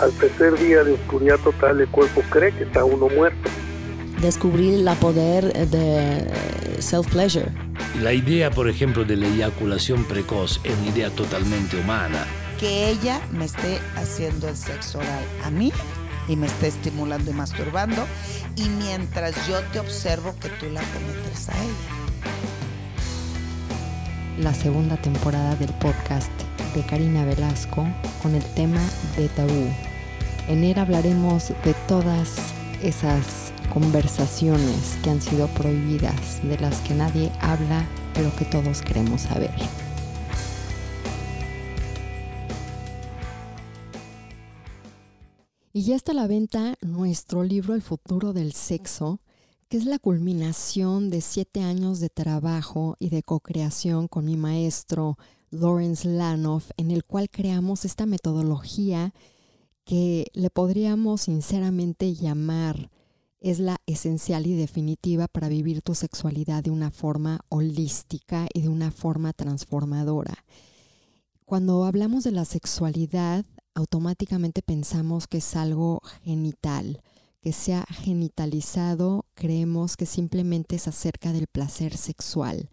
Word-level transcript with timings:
al 0.00 0.12
tercer 0.12 0.58
día 0.58 0.82
de 0.82 0.92
oscuridad 0.92 1.38
total 1.38 1.80
el 1.80 1.88
cuerpo 1.88 2.22
cree 2.30 2.52
que 2.52 2.64
está 2.64 2.84
uno 2.84 3.08
muerto. 3.08 3.50
Descubrir 4.20 4.86
el 4.86 4.96
poder 4.96 5.52
de 5.68 6.26
self-pleasure. 6.80 7.50
La 8.00 8.12
idea, 8.12 8.50
por 8.50 8.68
ejemplo, 8.68 9.04
de 9.04 9.16
la 9.16 9.26
eyaculación 9.26 10.04
precoz 10.04 10.60
es 10.64 10.76
una 10.78 10.88
idea 10.88 11.10
totalmente 11.10 11.78
humana. 11.78 12.26
Que 12.58 12.90
ella 12.90 13.20
me 13.32 13.46
esté 13.46 13.78
haciendo 13.96 14.48
el 14.48 14.56
sexo 14.56 14.98
oral 14.98 15.24
a 15.44 15.50
mí 15.50 15.72
y 16.28 16.36
me 16.36 16.46
esté 16.46 16.68
estimulando 16.68 17.30
y 17.30 17.34
masturbando 17.34 18.06
y 18.56 18.68
mientras 18.68 19.34
yo 19.48 19.60
te 19.72 19.80
observo 19.80 20.34
que 20.40 20.48
tú 20.48 20.66
la 20.70 20.82
cometes 20.82 21.48
a 21.48 21.52
ella. 21.52 22.00
La 24.38 24.54
segunda 24.54 24.96
temporada 24.96 25.54
del 25.56 25.72
podcast 25.74 26.30
de 26.74 26.82
Karina 26.86 27.24
Velasco 27.24 27.86
con 28.22 28.34
el 28.34 28.44
tema 28.54 28.80
de 29.16 29.28
tabú. 29.28 29.89
En 30.50 30.76
hablaremos 30.76 31.50
de 31.64 31.74
todas 31.86 32.52
esas 32.82 33.52
conversaciones 33.72 34.98
que 35.00 35.10
han 35.10 35.22
sido 35.22 35.46
prohibidas, 35.54 36.42
de 36.42 36.58
las 36.58 36.80
que 36.80 36.92
nadie 36.92 37.30
habla, 37.40 37.88
pero 38.14 38.34
que 38.34 38.44
todos 38.46 38.82
queremos 38.82 39.20
saber. 39.20 39.54
Y 45.72 45.82
ya 45.82 45.94
está 45.94 46.10
a 46.10 46.16
la 46.16 46.26
venta 46.26 46.74
nuestro 46.80 47.44
libro 47.44 47.74
El 47.74 47.82
futuro 47.82 48.32
del 48.32 48.52
sexo, 48.52 49.20
que 49.68 49.76
es 49.76 49.84
la 49.84 50.00
culminación 50.00 51.10
de 51.10 51.20
siete 51.20 51.62
años 51.62 52.00
de 52.00 52.08
trabajo 52.08 52.96
y 52.98 53.10
de 53.10 53.22
co-creación 53.22 54.08
con 54.08 54.24
mi 54.24 54.36
maestro 54.36 55.16
Lawrence 55.50 56.08
Lanoff, 56.08 56.72
en 56.76 56.90
el 56.90 57.04
cual 57.04 57.30
creamos 57.30 57.84
esta 57.84 58.04
metodología 58.04 59.14
que 59.90 60.30
le 60.34 60.50
podríamos 60.50 61.22
sinceramente 61.22 62.14
llamar 62.14 62.92
es 63.40 63.58
la 63.58 63.78
esencial 63.86 64.46
y 64.46 64.54
definitiva 64.54 65.26
para 65.26 65.48
vivir 65.48 65.82
tu 65.82 65.96
sexualidad 65.96 66.62
de 66.62 66.70
una 66.70 66.92
forma 66.92 67.40
holística 67.48 68.46
y 68.54 68.60
de 68.60 68.68
una 68.68 68.92
forma 68.92 69.32
transformadora. 69.32 70.44
Cuando 71.44 71.82
hablamos 71.86 72.22
de 72.22 72.30
la 72.30 72.44
sexualidad, 72.44 73.44
automáticamente 73.74 74.62
pensamos 74.62 75.26
que 75.26 75.38
es 75.38 75.56
algo 75.56 76.02
genital, 76.22 77.02
que 77.40 77.52
sea 77.52 77.84
genitalizado, 77.90 79.26
creemos 79.34 79.96
que 79.96 80.06
simplemente 80.06 80.76
es 80.76 80.86
acerca 80.86 81.32
del 81.32 81.48
placer 81.48 81.96
sexual. 81.96 82.70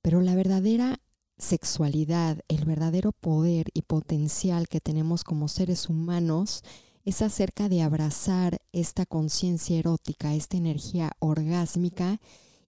Pero 0.00 0.22
la 0.22 0.34
verdadera 0.34 0.98
sexualidad, 1.38 2.40
el 2.48 2.64
verdadero 2.64 3.12
poder 3.12 3.66
y 3.74 3.82
potencial 3.82 4.68
que 4.68 4.80
tenemos 4.80 5.24
como 5.24 5.48
seres 5.48 5.88
humanos 5.88 6.62
es 7.04 7.22
acerca 7.22 7.68
de 7.68 7.82
abrazar 7.82 8.60
esta 8.72 9.04
conciencia 9.04 9.78
erótica, 9.78 10.34
esta 10.34 10.56
energía 10.56 11.12
orgásmica 11.18 12.20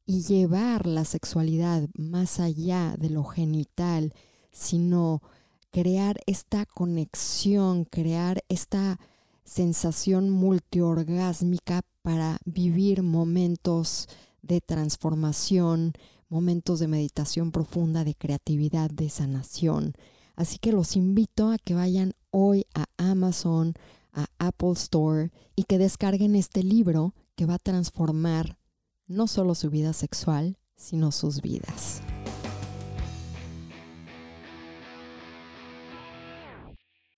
y 0.05 0.22
llevar 0.22 0.87
la 0.87 1.05
sexualidad 1.05 1.89
más 1.94 2.39
allá 2.39 2.94
de 2.98 3.11
lo 3.11 3.25
genital, 3.25 4.12
sino 4.53 5.22
crear 5.70 6.20
esta 6.27 6.67
conexión, 6.67 7.84
crear 7.84 8.42
esta 8.48 8.98
sensación 9.44 10.31
multiorgásmica 10.31 11.83
para 12.03 12.39
vivir 12.44 13.03
momentos 13.03 14.09
de 14.42 14.61
transformación, 14.61 15.94
momentos 16.28 16.80
de 16.80 16.88
meditación 16.88 17.52
profunda, 17.52 18.05
de 18.05 18.14
creatividad, 18.14 18.91
de 18.91 19.08
sanación. 19.08 19.94
Así 20.34 20.58
que 20.58 20.72
los 20.72 20.96
invito 20.96 21.50
a 21.50 21.58
que 21.58 21.74
vayan 21.74 22.12
hoy 22.30 22.66
a 22.74 22.86
Amazon, 22.96 23.74
a 24.12 24.27
Apple 24.38 24.72
Store 24.72 25.30
y 25.54 25.64
que 25.64 25.78
descarguen 25.78 26.34
este 26.34 26.62
libro 26.62 27.14
que 27.36 27.47
va 27.47 27.54
a 27.54 27.58
transformar 27.58 28.58
no 29.06 29.27
solo 29.27 29.54
su 29.54 29.70
vida 29.70 29.92
sexual, 29.92 30.59
sino 30.76 31.12
sus 31.12 31.41
vidas. 31.41 32.03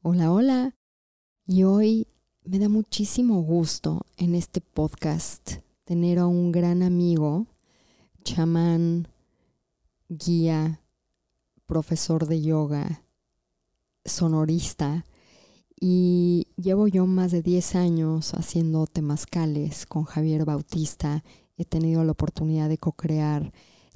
Hola, 0.02 0.32
hola. 0.32 0.76
Y 1.47 1.62
hoy 1.64 2.06
me 2.44 2.58
da 2.58 2.68
muchísimo 2.68 3.42
gusto 3.42 4.02
en 4.16 4.34
este 4.34 4.60
podcast 4.60 5.54
tener 5.84 6.18
a 6.18 6.26
un 6.26 6.52
gran 6.52 6.82
amigo 6.82 7.47
chamán, 8.34 9.09
guía, 10.11 10.83
profesor 11.66 12.27
de 12.27 12.43
yoga, 12.43 13.03
sonorista. 14.05 15.06
Y 15.81 16.49
llevo 16.56 16.89
yo 16.89 17.06
más 17.06 17.31
de 17.31 17.41
10 17.41 17.75
años 17.77 18.34
haciendo 18.34 18.87
temazcales 18.87 19.87
con 19.87 20.05
Javier 20.05 20.44
Bautista. 20.44 21.25
He 21.56 21.65
tenido 21.65 22.05
la 22.05 22.12
oportunidad 22.12 22.69
de 22.69 22.77
co-crear 22.77 23.53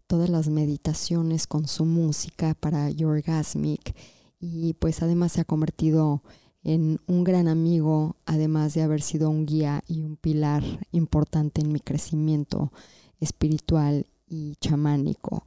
todas 0.07 0.31
las 0.31 0.49
meditaciones 0.49 1.47
con 1.47 1.69
su 1.69 1.85
música 1.85 2.55
para 2.55 2.89
Yorgasmic. 2.89 3.95
Y 4.41 4.75
pues 4.75 5.03
además 5.03 5.33
se 5.33 5.43
ha 5.43 5.45
convertido 5.45 6.23
en 6.65 7.01
un 7.07 7.23
gran 7.23 7.49
amigo, 7.49 8.17
además 8.25 8.73
de 8.73 8.83
haber 8.83 9.03
sido 9.03 9.29
un 9.29 9.45
guía 9.45 9.85
y 9.87 10.01
un 10.01 10.17
pilar 10.17 10.63
importante 10.91 11.61
en 11.61 11.71
mi 11.71 11.81
crecimiento 11.81 12.73
espiritual 13.21 14.07
y 14.33 14.57
chamánico. 14.57 15.45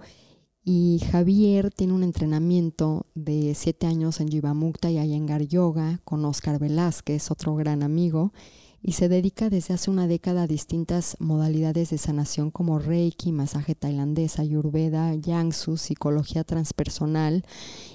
Y 0.63 0.99
Javier 1.11 1.71
tiene 1.71 1.93
un 1.93 2.03
entrenamiento 2.03 3.05
de 3.13 3.53
siete 3.55 3.87
años 3.87 4.19
en 4.19 4.29
Jivamukta 4.29 4.89
y 4.89 4.97
Iyengar 4.97 5.43
Yoga 5.43 5.99
con 6.03 6.25
Oscar 6.25 6.59
Velázquez, 6.59 7.29
otro 7.29 7.55
gran 7.55 7.83
amigo, 7.83 8.33
y 8.81 8.93
se 8.93 9.09
dedica 9.09 9.49
desde 9.49 9.73
hace 9.73 9.89
una 9.89 10.07
década 10.07 10.43
a 10.43 10.47
distintas 10.47 11.17
modalidades 11.19 11.89
de 11.89 11.97
sanación 11.97 12.51
como 12.51 12.79
Reiki, 12.79 13.31
masaje 13.31 13.73
tailandés, 13.73 14.37
Ayurveda, 14.39 15.13
Yangsu, 15.15 15.77
psicología 15.77 16.43
transpersonal 16.43 17.45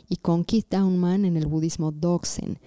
y 0.08 0.16
con 0.16 0.44
Keith 0.44 0.68
Downman 0.70 1.24
en 1.24 1.36
el 1.36 1.46
budismo 1.46 1.92
Doksen. 1.92 2.58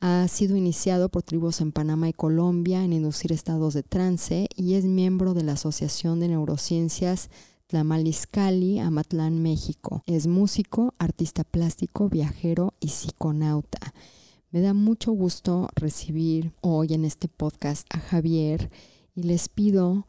Ha 0.00 0.28
sido 0.28 0.56
iniciado 0.56 1.08
por 1.08 1.22
tribus 1.22 1.62
en 1.62 1.72
Panamá 1.72 2.10
y 2.10 2.12
Colombia 2.12 2.84
en 2.84 2.92
inducir 2.92 3.32
estados 3.32 3.72
de 3.72 3.82
trance 3.82 4.48
y 4.54 4.74
es 4.74 4.84
miembro 4.84 5.32
de 5.32 5.44
la 5.44 5.52
Asociación 5.52 6.20
de 6.20 6.28
Neurociencias 6.28 7.30
Tlamaliscali, 7.66 8.78
Amatlán, 8.78 9.42
México. 9.42 10.02
Es 10.06 10.26
músico, 10.26 10.94
artista 10.98 11.44
plástico, 11.44 12.08
viajero 12.08 12.74
y 12.80 12.88
psiconauta. 12.88 13.94
Me 14.50 14.60
da 14.60 14.74
mucho 14.74 15.12
gusto 15.12 15.68
recibir 15.74 16.52
hoy 16.60 16.94
en 16.94 17.04
este 17.04 17.28
podcast 17.28 17.86
a 17.90 17.98
Javier 17.98 18.70
y 19.14 19.24
les 19.24 19.48
pido 19.48 20.06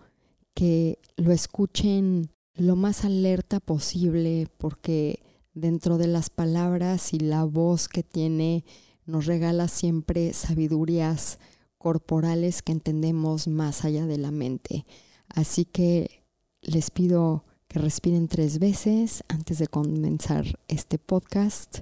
que 0.53 0.99
lo 1.15 1.31
escuchen 1.31 2.29
lo 2.53 2.75
más 2.75 3.05
alerta 3.05 3.59
posible 3.59 4.47
porque 4.57 5.19
dentro 5.53 5.97
de 5.97 6.07
las 6.07 6.29
palabras 6.29 7.13
y 7.13 7.19
la 7.19 7.43
voz 7.43 7.87
que 7.87 8.03
tiene 8.03 8.65
nos 9.05 9.25
regala 9.25 9.67
siempre 9.67 10.33
sabidurías 10.33 11.39
corporales 11.77 12.61
que 12.61 12.71
entendemos 12.71 13.47
más 13.47 13.85
allá 13.85 14.05
de 14.05 14.17
la 14.17 14.31
mente. 14.31 14.85
Así 15.27 15.65
que 15.65 16.24
les 16.65 16.91
pido 16.91 17.43
que 17.67 17.79
respiren 17.79 18.27
tres 18.27 18.59
veces 18.59 19.23
antes 19.27 19.59
de 19.59 19.67
comenzar 19.67 20.59
este 20.67 20.97
podcast, 20.97 21.79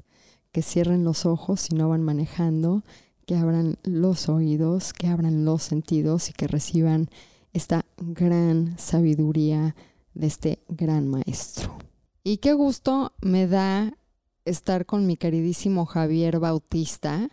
que 0.51 0.61
cierren 0.61 1.03
los 1.03 1.25
ojos 1.25 1.61
si 1.61 1.75
no 1.75 1.89
van 1.89 2.03
manejando, 2.03 2.83
que 3.25 3.35
abran 3.35 3.77
los 3.83 4.29
oídos, 4.29 4.93
que 4.93 5.07
abran 5.07 5.45
los 5.45 5.63
sentidos 5.63 6.29
y 6.29 6.33
que 6.33 6.47
reciban 6.47 7.09
esta 7.53 7.85
gran 7.97 8.77
sabiduría 8.77 9.75
de 10.13 10.27
este 10.27 10.59
gran 10.67 11.07
maestro. 11.07 11.77
Y 12.23 12.37
qué 12.37 12.53
gusto 12.53 13.13
me 13.21 13.47
da 13.47 13.97
estar 14.45 14.85
con 14.85 15.05
mi 15.05 15.17
queridísimo 15.17 15.85
Javier 15.85 16.39
Bautista. 16.39 17.29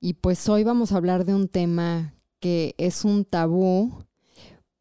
Y 0.00 0.14
pues 0.14 0.48
hoy 0.48 0.64
vamos 0.64 0.92
a 0.92 0.96
hablar 0.96 1.24
de 1.24 1.34
un 1.34 1.48
tema 1.48 2.14
que 2.40 2.74
es 2.78 3.04
un 3.04 3.24
tabú 3.24 4.04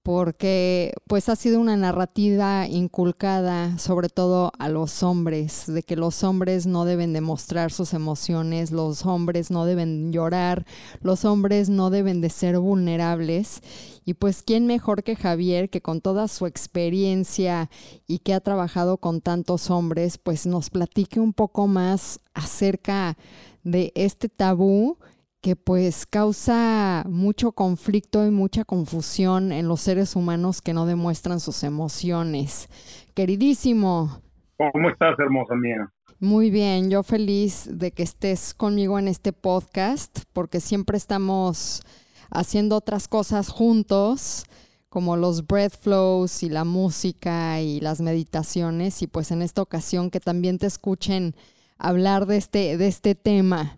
porque 0.04 0.94
pues 1.08 1.30
ha 1.30 1.36
sido 1.36 1.60
una 1.60 1.78
narrativa 1.78 2.68
inculcada 2.68 3.78
sobre 3.78 4.10
todo 4.10 4.52
a 4.58 4.68
los 4.68 5.04
hombres, 5.04 5.66
de 5.68 5.84
que 5.84 5.96
los 5.96 6.24
hombres 6.24 6.66
no 6.66 6.86
deben 6.86 7.14
demostrar 7.14 7.72
sus 7.72 7.94
emociones, 7.94 8.72
los 8.72 9.06
hombres 9.06 9.52
no 9.52 9.66
deben 9.66 10.12
llorar, 10.12 10.66
los 11.02 11.24
hombres 11.24 11.70
no 11.70 11.90
deben 11.92 12.20
de 12.22 12.30
ser 12.30 12.58
vulnerables. 12.58 13.62
Y 14.04 14.16
pues 14.16 14.42
quién 14.42 14.66
mejor 14.66 15.04
que 15.04 15.16
Javier, 15.16 15.70
que 15.70 15.82
con 15.82 16.02
toda 16.02 16.28
su 16.28 16.48
experiencia 16.48 17.70
y 18.08 18.20
que 18.20 18.34
ha 18.34 18.40
trabajado 18.40 18.98
con 18.98 19.22
tantos 19.22 19.70
hombres, 19.70 20.18
pues 20.18 20.48
nos 20.48 20.72
platique 20.72 21.20
un 21.20 21.34
poco 21.34 21.68
más 21.68 22.20
acerca 22.34 23.18
de 23.64 23.92
este 23.96 24.30
tabú 24.30 24.98
que 25.42 25.56
pues 25.56 26.06
causa 26.06 27.04
mucho 27.10 27.52
conflicto 27.52 28.26
y 28.26 28.30
mucha 28.30 28.64
confusión 28.64 29.52
en 29.52 29.68
los 29.68 29.82
seres 29.82 30.16
humanos 30.16 30.62
que 30.62 30.74
no 30.74 30.86
demuestran 30.86 31.40
sus 31.40 31.64
emociones. 31.64 32.70
Queridísimo. 33.16 34.22
¿Cómo 34.58 34.90
estás, 34.90 35.18
hermosa 35.18 35.56
mía? 35.56 35.92
Muy 36.20 36.52
bien, 36.52 36.92
yo 36.92 37.02
feliz 37.02 37.68
de 37.72 37.92
que 37.92 38.04
estés 38.04 38.54
conmigo 38.54 39.00
en 39.00 39.08
este 39.08 39.34
podcast 39.34 40.20
porque 40.34 40.60
siempre 40.60 40.96
estamos 40.96 41.82
haciendo 42.30 42.78
otras 42.78 43.08
cosas 43.08 43.50
juntos 43.50 44.46
como 44.90 45.18
los 45.18 45.48
breath 45.48 45.76
flows 45.80 46.44
y 46.44 46.50
la 46.50 46.64
música 46.64 47.60
y 47.62 47.80
las 47.80 48.02
meditaciones 48.02 49.02
y 49.02 49.08
pues 49.08 49.32
en 49.32 49.42
esta 49.42 49.64
ocasión 49.64 50.12
que 50.12 50.20
también 50.20 50.60
te 50.60 50.68
escuchen 50.68 51.34
hablar 51.80 52.28
de 52.28 52.38
este, 52.38 52.78
de 52.78 52.88
este 52.88 53.16
tema. 53.16 53.78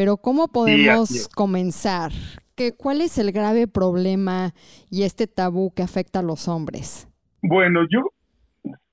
Pero 0.00 0.16
¿cómo 0.16 0.48
podemos 0.48 1.28
comenzar? 1.28 2.10
¿Qué, 2.56 2.72
¿Cuál 2.74 3.02
es 3.02 3.18
el 3.18 3.32
grave 3.32 3.68
problema 3.68 4.54
y 4.90 5.02
este 5.02 5.26
tabú 5.26 5.74
que 5.74 5.82
afecta 5.82 6.20
a 6.20 6.22
los 6.22 6.48
hombres? 6.48 7.06
Bueno, 7.42 7.82
yo 7.86 8.10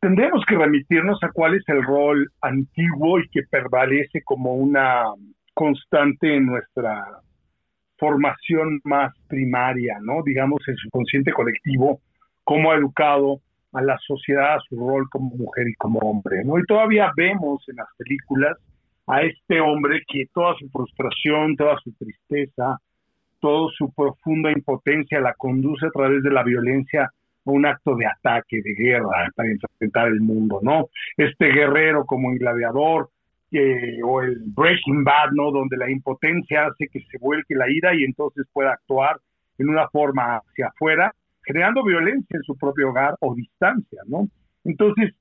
tendremos 0.02 0.44
que 0.46 0.58
remitirnos 0.58 1.18
a 1.24 1.32
cuál 1.32 1.56
es 1.56 1.64
el 1.68 1.82
rol 1.82 2.30
antiguo 2.42 3.20
y 3.20 3.30
que 3.30 3.44
prevalece 3.50 4.22
como 4.26 4.56
una 4.56 5.06
constante 5.54 6.36
en 6.36 6.48
nuestra 6.48 7.22
formación 7.98 8.82
más 8.84 9.14
primaria, 9.30 10.00
¿no? 10.02 10.24
Digamos, 10.26 10.60
el 10.68 10.76
subconsciente 10.76 11.32
colectivo, 11.32 12.02
cómo 12.44 12.72
ha 12.72 12.76
educado 12.76 13.40
a 13.72 13.82
la 13.82 13.98
sociedad 14.06 14.56
a 14.56 14.60
su 14.68 14.78
rol 14.78 15.08
como 15.10 15.30
mujer 15.38 15.70
y 15.70 15.74
como 15.76 16.00
hombre, 16.00 16.44
¿no? 16.44 16.60
Y 16.60 16.64
todavía 16.64 17.14
vemos 17.16 17.64
en 17.70 17.78
las 17.78 17.88
películas 17.98 18.58
a 19.08 19.22
este 19.22 19.62
hombre 19.62 20.02
que 20.08 20.26
toda 20.34 20.56
su 20.60 20.70
frustración, 20.70 21.56
toda 21.56 21.78
su 21.80 21.94
tristeza, 21.94 22.78
toda 23.40 23.72
su 23.76 23.92
profunda 23.94 24.52
impotencia 24.52 25.20
la 25.22 25.34
conduce 25.34 25.86
a 25.88 25.92
través 25.92 26.22
de 26.24 26.32
la 26.32 26.44
violencia 26.44 27.04
a 27.04 27.52
un 27.52 27.66
acto 27.66 27.96
de 27.96 28.06
ataque, 28.06 28.62
de 28.62 28.74
guerra 28.74 29.30
para 29.36 29.50
enfrentar 29.50 30.08
el 30.10 30.20
mundo, 30.20 30.60
¿no? 30.62 30.90
Este 31.16 31.48
guerrero 31.48 32.06
como 32.06 32.32
el 32.32 32.40
gladiador 32.40 33.10
o 34.04 34.22
el 34.22 34.42
Breaking 34.48 35.06
Bad, 35.06 35.32
¿no? 35.32 35.52
Donde 35.52 35.78
la 35.78 35.90
impotencia 35.90 36.66
hace 36.66 36.90
que 36.90 37.00
se 37.10 37.18
vuelque 37.18 37.56
la 37.56 37.70
ira 37.72 37.96
y 37.96 38.04
entonces 38.04 38.46
pueda 38.52 38.74
actuar 38.74 39.18
en 39.58 39.70
una 39.70 39.88
forma 39.88 40.38
hacia 40.38 40.68
afuera, 40.68 41.14
generando 41.46 41.84
violencia 41.84 42.36
en 42.36 42.44
su 42.44 42.58
propio 42.58 42.90
hogar 42.90 43.16
o 43.22 43.34
distancia, 43.34 44.02
¿no? 44.06 44.28
Entonces, 44.66 45.14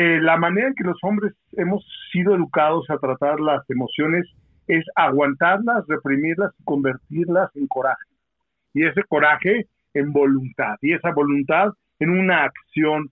eh, 0.00 0.20
la 0.20 0.36
manera 0.36 0.68
en 0.68 0.74
que 0.74 0.84
los 0.84 0.98
hombres 1.02 1.34
hemos 1.56 1.84
sido 2.12 2.32
educados 2.36 2.88
a 2.88 2.98
tratar 2.98 3.40
las 3.40 3.68
emociones 3.68 4.32
es 4.68 4.84
aguantarlas, 4.94 5.84
reprimirlas 5.88 6.52
y 6.56 6.62
convertirlas 6.62 7.50
en 7.56 7.66
coraje. 7.66 8.08
Y 8.74 8.86
ese 8.86 9.02
coraje 9.08 9.66
en 9.94 10.12
voluntad, 10.12 10.76
y 10.82 10.92
esa 10.92 11.10
voluntad 11.10 11.72
en 11.98 12.10
una 12.10 12.44
acción 12.44 13.10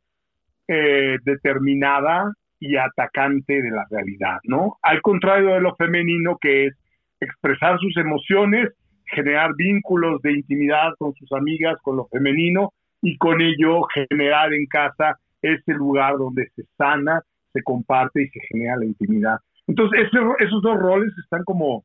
eh, 0.68 1.16
determinada 1.24 2.32
y 2.60 2.76
atacante 2.76 3.62
de 3.62 3.70
la 3.72 3.84
realidad, 3.90 4.38
¿no? 4.44 4.76
Al 4.80 5.02
contrario 5.02 5.54
de 5.54 5.60
lo 5.62 5.74
femenino 5.74 6.38
que 6.40 6.66
es 6.66 6.74
expresar 7.18 7.80
sus 7.80 7.96
emociones, 7.96 8.68
generar 9.06 9.56
vínculos 9.56 10.22
de 10.22 10.34
intimidad 10.34 10.92
con 10.98 11.14
sus 11.14 11.32
amigas, 11.32 11.78
con 11.82 11.96
lo 11.96 12.06
femenino 12.12 12.74
y 13.02 13.16
con 13.16 13.40
ello 13.40 13.82
generar 13.92 14.54
en 14.54 14.66
casa 14.66 15.18
ese 15.54 15.72
lugar 15.72 16.16
donde 16.18 16.48
se 16.54 16.64
sana, 16.76 17.22
se 17.52 17.62
comparte 17.62 18.22
y 18.22 18.28
se 18.28 18.40
genera 18.48 18.76
la 18.76 18.86
intimidad. 18.86 19.38
Entonces, 19.66 20.08
esos 20.38 20.62
dos 20.62 20.78
roles 20.78 21.12
están 21.22 21.42
como 21.44 21.84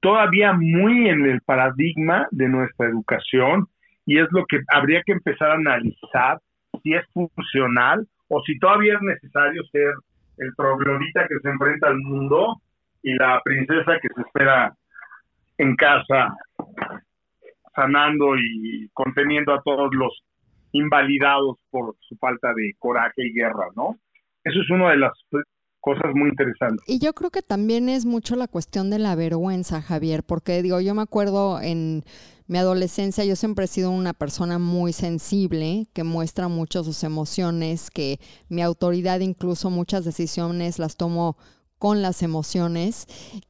todavía 0.00 0.52
muy 0.52 1.08
en 1.08 1.24
el 1.26 1.40
paradigma 1.42 2.26
de 2.30 2.48
nuestra 2.48 2.88
educación 2.88 3.66
y 4.04 4.18
es 4.18 4.26
lo 4.30 4.44
que 4.46 4.60
habría 4.68 5.02
que 5.04 5.12
empezar 5.12 5.50
a 5.50 5.54
analizar 5.54 6.40
si 6.82 6.94
es 6.94 7.04
funcional 7.12 8.06
o 8.28 8.42
si 8.42 8.58
todavía 8.58 8.94
es 8.94 9.02
necesario 9.02 9.62
ser 9.70 9.94
el 10.38 10.54
troglodita 10.56 11.28
que 11.28 11.38
se 11.40 11.48
enfrenta 11.48 11.88
al 11.88 11.98
mundo 11.98 12.60
y 13.02 13.14
la 13.14 13.40
princesa 13.44 13.98
que 14.00 14.08
se 14.14 14.20
espera 14.22 14.74
en 15.58 15.76
casa 15.76 16.34
sanando 17.74 18.36
y 18.36 18.88
conteniendo 18.92 19.54
a 19.54 19.62
todos 19.62 19.94
los 19.94 20.22
invalidados 20.72 21.58
por 21.70 21.96
su 22.00 22.16
falta 22.16 22.48
de 22.54 22.74
coraje 22.78 23.26
y 23.26 23.32
guerra, 23.32 23.68
¿no? 23.76 23.98
Eso 24.44 24.60
es 24.60 24.70
una 24.70 24.90
de 24.90 24.98
las 24.98 25.12
cosas 25.80 26.14
muy 26.14 26.30
interesantes. 26.30 26.84
Y 26.86 26.98
yo 26.98 27.12
creo 27.12 27.30
que 27.30 27.42
también 27.42 27.88
es 27.88 28.06
mucho 28.06 28.36
la 28.36 28.48
cuestión 28.48 28.90
de 28.90 28.98
la 28.98 29.14
vergüenza, 29.14 29.82
Javier, 29.82 30.22
porque 30.22 30.62
digo, 30.62 30.80
yo 30.80 30.94
me 30.94 31.02
acuerdo 31.02 31.60
en 31.60 32.04
mi 32.52 32.58
adolescencia 32.58 33.24
yo 33.24 33.34
siempre 33.34 33.64
he 33.64 33.68
sido 33.68 33.90
una 33.90 34.12
persona 34.12 34.58
muy 34.58 34.92
sensible, 34.92 35.86
que 35.94 36.04
muestra 36.04 36.48
mucho 36.48 36.84
sus 36.84 37.02
emociones, 37.02 37.90
que 37.90 38.18
mi 38.48 38.62
autoridad 38.62 39.20
incluso 39.20 39.70
muchas 39.70 40.04
decisiones 40.04 40.78
las 40.78 40.96
tomo 40.96 41.36
con 41.78 42.02
las 42.02 42.22
emociones, 42.22 43.06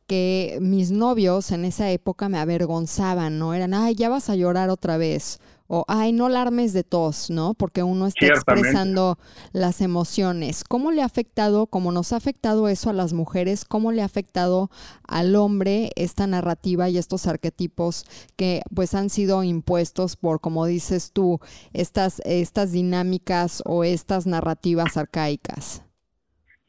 que 0.06 0.58
mis 0.60 0.90
novios 0.90 1.50
en 1.50 1.64
esa 1.64 1.90
época 1.90 2.28
me 2.28 2.38
avergonzaban, 2.38 3.38
¿no? 3.38 3.54
Eran, 3.54 3.74
ay, 3.74 3.94
ya 3.94 4.08
vas 4.08 4.30
a 4.30 4.36
llorar 4.36 4.70
otra 4.70 4.96
vez 4.96 5.40
o 5.74 5.86
ay, 5.88 6.12
no 6.12 6.26
alarmes 6.26 6.74
de 6.74 6.84
tos, 6.84 7.30
¿no? 7.30 7.54
Porque 7.54 7.82
uno 7.82 8.06
está 8.06 8.26
expresando 8.26 9.16
las 9.54 9.80
emociones. 9.80 10.64
¿Cómo 10.64 10.92
le 10.92 11.00
ha 11.00 11.06
afectado, 11.06 11.66
como 11.66 11.92
nos 11.92 12.12
ha 12.12 12.16
afectado 12.16 12.68
eso 12.68 12.90
a 12.90 12.92
las 12.92 13.14
mujeres, 13.14 13.64
cómo 13.64 13.90
le 13.90 14.02
ha 14.02 14.04
afectado 14.04 14.68
al 15.08 15.34
hombre 15.34 15.88
esta 15.96 16.26
narrativa 16.26 16.90
y 16.90 16.98
estos 16.98 17.26
arquetipos 17.26 18.04
que 18.36 18.60
pues 18.74 18.94
han 18.94 19.08
sido 19.08 19.42
impuestos 19.44 20.18
por, 20.18 20.42
como 20.42 20.66
dices 20.66 21.10
tú, 21.10 21.40
estas, 21.72 22.20
estas 22.26 22.72
dinámicas 22.72 23.62
o 23.64 23.82
estas 23.82 24.26
narrativas 24.26 24.98
arcaicas? 24.98 25.88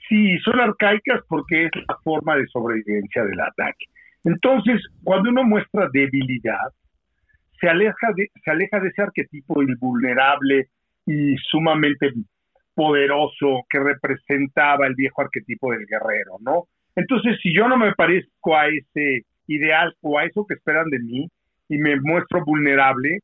Sí, 0.08 0.38
son 0.46 0.62
arcaicas 0.62 1.20
porque 1.28 1.66
es 1.66 1.72
la 1.90 1.98
forma 2.06 2.38
de 2.38 2.48
sobrevivencia 2.48 3.26
del 3.26 3.42
ataque. 3.42 3.86
Entonces, 4.24 4.82
cuando 5.04 5.30
uno 5.30 5.44
muestra 5.44 5.90
debilidad, 5.92 6.72
se 7.64 7.70
aleja 7.70 8.12
de, 8.14 8.30
se 8.44 8.52
aleja 8.52 8.80
de 8.82 8.90
ese 8.90 9.02
arquetipo 9.02 9.64
invulnerable 9.64 10.68
y 11.06 11.36
sumamente 11.50 12.12
poderoso 12.76 13.62
que 13.70 13.80
representaba 13.80 14.86
el 14.86 14.96
viejo 14.96 15.22
arquetipo 15.22 15.72
del 15.72 15.86
guerrero, 15.86 16.38
¿no? 16.42 16.66
Entonces, 16.96 17.38
si 17.42 17.56
yo 17.56 17.70
no 17.70 17.78
me 17.78 17.94
parezco 17.94 18.58
a 18.58 18.68
ese 18.68 19.26
ideal 19.48 19.96
o 20.02 20.20
a 20.20 20.26
eso 20.26 20.46
que 20.46 20.56
esperan 20.56 20.90
de 20.90 21.00
mí 21.00 21.28
y 21.70 21.78
me 21.78 22.00
muestro 22.02 22.44
vulnerable, 22.44 23.20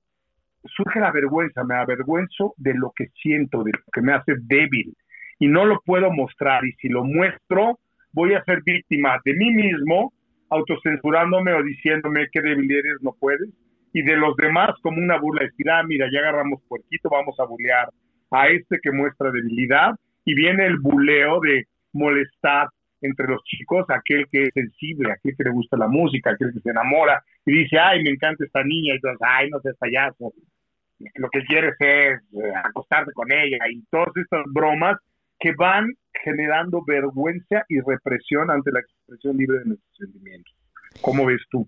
surge 0.63 1.01
la 1.01 1.11
vergüenza, 1.11 1.65
me 1.65 1.75
avergüenzo 1.75 2.53
de 2.55 2.73
lo 2.75 2.93
que 2.95 3.07
siento, 3.21 3.63
de 3.63 3.71
lo 3.71 3.83
que 3.91 4.01
me 4.01 4.13
hace 4.13 4.35
débil 4.39 4.93
y 5.37 5.47
no 5.47 5.65
lo 5.65 5.81
puedo 5.85 6.11
mostrar 6.11 6.63
y 6.65 6.71
si 6.73 6.87
lo 6.87 7.03
muestro 7.03 7.77
voy 8.13 8.35
a 8.35 8.43
ser 8.45 8.61
víctima 8.63 9.19
de 9.25 9.33
mí 9.33 9.51
mismo, 9.51 10.13
autocensurándome 10.49 11.53
o 11.53 11.61
diciéndome 11.61 12.27
que 12.31 12.41
débil 12.41 12.71
eres, 12.71 13.01
no 13.01 13.15
puedes, 13.19 13.49
y 13.93 14.01
de 14.03 14.15
los 14.15 14.35
demás 14.35 14.71
como 14.81 14.97
una 14.97 15.17
burla, 15.17 15.45
decir, 15.45 15.69
ah, 15.69 15.83
mira, 15.83 16.07
ya 16.11 16.19
agarramos 16.19 16.61
puerquito, 16.67 17.09
vamos 17.09 17.39
a 17.39 17.45
bulear 17.45 17.89
a 18.31 18.47
este 18.47 18.79
que 18.81 18.91
muestra 18.91 19.31
debilidad, 19.31 19.95
y 20.25 20.35
viene 20.35 20.65
el 20.65 20.77
buleo 20.77 21.39
de 21.39 21.65
molestar 21.93 22.69
entre 23.01 23.27
los 23.27 23.41
chicos, 23.43 23.85
aquel 23.89 24.25
que 24.31 24.43
es 24.43 24.49
sensible, 24.53 25.11
aquel 25.11 25.35
que 25.35 25.45
le 25.45 25.51
gusta 25.51 25.77
la 25.77 25.87
música, 25.87 26.31
aquel 26.31 26.53
que 26.53 26.59
se 26.59 26.69
enamora, 26.69 27.23
y 27.45 27.63
dice, 27.63 27.79
ay, 27.79 28.03
me 28.03 28.11
encanta 28.11 28.43
esta 28.43 28.63
niña, 28.63 28.93
y 28.93 28.95
entonces, 28.97 29.19
ay, 29.21 29.49
no 29.49 29.59
seas 29.61 29.77
payaso, 29.77 30.33
lo 31.15 31.29
que 31.29 31.41
quieres 31.43 31.75
es 31.79 32.19
eh, 32.33 32.53
acostarte 32.63 33.11
con 33.13 33.31
ella, 33.31 33.57
y 33.71 33.81
todas 33.89 34.15
estas 34.15 34.43
bromas 34.53 34.97
que 35.39 35.53
van 35.53 35.87
generando 36.23 36.83
vergüenza 36.85 37.63
y 37.69 37.79
represión 37.79 38.51
ante 38.51 38.71
la 38.71 38.81
expresión 38.81 39.37
libre 39.37 39.59
de 39.59 39.65
nuestros 39.65 39.97
sentimientos. 39.97 40.53
¿Cómo 41.01 41.25
ves 41.25 41.41
tú? 41.49 41.67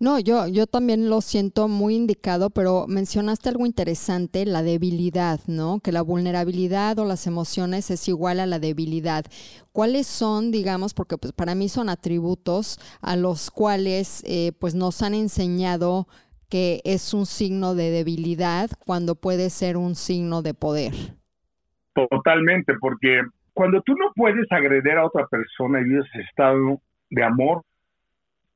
No, 0.00 0.20
yo, 0.20 0.46
yo 0.46 0.68
también 0.68 1.10
lo 1.10 1.20
siento 1.20 1.66
muy 1.66 1.96
indicado, 1.96 2.50
pero 2.50 2.86
mencionaste 2.86 3.48
algo 3.48 3.66
interesante, 3.66 4.46
la 4.46 4.62
debilidad, 4.62 5.40
¿no? 5.48 5.80
Que 5.80 5.90
la 5.90 6.02
vulnerabilidad 6.02 6.96
o 7.00 7.04
las 7.04 7.26
emociones 7.26 7.90
es 7.90 8.06
igual 8.06 8.38
a 8.38 8.46
la 8.46 8.60
debilidad. 8.60 9.24
¿Cuáles 9.72 10.06
son, 10.06 10.52
digamos, 10.52 10.94
porque 10.94 11.18
pues 11.18 11.32
para 11.32 11.56
mí 11.56 11.68
son 11.68 11.88
atributos 11.88 12.78
a 13.02 13.16
los 13.16 13.50
cuales 13.50 14.22
eh, 14.24 14.52
pues 14.60 14.76
nos 14.76 15.02
han 15.02 15.14
enseñado 15.14 16.06
que 16.48 16.80
es 16.84 17.12
un 17.12 17.26
signo 17.26 17.74
de 17.74 17.90
debilidad 17.90 18.70
cuando 18.86 19.16
puede 19.16 19.50
ser 19.50 19.76
un 19.76 19.96
signo 19.96 20.42
de 20.42 20.54
poder? 20.54 20.92
Totalmente, 21.92 22.74
porque 22.80 23.20
cuando 23.52 23.82
tú 23.82 23.94
no 23.94 24.12
puedes 24.14 24.46
agredir 24.52 24.92
a 24.92 25.06
otra 25.06 25.26
persona 25.26 25.80
y 25.80 25.84
vives 25.84 26.06
estado 26.14 26.80
de 27.10 27.24
amor, 27.24 27.64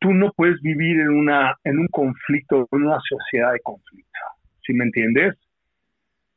tú 0.02 0.12
no 0.12 0.32
puedes 0.32 0.61
vivir 0.61 1.00
en, 1.00 1.09
una, 1.09 1.56
en 1.64 1.78
un 1.78 1.88
conflicto, 1.88 2.68
en 2.73 2.82
una 2.82 2.99
sociedad 3.09 3.52
de 3.52 3.61
conflicto. 3.61 4.18
¿Sí 4.66 4.75
me 4.75 4.85
entiendes? 4.85 5.37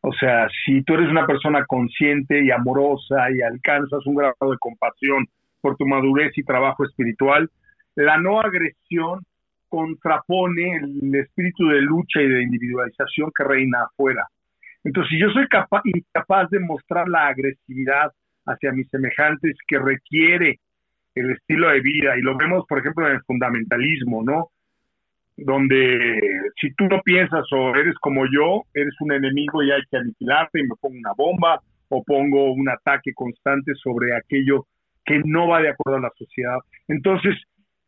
O 0.01 0.13
sea, 0.13 0.48
si 0.63 0.84
tú 0.84 0.93
eres 0.93 1.10
una 1.10 1.25
persona 1.25 1.65
consciente 1.65 2.43
y 2.43 2.51
amorosa 2.51 3.29
y 3.31 3.41
alcanzas 3.41 4.05
un 4.05 4.15
grado 4.15 4.51
de 4.51 4.57
compasión 4.60 5.25
por 5.62 5.75
tu 5.77 5.86
madurez 5.86 6.31
y 6.38 6.43
trabajo 6.43 6.86
espiritual, 6.86 7.50
la 7.95 8.17
no 8.17 8.39
agresión 8.39 9.25
contrapone 9.67 10.77
el 10.77 11.15
espíritu 11.15 11.67
de 11.67 11.81
lucha 11.81 12.22
y 12.22 12.27
de 12.27 12.43
individualización 12.43 13.31
que 13.36 13.43
reina 13.43 13.84
afuera. 13.84 14.27
Entonces, 14.84 15.10
si 15.10 15.19
yo 15.19 15.29
soy 15.31 15.48
capaz, 15.48 15.81
incapaz 15.86 16.50
de 16.51 16.60
mostrar 16.60 17.10
la 17.10 17.27
agresividad 17.27 18.12
hacia 18.45 18.72
mis 18.72 18.88
semejantes 18.89 19.57
que 19.67 19.79
requiere 19.79 20.60
el 21.15 21.31
estilo 21.31 21.69
de 21.69 21.81
vida. 21.81 22.17
Y 22.17 22.22
lo 22.22 22.38
vemos, 22.38 22.65
por 22.67 22.79
ejemplo, 22.79 23.07
en 23.07 23.15
el 23.15 23.24
fundamentalismo, 23.24 24.24
¿no? 24.24 24.50
Donde 25.38 26.19
si 26.60 26.74
tú 26.75 26.86
no 26.86 27.01
piensas 27.01 27.45
o 27.51 27.75
eres 27.75 27.95
como 28.00 28.25
yo, 28.25 28.63
eres 28.74 28.93
un 29.00 29.12
enemigo 29.12 29.63
y 29.63 29.72
hay 29.72 29.81
que 29.89 29.98
aniquilarte 29.98 30.60
y 30.60 30.63
me 30.63 30.75
pongo 30.79 30.98
una 30.98 31.13
bomba 31.17 31.62
o 31.89 32.03
pongo 32.03 32.51
un 32.51 32.69
ataque 32.69 33.13
constante 33.13 33.74
sobre 33.75 34.15
aquello 34.15 34.65
que 35.03 35.22
no 35.24 35.48
va 35.48 35.62
de 35.62 35.69
acuerdo 35.69 35.98
a 35.98 36.01
la 36.01 36.12
sociedad. 36.17 36.57
Entonces, 36.88 37.36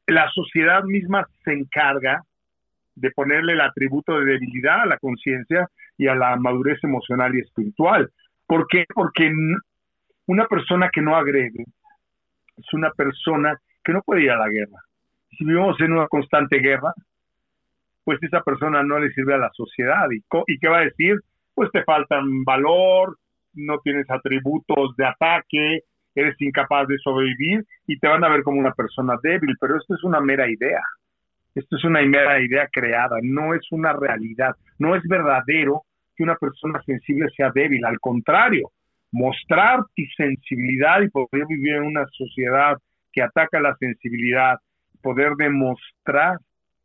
la 0.07 0.29
sociedad 0.31 0.83
misma 0.83 1.27
se 1.43 1.53
encarga 1.53 2.21
de 2.95 3.11
ponerle 3.11 3.53
el 3.53 3.61
atributo 3.61 4.19
de 4.19 4.25
debilidad 4.25 4.81
a 4.81 4.85
la 4.85 4.97
conciencia 4.97 5.67
y 5.97 6.07
a 6.07 6.15
la 6.15 6.35
madurez 6.35 6.83
emocional 6.83 7.35
y 7.35 7.41
espiritual. 7.41 8.09
¿Por 8.45 8.67
qué? 8.67 8.85
Porque 8.93 9.31
una 10.25 10.45
persona 10.47 10.89
que 10.91 11.01
no 11.01 11.15
agrede 11.15 11.65
es 12.57 12.73
una 12.73 12.91
persona 12.91 13.59
que 13.83 13.93
no 13.93 14.01
puede 14.01 14.23
ir 14.23 14.31
a 14.31 14.37
la 14.37 14.49
guerra. 14.49 14.81
Si 15.29 15.45
vivimos 15.45 15.79
en 15.79 15.93
una 15.93 16.07
constante 16.07 16.57
guerra, 16.59 16.93
pues 18.03 18.19
esa 18.21 18.41
persona 18.41 18.83
no 18.83 18.99
le 18.99 19.11
sirve 19.11 19.33
a 19.33 19.37
la 19.37 19.51
sociedad. 19.53 20.07
¿Y, 20.11 20.23
¿Y 20.47 20.59
qué 20.59 20.67
va 20.67 20.79
a 20.79 20.85
decir? 20.85 21.15
Pues 21.53 21.71
te 21.71 21.83
faltan 21.83 22.43
valor, 22.43 23.17
no 23.53 23.79
tienes 23.79 24.09
atributos 24.09 24.95
de 24.95 25.05
ataque, 25.05 25.81
eres 26.15 26.35
incapaz 26.39 26.87
de 26.87 26.97
sobrevivir 26.97 27.65
y 27.85 27.99
te 27.99 28.07
van 28.07 28.23
a 28.23 28.29
ver 28.29 28.43
como 28.43 28.59
una 28.59 28.73
persona 28.73 29.15
débil, 29.21 29.55
pero 29.59 29.77
esto 29.77 29.95
es 29.95 30.03
una 30.03 30.19
mera 30.19 30.49
idea. 30.49 30.81
Esto 31.53 31.75
es 31.75 31.83
una 31.83 32.01
mera 32.01 32.39
idea 32.39 32.67
creada, 32.71 33.17
no 33.21 33.53
es 33.55 33.71
una 33.71 33.93
realidad, 33.93 34.55
no 34.77 34.95
es 34.95 35.03
verdadero 35.07 35.83
que 36.15 36.23
una 36.23 36.35
persona 36.35 36.81
sensible 36.83 37.29
sea 37.35 37.51
débil, 37.53 37.83
al 37.85 37.99
contrario, 37.99 38.71
mostrar 39.11 39.79
tu 39.95 40.03
sensibilidad 40.15 41.01
y 41.01 41.09
poder 41.09 41.45
vivir 41.47 41.75
en 41.75 41.83
una 41.83 42.05
sociedad 42.11 42.77
que 43.11 43.21
ataca 43.21 43.59
la 43.59 43.75
sensibilidad, 43.79 44.57
poder 45.01 45.33
demostrar 45.37 46.37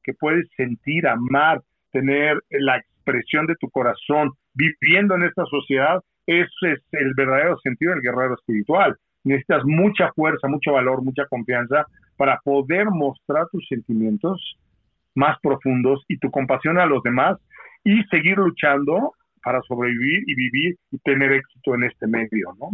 que 0.02 0.14
puedes 0.14 0.48
sentir, 0.56 1.06
amar, 1.06 1.60
tener 1.90 2.38
la 2.50 2.78
expresión 2.78 3.46
de 3.46 3.56
tu 3.56 3.68
corazón 3.70 4.30
viviendo 4.54 5.14
en 5.14 5.24
esta 5.24 5.44
sociedad, 5.46 6.00
ese 6.26 6.72
es 6.72 6.80
el 6.92 7.14
verdadero 7.14 7.58
sentido 7.58 7.92
del 7.92 8.02
guerrero 8.02 8.34
espiritual. 8.34 8.96
Necesitas 9.24 9.62
mucha 9.64 10.12
fuerza, 10.12 10.48
mucho 10.48 10.72
valor, 10.72 11.02
mucha 11.02 11.26
confianza 11.26 11.86
para 12.16 12.38
poder 12.44 12.86
mostrar 12.90 13.46
tus 13.50 13.66
sentimientos 13.68 14.56
más 15.14 15.38
profundos 15.42 16.04
y 16.08 16.18
tu 16.18 16.30
compasión 16.30 16.78
a 16.78 16.86
los 16.86 17.02
demás 17.02 17.36
y 17.84 18.02
seguir 18.04 18.38
luchando 18.38 19.12
para 19.44 19.60
sobrevivir 19.66 20.24
y 20.26 20.34
vivir 20.34 20.78
y 20.90 20.98
tener 20.98 21.32
éxito 21.32 21.74
en 21.74 21.84
este 21.84 22.06
medio, 22.06 22.54
¿no? 22.58 22.70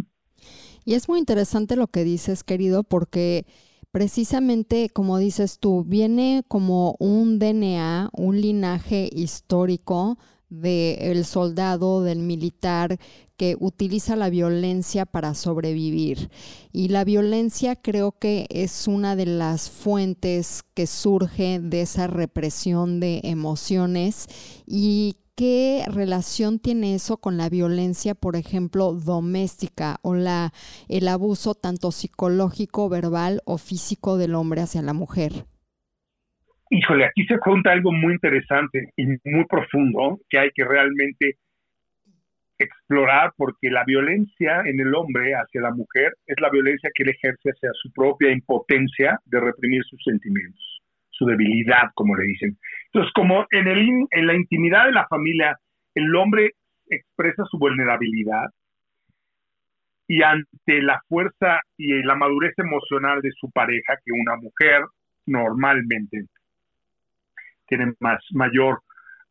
Y 0.84 0.94
es 0.94 1.08
muy 1.08 1.18
interesante 1.18 1.76
lo 1.76 1.88
que 1.88 2.04
dices, 2.04 2.44
querido, 2.44 2.82
porque 2.82 3.46
precisamente, 3.90 4.88
como 4.90 5.18
dices 5.18 5.58
tú, 5.58 5.84
viene 5.84 6.44
como 6.48 6.96
un 6.98 7.38
DNA, 7.38 8.10
un 8.12 8.40
linaje 8.40 9.08
histórico 9.12 10.18
del 10.48 11.24
soldado, 11.24 12.02
del 12.02 12.20
militar 12.20 12.98
que 13.36 13.56
utiliza 13.60 14.16
la 14.16 14.30
violencia 14.30 15.06
para 15.06 15.34
sobrevivir. 15.34 16.30
Y 16.72 16.88
la 16.88 17.04
violencia 17.04 17.76
creo 17.76 18.12
que 18.12 18.46
es 18.50 18.88
una 18.88 19.14
de 19.14 19.26
las 19.26 19.70
fuentes 19.70 20.64
que 20.74 20.86
surge 20.86 21.60
de 21.60 21.82
esa 21.82 22.06
represión 22.06 22.98
de 22.98 23.20
emociones 23.24 24.26
y 24.66 25.16
¿Qué 25.38 25.84
relación 25.86 26.58
tiene 26.58 26.96
eso 26.96 27.18
con 27.18 27.36
la 27.36 27.48
violencia, 27.48 28.16
por 28.16 28.34
ejemplo, 28.34 28.94
doméstica 28.94 29.98
o 30.02 30.16
la, 30.16 30.50
el 30.88 31.06
abuso 31.06 31.54
tanto 31.54 31.92
psicológico, 31.92 32.88
verbal 32.88 33.40
o 33.46 33.56
físico 33.56 34.18
del 34.18 34.34
hombre 34.34 34.62
hacia 34.62 34.82
la 34.82 34.94
mujer? 34.94 35.30
Híjole, 36.70 37.04
aquí 37.04 37.24
se 37.26 37.38
cuenta 37.38 37.70
algo 37.70 37.92
muy 37.92 38.14
interesante 38.14 38.90
y 38.96 39.06
muy 39.06 39.44
profundo 39.48 40.18
que 40.28 40.40
hay 40.40 40.50
que 40.52 40.64
realmente 40.64 41.38
explorar 42.58 43.30
porque 43.36 43.70
la 43.70 43.84
violencia 43.84 44.62
en 44.66 44.80
el 44.80 44.92
hombre 44.92 45.34
hacia 45.34 45.60
la 45.60 45.70
mujer 45.70 46.14
es 46.26 46.40
la 46.40 46.50
violencia 46.50 46.90
que 46.92 47.04
él 47.04 47.10
ejerce 47.10 47.50
hacia 47.50 47.70
su 47.74 47.92
propia 47.92 48.32
impotencia 48.32 49.20
de 49.24 49.38
reprimir 49.38 49.84
sus 49.84 50.02
sentimientos, 50.02 50.60
su 51.18 51.26
debilidad, 51.26 51.90
como 51.94 52.16
le 52.16 52.24
dicen. 52.24 52.56
Entonces, 52.86 53.12
como 53.12 53.46
en, 53.50 53.66
el, 53.66 54.06
en 54.10 54.26
la 54.26 54.34
intimidad 54.34 54.86
de 54.86 54.92
la 54.92 55.06
familia 55.08 55.58
el 55.94 56.14
hombre 56.14 56.52
expresa 56.88 57.44
su 57.50 57.58
vulnerabilidad 57.58 58.46
y 60.06 60.22
ante 60.22 60.80
la 60.80 61.02
fuerza 61.08 61.60
y 61.76 62.02
la 62.02 62.14
madurez 62.14 62.54
emocional 62.56 63.20
de 63.20 63.30
su 63.32 63.50
pareja, 63.50 63.96
que 64.04 64.12
una 64.12 64.36
mujer 64.36 64.84
normalmente 65.26 66.24
tiene 67.66 67.92
más, 68.00 68.24
mayor 68.32 68.80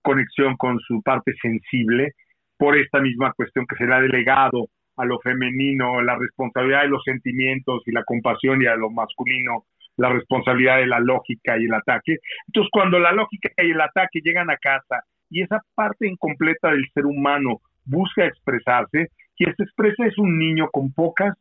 conexión 0.02 0.56
con 0.58 0.80
su 0.80 1.02
parte 1.02 1.34
sensible 1.42 2.14
por 2.58 2.78
esta 2.78 3.00
misma 3.00 3.34
cuestión 3.34 3.66
que 3.66 3.76
se 3.76 3.86
le 3.86 3.96
ha 3.96 4.02
delegado 4.02 4.70
a 4.98 5.06
lo 5.06 5.20
femenino, 5.20 6.02
la 6.02 6.18
responsabilidad 6.18 6.82
de 6.82 6.90
los 6.90 7.04
sentimientos 7.04 7.82
y 7.86 7.92
la 7.92 8.04
compasión 8.04 8.62
y 8.62 8.66
a 8.66 8.76
lo 8.76 8.90
masculino, 8.90 9.66
la 9.98 10.10
responsabilidad 10.10 10.78
de 10.78 10.88
la 10.88 11.00
lógica 11.00 11.58
y 11.58 11.66
el 11.66 11.74
ataque. 11.74 12.18
Entonces, 12.48 12.70
cuando 12.72 13.00
la 13.00 13.12
lógica 13.12 13.50
y 13.58 13.72
el 13.72 13.82
ataque 13.82 14.22
llegan 14.24 14.50
a 14.50 14.58
casa 14.58 15.04
y 15.30 15.42
esa 15.42 15.62
parte 15.76 16.08
incompleta 16.08 16.72
del 16.72 16.88
ser 16.94 17.06
humano 17.06 17.62
busca 17.86 18.26
expresarse, 18.26 19.10
quien 19.36 19.56
se 19.56 19.64
expresa 19.64 20.06
es 20.06 20.18
un 20.18 20.38
niño 20.38 20.70
con 20.72 20.92
pocas 20.94 21.36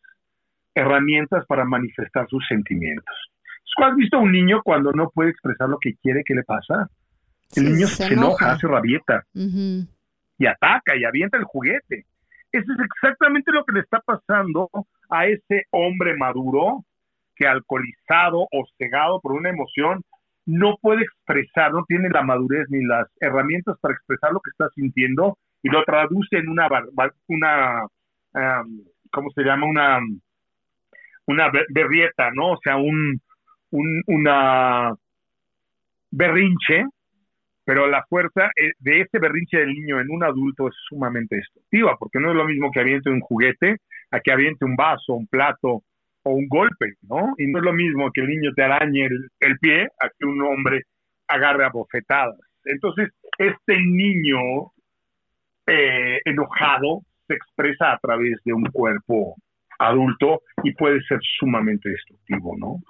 herramientas 0.75 1.45
para 1.47 1.65
manifestar 1.65 2.27
sus 2.29 2.47
sentimientos. 2.47 3.15
¿Has 3.79 3.95
visto 3.95 4.17
a 4.17 4.21
un 4.21 4.33
niño 4.33 4.63
cuando 4.65 4.91
no 4.93 5.11
puede 5.11 5.31
expresar 5.31 5.69
lo 5.69 5.79
que 5.79 5.95
quiere? 6.03 6.23
¿Qué 6.25 6.35
le 6.35 6.45
pasa? 6.45 6.89
El 7.55 7.73
niño 7.73 7.87
se, 7.87 8.07
enoja, 8.07 8.53
hace 8.53 8.67
rabieta 8.67 9.25
y 9.35 10.47
ataca 10.47 10.97
y 10.97 11.05
avienta 11.05 11.37
el 11.37 11.45
juguete. 11.45 12.07
Eso 12.53 12.73
es 12.73 12.79
exactamente 12.81 13.53
lo 13.53 13.65
que 13.65 13.75
le 13.75 13.81
está 13.81 14.01
pasando 14.01 14.71
a 15.11 15.27
ese 15.27 15.67
hombre 15.71 16.17
maduro 16.17 16.85
que 17.37 17.47
alcoholizado 17.47 18.41
o 18.41 18.67
cegado 18.79 19.21
por 19.21 19.33
una 19.33 19.51
emoción 19.51 20.03
no 20.47 20.77
puede 20.81 21.03
expresar, 21.03 21.73
no 21.73 21.85
tiene 21.87 22.09
la 22.09 22.23
madurez 22.23 22.67
ni 22.69 22.85
las 22.85 23.09
herramientas 23.21 23.77
para 23.81 23.95
expresar 23.95 24.33
lo 24.33 24.41
que 24.41 24.51
está 24.51 24.69
sintiendo 24.75 25.37
y 25.63 25.69
lo 25.69 25.85
traduce 25.85 26.37
en 26.39 26.49
una, 26.49 26.69
una 27.27 27.87
¿cómo 29.11 29.31
se 29.31 29.43
llama? 29.43 29.67
Una, 29.67 30.01
una 31.27 31.51
berrieta, 31.71 32.31
¿no? 32.33 32.53
O 32.53 32.59
sea, 32.63 32.77
un, 32.77 33.21
un, 33.71 34.03
una 34.07 34.95
berrinche, 36.11 36.85
pero 37.65 37.89
la 37.89 38.05
fuerza 38.09 38.51
eh, 38.57 38.73
de 38.79 39.01
ese 39.01 39.19
berrinche 39.19 39.59
del 39.59 39.73
niño 39.73 40.01
en 40.01 40.11
un 40.11 40.23
adulto 40.23 40.69
es 40.69 40.75
sumamente 40.89 41.37
destructiva, 41.37 41.97
porque 41.99 42.21
no 42.21 42.31
es 42.31 42.37
lo 42.37 42.47
mismo 42.47 42.71
que 42.71 42.81
aviente 42.81 43.11
un 43.11 43.21
juguete 43.21 43.77
a 44.11 44.21
que 44.21 44.33
aviente 44.33 44.65
un 44.65 44.77
vaso, 44.77 45.15
un 45.15 45.27
plato 45.27 45.83
o 46.27 46.31
un 46.31 46.49
golpe, 46.49 46.95
¿no? 47.03 47.35
Y 47.39 47.47
no 47.47 47.61
es 47.61 47.65
lo 47.65 47.73
mismo 47.73 48.11
que 48.11 48.21
el 48.21 48.29
niño 48.29 48.51
te 48.53 48.65
arañe 48.65 49.07
el, 49.39 49.59
pie 49.61 49.85
a 50.01 50.09
que 50.09 50.27
un 50.27 50.43
hombre 50.43 50.83
agarre 51.29 51.65
a 51.65 51.71
bofetadas. 51.71 52.37
Entonces, 52.65 53.11
este 53.39 53.79
niño 53.79 54.73
eh, 55.69 56.21
enojado 56.25 57.03
se 57.29 57.35
expresa 57.35 57.93
a 57.93 57.99
través 57.99 58.43
de 58.45 58.53
un 58.53 58.65
cuerpo 58.73 59.37
adulto 59.79 60.43
y 60.65 60.73
puede 60.73 61.01
ser 61.03 61.21
sumamente 61.39 61.91
destructivo, 61.91 62.57
¿no? 62.59 62.81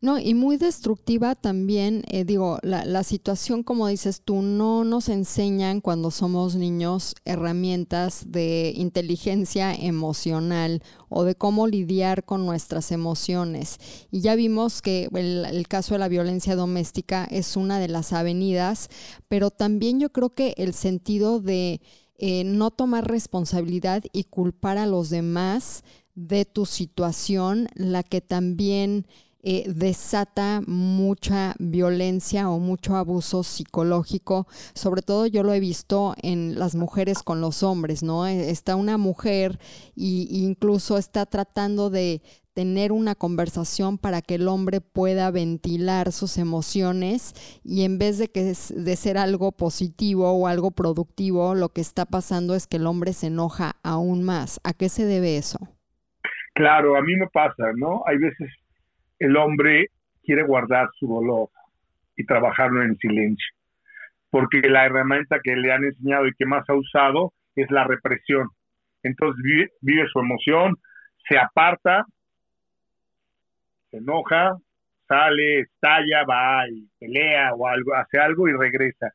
No, 0.00 0.20
y 0.20 0.34
muy 0.34 0.58
destructiva 0.58 1.34
también, 1.34 2.04
eh, 2.06 2.24
digo, 2.24 2.58
la, 2.62 3.02
situación, 3.02 3.64
como 3.64 3.88
dices 3.88 4.22
tú, 4.24 4.42
no 4.42 4.84
nos 4.84 5.08
enseñan 5.08 5.80
cuando 5.80 6.12
somos 6.12 6.54
niños 6.54 7.16
herramientas 7.24 8.22
de 8.28 8.72
inteligencia 8.76 9.74
emocional 9.74 10.84
o 11.08 11.24
de 11.24 11.34
cómo 11.34 11.66
lidiar 11.66 12.24
con 12.24 12.46
nuestras 12.46 12.92
emociones. 12.92 13.78
Y 14.12 14.20
ya 14.20 14.36
vimos 14.36 14.82
que 14.82 15.08
el, 15.12 15.44
el 15.44 15.66
caso 15.66 15.94
de 15.94 15.98
la 15.98 16.08
violencia 16.08 16.54
doméstica 16.54 17.24
es 17.24 17.56
una 17.56 17.80
de 17.80 17.88
las 17.88 18.12
avenidas, 18.12 18.90
pero 19.26 19.50
también 19.50 19.98
yo 19.98 20.12
creo 20.12 20.30
que 20.30 20.54
el 20.58 20.74
sentido 20.74 21.40
de 21.40 21.80
eh, 22.20 22.42
no 22.42 22.72
tomar 22.72 23.08
responsabilidad 23.08 24.02
y 24.12 24.24
culpar 24.24 24.76
a 24.76 24.86
los 24.86 25.08
demás 25.08 25.84
de 26.16 26.44
tu 26.44 26.66
situación, 26.66 27.68
la 27.74 28.02
que 28.02 28.20
también 28.20 29.06
eh, 29.42 29.64
desata 29.68 30.62
mucha 30.66 31.54
violencia 31.58 32.50
o 32.50 32.58
mucho 32.58 32.96
abuso 32.96 33.42
psicológico. 33.44 34.46
Sobre 34.74 35.02
todo 35.02 35.26
yo 35.26 35.42
lo 35.42 35.52
he 35.52 35.60
visto 35.60 36.14
en 36.22 36.58
las 36.58 36.74
mujeres 36.74 37.22
con 37.22 37.40
los 37.40 37.62
hombres, 37.62 38.02
¿no? 38.02 38.26
Eh, 38.26 38.50
está 38.50 38.74
una 38.74 38.98
mujer 38.98 39.58
e 39.96 40.26
incluso 40.30 40.98
está 40.98 41.24
tratando 41.26 41.88
de 41.90 42.20
tener 42.58 42.90
una 42.90 43.14
conversación 43.14 43.98
para 43.98 44.20
que 44.20 44.34
el 44.34 44.48
hombre 44.48 44.80
pueda 44.80 45.30
ventilar 45.30 46.10
sus 46.10 46.38
emociones 46.38 47.60
y 47.62 47.84
en 47.84 47.98
vez 47.98 48.18
de 48.18 48.32
que 48.32 48.42
de 48.42 48.96
ser 48.96 49.16
algo 49.16 49.52
positivo 49.52 50.32
o 50.32 50.48
algo 50.48 50.72
productivo, 50.72 51.54
lo 51.54 51.68
que 51.68 51.80
está 51.80 52.04
pasando 52.04 52.56
es 52.56 52.66
que 52.66 52.78
el 52.78 52.88
hombre 52.88 53.12
se 53.12 53.28
enoja 53.28 53.76
aún 53.84 54.24
más. 54.24 54.58
¿A 54.64 54.72
qué 54.72 54.88
se 54.88 55.04
debe 55.04 55.36
eso? 55.36 55.60
Claro, 56.54 56.96
a 56.96 57.02
mí 57.02 57.14
me 57.14 57.28
pasa, 57.28 57.70
¿no? 57.76 58.02
Hay 58.04 58.16
veces 58.18 58.48
el 59.18 59.36
hombre 59.36 59.88
quiere 60.22 60.42
guardar 60.42 60.88
su 60.98 61.06
dolor 61.06 61.48
y 62.16 62.24
trabajarlo 62.24 62.82
en 62.82 62.96
silencio, 62.98 63.54
porque 64.30 64.60
la 64.68 64.86
herramienta 64.86 65.40
que 65.42 65.56
le 65.56 65.72
han 65.72 65.84
enseñado 65.84 66.26
y 66.26 66.34
que 66.34 66.46
más 66.46 66.68
ha 66.68 66.74
usado 66.74 67.32
es 67.56 67.70
la 67.70 67.84
represión. 67.84 68.48
Entonces 69.02 69.42
vive, 69.80 70.06
su 70.12 70.18
emoción, 70.18 70.76
se 71.28 71.38
aparta, 71.38 72.04
se 73.90 73.98
enoja, 73.98 74.56
sale, 75.06 75.60
estalla, 75.60 76.24
va 76.24 76.68
y 76.68 76.88
pelea 76.98 77.54
o 77.54 77.66
algo, 77.66 77.94
hace 77.94 78.18
algo 78.18 78.48
y 78.48 78.52
regresa. 78.52 79.12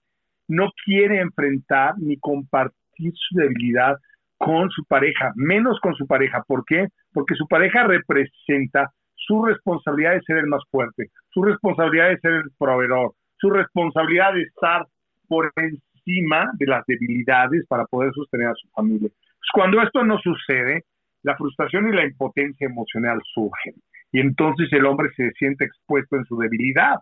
No 0.48 0.72
quiere 0.84 1.20
enfrentar 1.20 1.94
ni 1.98 2.18
compartir 2.18 3.14
su 3.14 3.38
debilidad 3.38 3.98
con 4.38 4.70
su 4.72 4.84
pareja, 4.86 5.32
menos 5.36 5.80
con 5.80 5.94
su 5.96 6.08
pareja. 6.08 6.44
¿Por 6.48 6.66
qué? 6.66 6.88
Porque 7.14 7.36
su 7.36 7.48
pareja 7.48 7.84
representa 7.84 8.92
su 9.26 9.44
responsabilidad 9.44 10.14
de 10.14 10.22
ser 10.22 10.38
el 10.38 10.48
más 10.48 10.62
fuerte, 10.70 11.10
su 11.30 11.44
responsabilidad 11.44 12.10
de 12.10 12.20
ser 12.20 12.32
el 12.34 12.52
proveedor, 12.58 13.14
su 13.38 13.50
responsabilidad 13.50 14.34
de 14.34 14.44
estar 14.44 14.86
por 15.28 15.52
encima 15.56 16.52
de 16.60 16.66
las 16.66 16.86
debilidades 16.86 17.66
para 17.68 17.86
poder 17.86 18.12
sostener 18.14 18.48
a 18.48 18.56
su 18.56 18.68
familia. 18.70 19.10
cuando 19.54 19.82
esto 19.82 20.04
no 20.04 20.18
sucede, 20.20 20.84
la 21.24 21.36
frustración 21.38 21.88
y 21.90 21.96
la 21.96 22.06
impotencia 22.06 22.68
emocional 22.68 23.20
surgen. 23.34 23.76
Y 24.12 24.20
entonces 24.20 24.72
el 24.72 24.86
hombre 24.86 25.10
se 25.16 25.32
siente 25.32 25.66
expuesto 25.66 26.18
en 26.18 26.26
su 26.26 26.38
debilidad. 26.38 26.96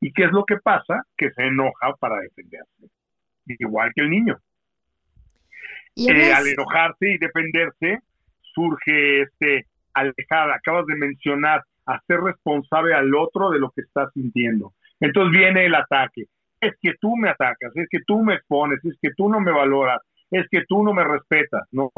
¿Y 0.00 0.12
qué 0.12 0.24
es 0.24 0.32
lo 0.32 0.44
que 0.44 0.56
pasa? 0.56 1.02
Que 1.16 1.30
se 1.30 1.44
enoja 1.44 1.94
para 1.98 2.20
defenderse. 2.20 2.88
Igual 3.46 3.92
que 3.94 4.02
el 4.02 4.10
niño. 4.10 4.36
¿Y 5.94 6.10
eh, 6.10 6.32
al 6.32 6.46
enojarse 6.46 7.10
y 7.12 7.18
defenderse, 7.18 8.00
surge 8.54 9.22
este 9.22 9.66
alejar, 9.94 10.50
acabas 10.50 10.86
de 10.86 10.96
mencionar, 10.96 11.62
hacer 11.86 12.20
responsable 12.20 12.94
al 12.94 13.14
otro 13.14 13.50
de 13.50 13.58
lo 13.58 13.70
que 13.70 13.82
está 13.82 14.08
sintiendo. 14.12 14.72
Entonces 15.00 15.36
viene 15.36 15.66
el 15.66 15.74
ataque. 15.74 16.24
Es 16.60 16.74
que 16.80 16.94
tú 17.00 17.16
me 17.16 17.28
atacas, 17.28 17.72
es 17.74 17.88
que 17.90 17.98
tú 18.06 18.22
me 18.22 18.34
expones, 18.34 18.78
es 18.84 18.96
que 19.02 19.10
tú 19.16 19.28
no 19.28 19.40
me 19.40 19.50
valoras, 19.50 20.00
es 20.30 20.46
que 20.48 20.64
tú 20.68 20.82
no 20.84 20.92
me 20.92 21.02
respetas, 21.02 21.66
¿no? 21.72 21.90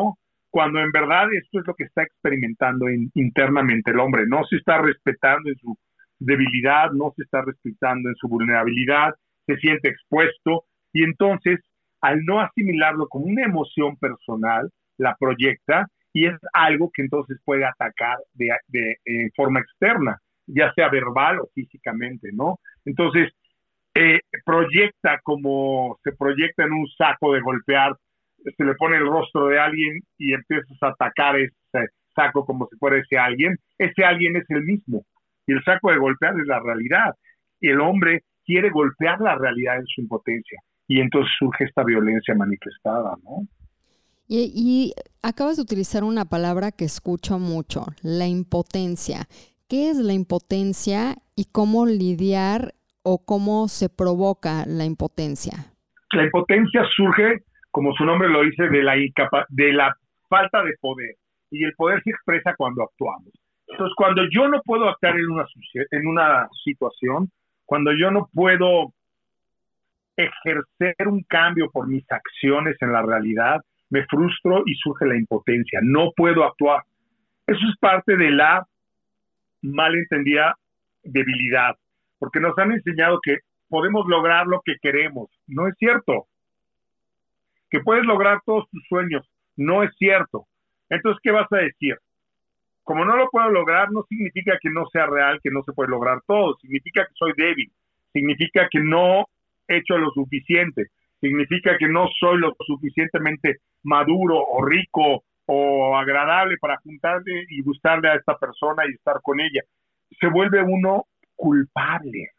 Cuando 0.50 0.80
en 0.80 0.90
verdad 0.90 1.26
esto 1.34 1.60
es 1.60 1.66
lo 1.66 1.74
que 1.74 1.84
está 1.84 2.02
experimentando 2.02 2.86
internamente 3.14 3.90
el 3.90 4.00
hombre, 4.00 4.24
no 4.26 4.44
se 4.44 4.56
está 4.56 4.78
respetando 4.78 5.50
en 5.50 5.56
su 5.56 5.76
debilidad, 6.18 6.92
no 6.92 7.12
se 7.16 7.24
está 7.24 7.42
respetando 7.42 8.08
en 8.08 8.14
su 8.14 8.28
vulnerabilidad, 8.28 9.14
se 9.46 9.56
siente 9.56 9.88
expuesto 9.88 10.64
y 10.92 11.02
entonces 11.02 11.60
al 12.00 12.24
no 12.24 12.40
asimilarlo 12.40 13.08
como 13.08 13.26
una 13.26 13.44
emoción 13.44 13.96
personal, 13.96 14.70
la 14.98 15.16
proyecta 15.18 15.88
y 16.14 16.26
es 16.26 16.34
algo 16.52 16.90
que 16.94 17.02
entonces 17.02 17.38
puede 17.44 17.66
atacar 17.66 18.16
de, 18.32 18.50
de, 18.68 19.30
forma 19.36 19.60
externa, 19.60 20.16
ya 20.46 20.72
sea 20.72 20.88
verbal 20.88 21.40
o 21.40 21.48
físicamente, 21.52 22.30
¿no? 22.32 22.60
Entonces, 22.84 23.32
eh, 23.96 24.20
proyecta 24.44 25.20
como 25.24 25.98
se 26.04 26.12
proyecta 26.12 26.64
en 26.64 26.72
un 26.72 26.86
saco 26.96 27.34
de 27.34 27.40
golpear, 27.40 27.96
se 28.56 28.64
le 28.64 28.74
pone 28.74 28.96
el 28.96 29.06
rostro 29.06 29.48
de 29.48 29.58
alguien 29.58 30.00
y 30.16 30.32
empiezas 30.32 30.80
a 30.82 30.88
atacar 30.88 31.36
ese 31.36 31.88
saco 32.14 32.46
como 32.46 32.68
si 32.70 32.76
fuera 32.76 32.98
ese 32.98 33.18
alguien, 33.18 33.56
ese 33.76 34.04
alguien 34.04 34.36
es 34.36 34.44
el 34.50 34.62
mismo. 34.62 35.04
Y 35.46 35.52
el 35.52 35.64
saco 35.64 35.90
de 35.90 35.98
golpear 35.98 36.38
es 36.38 36.46
la 36.46 36.60
realidad. 36.60 37.14
Y 37.60 37.70
el 37.70 37.80
hombre 37.80 38.22
quiere 38.44 38.70
golpear 38.70 39.20
la 39.20 39.36
realidad 39.36 39.78
en 39.78 39.86
su 39.86 40.00
impotencia. 40.02 40.60
Y 40.86 41.00
entonces 41.00 41.32
surge 41.38 41.64
esta 41.64 41.82
violencia 41.82 42.34
manifestada, 42.34 43.16
¿no? 43.24 43.48
Y, 44.36 44.94
acabas 45.22 45.56
de 45.56 45.62
utilizar 45.62 46.02
una 46.02 46.24
palabra 46.24 46.72
que 46.72 46.84
escucho 46.84 47.38
mucho, 47.38 47.86
la 48.02 48.26
impotencia. 48.26 49.28
¿Qué 49.68 49.90
es 49.90 49.96
la 49.98 50.12
impotencia 50.12 51.16
y 51.36 51.46
cómo 51.52 51.86
lidiar 51.86 52.74
o 53.04 53.24
cómo 53.24 53.68
se 53.68 53.88
provoca 53.88 54.64
la 54.66 54.84
impotencia? 54.84 55.72
La 56.12 56.24
impotencia 56.24 56.82
surge, 56.96 57.44
como 57.70 57.94
su 57.94 58.04
nombre 58.04 58.28
lo 58.28 58.42
dice, 58.42 58.68
de 58.68 58.82
la, 58.82 58.94
de 59.48 59.72
la 59.72 59.96
falta 60.28 60.64
de 60.64 60.74
poder. 60.80 61.14
Y 61.50 61.64
el 61.64 61.72
poder 61.74 62.02
se 62.02 62.10
expresa 62.10 62.54
cuando 62.56 62.82
actuamos. 62.82 63.32
Entonces, 63.68 63.94
cuando 63.96 64.22
yo 64.30 64.48
no 64.48 64.60
puedo 64.64 64.88
actuar 64.88 65.16
en 65.16 65.30
una, 65.30 65.46
en 65.92 66.06
una 66.06 66.48
situación, 66.64 67.30
cuando 67.64 67.92
yo 67.92 68.10
no 68.10 68.28
puedo 68.32 68.92
ejercer 70.16 71.08
un 71.08 71.22
cambio 71.22 71.70
por 71.70 71.86
mis 71.86 72.04
acciones 72.10 72.76
en 72.80 72.92
la 72.92 73.02
realidad, 73.02 73.60
me 73.94 74.04
frustro 74.06 74.64
y 74.66 74.74
surge 74.74 75.06
la 75.06 75.16
impotencia, 75.16 75.78
no 75.80 76.10
puedo 76.16 76.42
actuar. 76.42 76.82
Eso 77.46 77.60
es 77.70 77.78
parte 77.78 78.16
de 78.16 78.32
la 78.32 78.66
malentendida 79.62 80.56
debilidad, 81.04 81.76
porque 82.18 82.40
nos 82.40 82.58
han 82.58 82.72
enseñado 82.72 83.20
que 83.22 83.38
podemos 83.68 84.04
lograr 84.08 84.48
lo 84.48 84.62
que 84.64 84.74
queremos. 84.82 85.30
No 85.46 85.68
es 85.68 85.76
cierto. 85.78 86.26
Que 87.70 87.80
puedes 87.80 88.04
lograr 88.04 88.40
todos 88.44 88.68
tus 88.70 88.84
sueños. 88.88 89.24
No 89.56 89.84
es 89.84 89.94
cierto. 89.96 90.46
Entonces, 90.90 91.20
¿qué 91.22 91.30
vas 91.30 91.50
a 91.52 91.58
decir? 91.58 91.96
Como 92.82 93.04
no 93.04 93.14
lo 93.14 93.30
puedo 93.30 93.48
lograr, 93.50 93.92
no 93.92 94.02
significa 94.08 94.58
que 94.60 94.70
no 94.70 94.86
sea 94.86 95.06
real, 95.06 95.38
que 95.40 95.52
no 95.52 95.62
se 95.62 95.72
puede 95.72 95.90
lograr 95.90 96.18
todo. 96.26 96.56
Significa 96.60 97.06
que 97.06 97.14
soy 97.14 97.32
débil. 97.36 97.70
Significa 98.12 98.68
que 98.68 98.80
no 98.80 99.26
he 99.68 99.76
hecho 99.76 99.96
lo 99.98 100.10
suficiente 100.10 100.88
significa 101.24 101.76
que 101.78 101.88
no 101.88 102.06
soy 102.20 102.38
lo 102.38 102.54
suficientemente 102.66 103.60
maduro 103.82 104.38
o 104.38 104.64
rico 104.64 105.24
o 105.46 105.96
agradable 105.96 106.56
para 106.60 106.76
juntarle 106.78 107.46
y 107.48 107.62
gustarle 107.62 108.10
a 108.10 108.14
esta 108.14 108.36
persona 108.36 108.84
y 108.86 108.92
estar 108.92 109.20
con 109.22 109.40
ella. 109.40 109.62
Se 110.20 110.28
vuelve 110.28 110.62
uno 110.62 111.06
culpable 111.34 112.30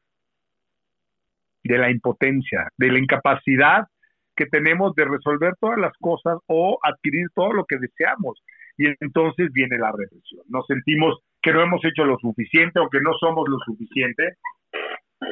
de 1.63 1.77
la 1.77 1.89
impotencia, 1.89 2.69
de 2.77 2.91
la 2.91 2.99
incapacidad 2.99 3.87
que 4.35 4.45
tenemos 4.45 4.93
de 4.95 5.05
resolver 5.05 5.53
todas 5.59 5.79
las 5.79 5.93
cosas 5.99 6.37
o 6.47 6.77
adquirir 6.83 7.27
todo 7.33 7.53
lo 7.53 7.65
que 7.65 7.77
deseamos. 7.77 8.43
Y 8.77 8.87
entonces 8.99 9.51
viene 9.51 9.77
la 9.79 9.91
represión. 9.91 10.43
Nos 10.49 10.67
sentimos 10.67 11.19
que 11.41 11.53
no 11.53 11.61
hemos 11.61 11.83
hecho 11.85 12.03
lo 12.03 12.17
suficiente 12.19 12.79
o 12.79 12.89
que 12.89 12.99
no 13.01 13.13
somos 13.19 13.47
lo 13.49 13.57
suficiente. 13.59 14.35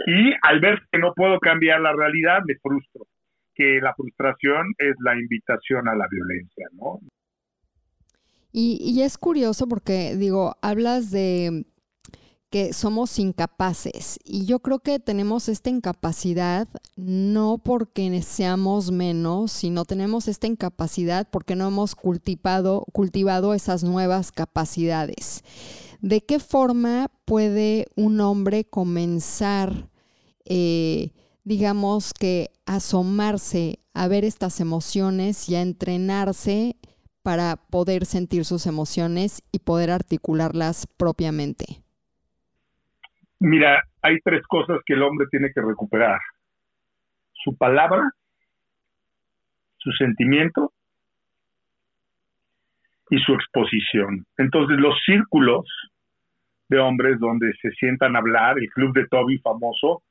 Y 0.08 0.34
al 0.42 0.60
ver 0.60 0.82
que 0.92 0.98
no 0.98 1.14
puedo 1.14 1.40
cambiar 1.40 1.82
la 1.82 1.94
realidad, 1.94 2.40
me 2.48 2.56
frustro 2.56 3.06
que 3.56 3.80
la 3.82 3.94
frustración 3.96 4.74
es 4.78 4.96
la 5.00 5.16
invitación 5.16 5.88
a 5.88 5.96
la 5.96 6.08
violencia, 6.10 6.68
¿no? 6.74 7.00
Y, 8.56 9.02
es 9.02 9.18
curioso 9.18 9.68
porque, 9.68 10.16
digo, 10.16 10.58
hablas 10.62 11.10
de 11.10 11.66
que 12.52 12.72
somos 12.72 13.18
incapaces 13.18 14.20
y 14.24 14.46
yo 14.46 14.60
creo 14.60 14.78
que 14.78 15.00
tenemos 15.00 15.50
esta 15.50 15.72
incapacidad 15.72 16.68
no 16.96 17.58
porque 17.58 18.22
seamos 18.22 18.92
menos, 18.92 19.52
sino 19.52 19.86
tenemos 19.86 20.28
esta 20.28 20.46
incapacidad 20.46 21.28
porque 21.32 21.56
no 21.56 21.68
hemos 21.68 21.96
cultivado, 21.96 22.86
cultivado 22.94 23.56
esas 23.56 23.84
nuevas 23.84 24.32
capacidades. 24.32 25.44
¿De 26.02 26.22
qué 26.22 26.38
forma 26.38 27.10
puede 27.26 27.88
un 27.96 28.22
hombre 28.22 28.66
comenzar 28.66 29.90
eh, 30.46 31.10
digamos 31.44 32.14
que 32.14 32.48
asomarse 32.66 33.80
a 33.94 34.08
ver 34.08 34.24
estas 34.24 34.60
emociones 34.60 35.50
y 35.50 35.56
a 35.56 35.62
entrenarse 35.62 36.76
para 37.22 37.56
poder 37.70 38.06
sentir 38.06 38.46
sus 38.46 38.66
emociones 38.68 39.42
y 39.52 39.60
poder 39.60 39.92
articularlas 39.92 40.88
propiamente? 40.98 41.84
Mira, 43.40 43.84
hay 44.02 44.20
tres 44.22 44.42
cosas 44.48 44.80
que 44.86 44.94
el 44.94 45.04
hombre 45.04 45.28
tiene 45.30 45.52
que 45.54 45.62
recuperar. 45.62 46.20
Su 47.44 47.56
palabra, 47.58 48.10
su 49.78 49.92
sentimiento 49.92 50.72
y 53.10 53.20
su 53.20 53.34
exposición. 53.34 54.26
Entonces 54.38 54.78
los 54.80 54.96
círculos 55.06 55.66
de 56.70 56.80
hombres 56.80 57.20
donde 57.20 57.52
se 57.62 57.72
sientan 57.72 58.16
a 58.16 58.20
hablar, 58.20 58.58
el 58.58 58.70
club 58.70 58.94
de 58.94 59.08
Toby 59.08 59.38
famoso, 59.40 60.04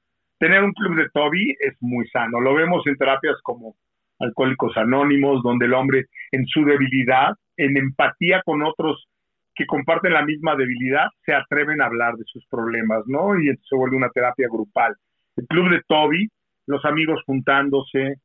tener 0.43 0.65
un 0.65 0.73
club 0.73 0.97
de 0.97 1.09
Toby 1.11 1.57
es 1.61 1.77
muy 1.81 2.05
sano. 2.09 2.41
Lo 2.41 2.53
vemos 2.53 2.85
en 2.89 2.97
terapias 2.97 3.37
como 3.45 3.77
Alcohólicos 4.19 4.77
Anónimos, 4.77 5.41
donde 5.45 5.67
el 5.67 5.73
hombre 5.73 6.07
en 6.33 6.47
su 6.47 6.65
debilidad, 6.65 7.37
en 7.57 7.77
empatía 7.77 8.43
con 8.45 8.61
otros 8.65 9.07
que 9.55 9.67
comparten 9.67 10.13
la 10.13 10.25
misma 10.25 10.57
debilidad, 10.57 11.07
se 11.25 11.33
atreven 11.33 11.81
a 11.81 11.87
hablar 11.87 12.15
de 12.17 12.25
sus 12.25 12.45
problemas, 12.49 13.05
¿no? 13.07 13.39
Y 13.39 13.57
se 13.57 13.77
vuelve 13.77 13.97
una 13.97 14.09
terapia 14.09 14.49
grupal. 14.51 14.97
El 15.37 15.47
club 15.47 15.71
de 15.71 15.81
Toby, 15.87 16.29
los 16.67 16.85
amigos 16.87 17.23
juntándose, 17.25 18.17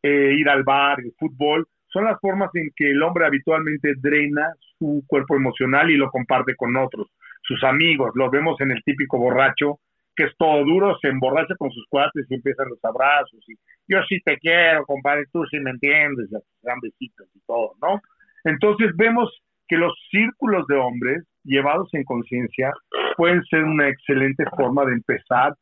eh, 0.00 0.32
ir 0.38 0.48
al 0.48 0.62
bar, 0.62 1.00
el 1.00 1.12
fútbol, 1.18 1.66
son 1.88 2.04
las 2.04 2.20
formas 2.20 2.50
en 2.54 2.70
que 2.76 2.92
el 2.92 3.02
hombre 3.02 3.26
habitualmente 3.26 3.94
drena 3.96 4.52
su 4.78 5.02
cuerpo 5.08 5.34
emocional 5.34 5.90
y 5.90 5.96
lo 5.96 6.08
comparte 6.12 6.54
con 6.54 6.76
otros, 6.76 7.08
sus 7.42 7.64
amigos. 7.64 8.12
Lo 8.14 8.30
vemos 8.30 8.60
en 8.60 8.70
el 8.70 8.82
típico 8.84 9.18
borracho 9.18 9.80
que 10.16 10.24
es 10.24 10.36
todo 10.38 10.64
duro, 10.64 10.96
se 11.00 11.08
emborracha 11.08 11.54
con 11.56 11.70
sus 11.70 11.86
cuates 11.88 12.26
y 12.28 12.34
empiezan 12.34 12.68
los 12.68 12.84
abrazos 12.84 13.42
y 13.48 13.54
yo 13.88 13.98
sí 14.08 14.20
te 14.24 14.38
quiero, 14.38 14.84
compadre, 14.86 15.24
tú 15.32 15.44
sí 15.50 15.58
me 15.60 15.70
entiendes, 15.70 16.30
dan 16.62 16.78
besitos 16.80 17.28
y 17.34 17.40
todo, 17.46 17.72
¿no? 17.82 18.00
Entonces 18.44 18.90
vemos 18.96 19.30
que 19.68 19.76
los 19.76 19.92
círculos 20.10 20.66
de 20.66 20.76
hombres 20.76 21.24
llevados 21.42 21.88
en 21.92 22.04
conciencia 22.04 22.72
pueden 23.16 23.42
ser 23.44 23.64
una 23.64 23.88
excelente 23.88 24.44
forma 24.56 24.84
de 24.84 24.94
empezar 24.94 25.54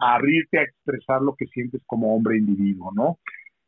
a 0.00 0.14
abrirte 0.14 0.58
a 0.58 0.62
expresar 0.62 1.22
lo 1.22 1.34
que 1.36 1.46
sientes 1.46 1.82
como 1.86 2.14
hombre 2.14 2.38
individuo, 2.38 2.90
¿no? 2.94 3.18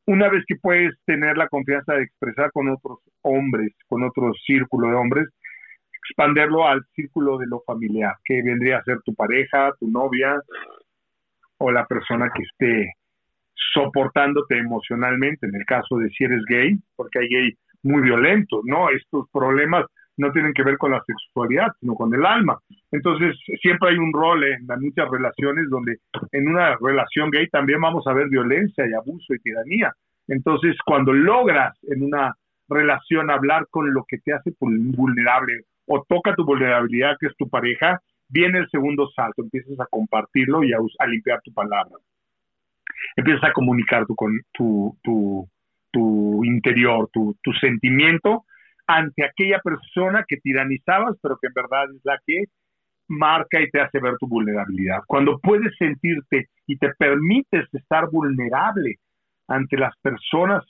Una 0.07 0.29
vez 0.29 0.45
que 0.47 0.57
puedes 0.57 0.93
tener 1.05 1.37
la 1.37 1.49
confianza 1.49 1.95
de 1.95 2.03
expresar 2.03 2.51
con 2.53 2.69
otros 2.69 2.99
hombres, 3.23 3.73
con 3.89 4.03
otro 4.03 4.33
círculo 4.45 4.89
de 4.89 4.95
hombres, 4.95 5.29
expanderlo 6.13 6.67
al 6.67 6.85
círculo 6.95 7.39
de 7.39 7.47
lo 7.47 7.61
familiar, 7.61 8.15
que 8.25 8.43
vendría 8.43 8.79
a 8.79 8.85
ser 8.85 9.01
tu 9.03 9.15
pareja, 9.15 9.73
tu 9.81 9.89
novia 9.91 10.41
o 11.59 11.71
la 11.71 11.87
persona 11.87 12.31
que 12.35 12.43
esté 12.43 12.93
soportándote 13.73 14.59
emocionalmente, 14.59 15.47
en 15.47 15.55
el 15.55 15.65
caso 15.65 15.97
de 15.97 16.11
si 16.11 16.25
eres 16.25 16.43
gay, 16.49 16.79
porque 16.97 17.21
hay 17.21 17.29
gay 17.29 17.53
muy 17.83 18.03
violentos, 18.03 18.61
¿no? 18.65 18.91
Estos 18.91 19.29
problemas 19.33 19.87
no 20.17 20.31
tienen 20.33 20.53
que 20.53 20.63
ver 20.63 20.77
con 20.77 20.91
la 20.91 21.03
sexualidad, 21.07 21.69
sino 21.81 21.95
con 21.95 22.13
el 22.15 22.25
alma. 22.27 22.59
Entonces, 22.91 23.37
siempre 23.61 23.91
hay 23.91 23.97
un 23.97 24.13
rol 24.13 24.45
en 24.45 24.67
muchas 24.81 25.09
relaciones 25.11 25.71
donde 25.71 25.99
en 26.33 26.49
una 26.49 26.77
relación 26.81 27.31
gay 27.31 27.49
también 27.49 27.81
vamos 27.81 28.07
a 28.07 28.13
ver 28.13 28.29
violencia 28.29 28.87
y 28.87 28.93
abuso 28.93 29.35
y 29.35 29.39
tiranía. 29.39 29.93
Entonces, 30.29 30.77
cuando 30.85 31.13
logras 31.13 31.77
en 31.85 32.03
una 32.03 32.35
relación 32.69 33.31
hablar 33.31 33.67
con 33.71 33.93
lo 33.93 34.05
que 34.07 34.19
te 34.19 34.33
hace 34.33 34.53
vulnerable 34.59 35.65
o 35.95 36.05
toca 36.09 36.35
tu 36.35 36.45
vulnerabilidad, 36.45 37.17
que 37.21 37.27
es 37.27 37.37
tu 37.37 37.49
pareja, 37.49 38.01
viene 38.29 38.61
el 38.61 38.69
segundo 38.71 39.11
salto, 39.15 39.43
empiezas 39.43 39.79
a 39.79 39.87
compartirlo 39.91 40.65
y 40.65 40.73
a, 40.73 41.07
limpiar 41.07 41.41
tu 41.43 41.53
palabra. 41.53 41.97
Empiezas 43.15 43.45
a 43.45 43.53
comunicar 43.53 44.07
tu, 44.07 45.49
interior, 46.45 47.11
tu 47.13 47.53
sentimiento 47.61 48.45
ante 48.87 49.25
aquella 49.25 49.61
persona 49.61 50.25
que 50.27 50.39
tiranizabas, 50.39 51.17
pero 51.23 51.37
que 51.41 51.49
en 51.49 51.55
verdad 51.55 51.85
es 51.95 52.01
la 52.05 52.19
que 52.27 52.45
marca 53.09 53.61
y 53.61 53.71
te 53.71 53.81
hace 53.81 54.01
ver 54.01 54.17
tu 54.19 54.27
vulnerabilidad. 54.27 55.01
Cuando 55.07 55.39
puedes 55.41 55.77
sentirte 55.77 56.49
y 56.67 56.79
te 56.79 56.95
permites 56.95 57.69
estar 57.73 58.09
vulnerable 58.11 58.97
ante 59.49 59.77
las 59.77 59.95
personas 59.99 60.65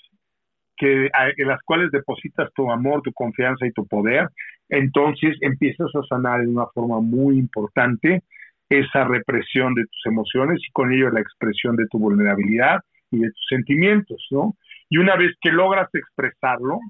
que, 0.82 1.08
en 1.36 1.46
las 1.46 1.62
cuales 1.62 1.92
depositas 1.92 2.52
tu 2.54 2.68
amor, 2.68 3.02
tu 3.02 3.12
confianza 3.12 3.64
y 3.64 3.70
tu 3.70 3.86
poder, 3.86 4.28
entonces 4.68 5.36
empiezas 5.40 5.94
a 5.94 6.02
sanar 6.08 6.40
de 6.40 6.48
una 6.48 6.66
forma 6.74 7.00
muy 7.00 7.38
importante 7.38 8.24
esa 8.68 9.04
represión 9.04 9.74
de 9.74 9.84
tus 9.84 10.06
emociones 10.06 10.60
y 10.66 10.72
con 10.72 10.92
ello 10.92 11.10
la 11.10 11.20
expresión 11.20 11.76
de 11.76 11.86
tu 11.86 12.00
vulnerabilidad 12.00 12.80
y 13.12 13.20
de 13.20 13.28
tus 13.28 13.46
sentimientos, 13.48 14.26
¿no? 14.32 14.56
Y 14.90 14.98
una 14.98 15.14
vez 15.14 15.36
que 15.40 15.52
logras 15.52 15.88
expresarlo, 15.92 16.80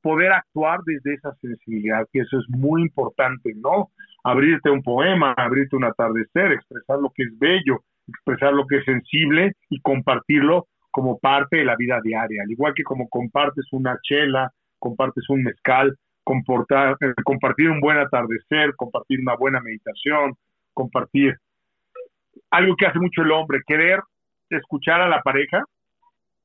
poder 0.00 0.32
actuar 0.32 0.78
desde 0.86 1.14
esa 1.14 1.34
sensibilidad, 1.40 2.06
que 2.12 2.20
eso 2.20 2.38
es 2.38 2.44
muy 2.48 2.82
importante, 2.82 3.54
¿no? 3.56 3.90
Abrirte 4.22 4.70
un 4.70 4.82
poema, 4.82 5.32
abrirte 5.36 5.74
un 5.74 5.84
atardecer, 5.84 6.52
expresar 6.52 7.00
lo 7.00 7.10
que 7.12 7.24
es 7.24 7.38
bello, 7.40 7.82
expresar 8.06 8.52
lo 8.52 8.66
que 8.66 8.76
es 8.76 8.84
sensible 8.84 9.54
y 9.68 9.80
compartirlo 9.80 10.68
como 10.94 11.18
parte 11.18 11.56
de 11.56 11.64
la 11.64 11.74
vida 11.74 11.98
diaria, 12.00 12.44
al 12.44 12.52
igual 12.52 12.72
que 12.72 12.84
como 12.84 13.08
compartes 13.08 13.66
una 13.72 13.98
chela, 14.00 14.52
compartes 14.78 15.28
un 15.28 15.42
mezcal, 15.42 15.92
comportar, 16.22 16.96
eh, 17.00 17.14
compartir 17.24 17.68
un 17.68 17.80
buen 17.80 17.98
atardecer, 17.98 18.76
compartir 18.76 19.18
una 19.18 19.34
buena 19.34 19.58
meditación, 19.60 20.34
compartir 20.72 21.34
algo 22.48 22.76
que 22.76 22.86
hace 22.86 23.00
mucho 23.00 23.22
el 23.22 23.32
hombre, 23.32 23.58
querer 23.66 23.98
escuchar 24.48 25.00
a 25.00 25.08
la 25.08 25.20
pareja 25.20 25.64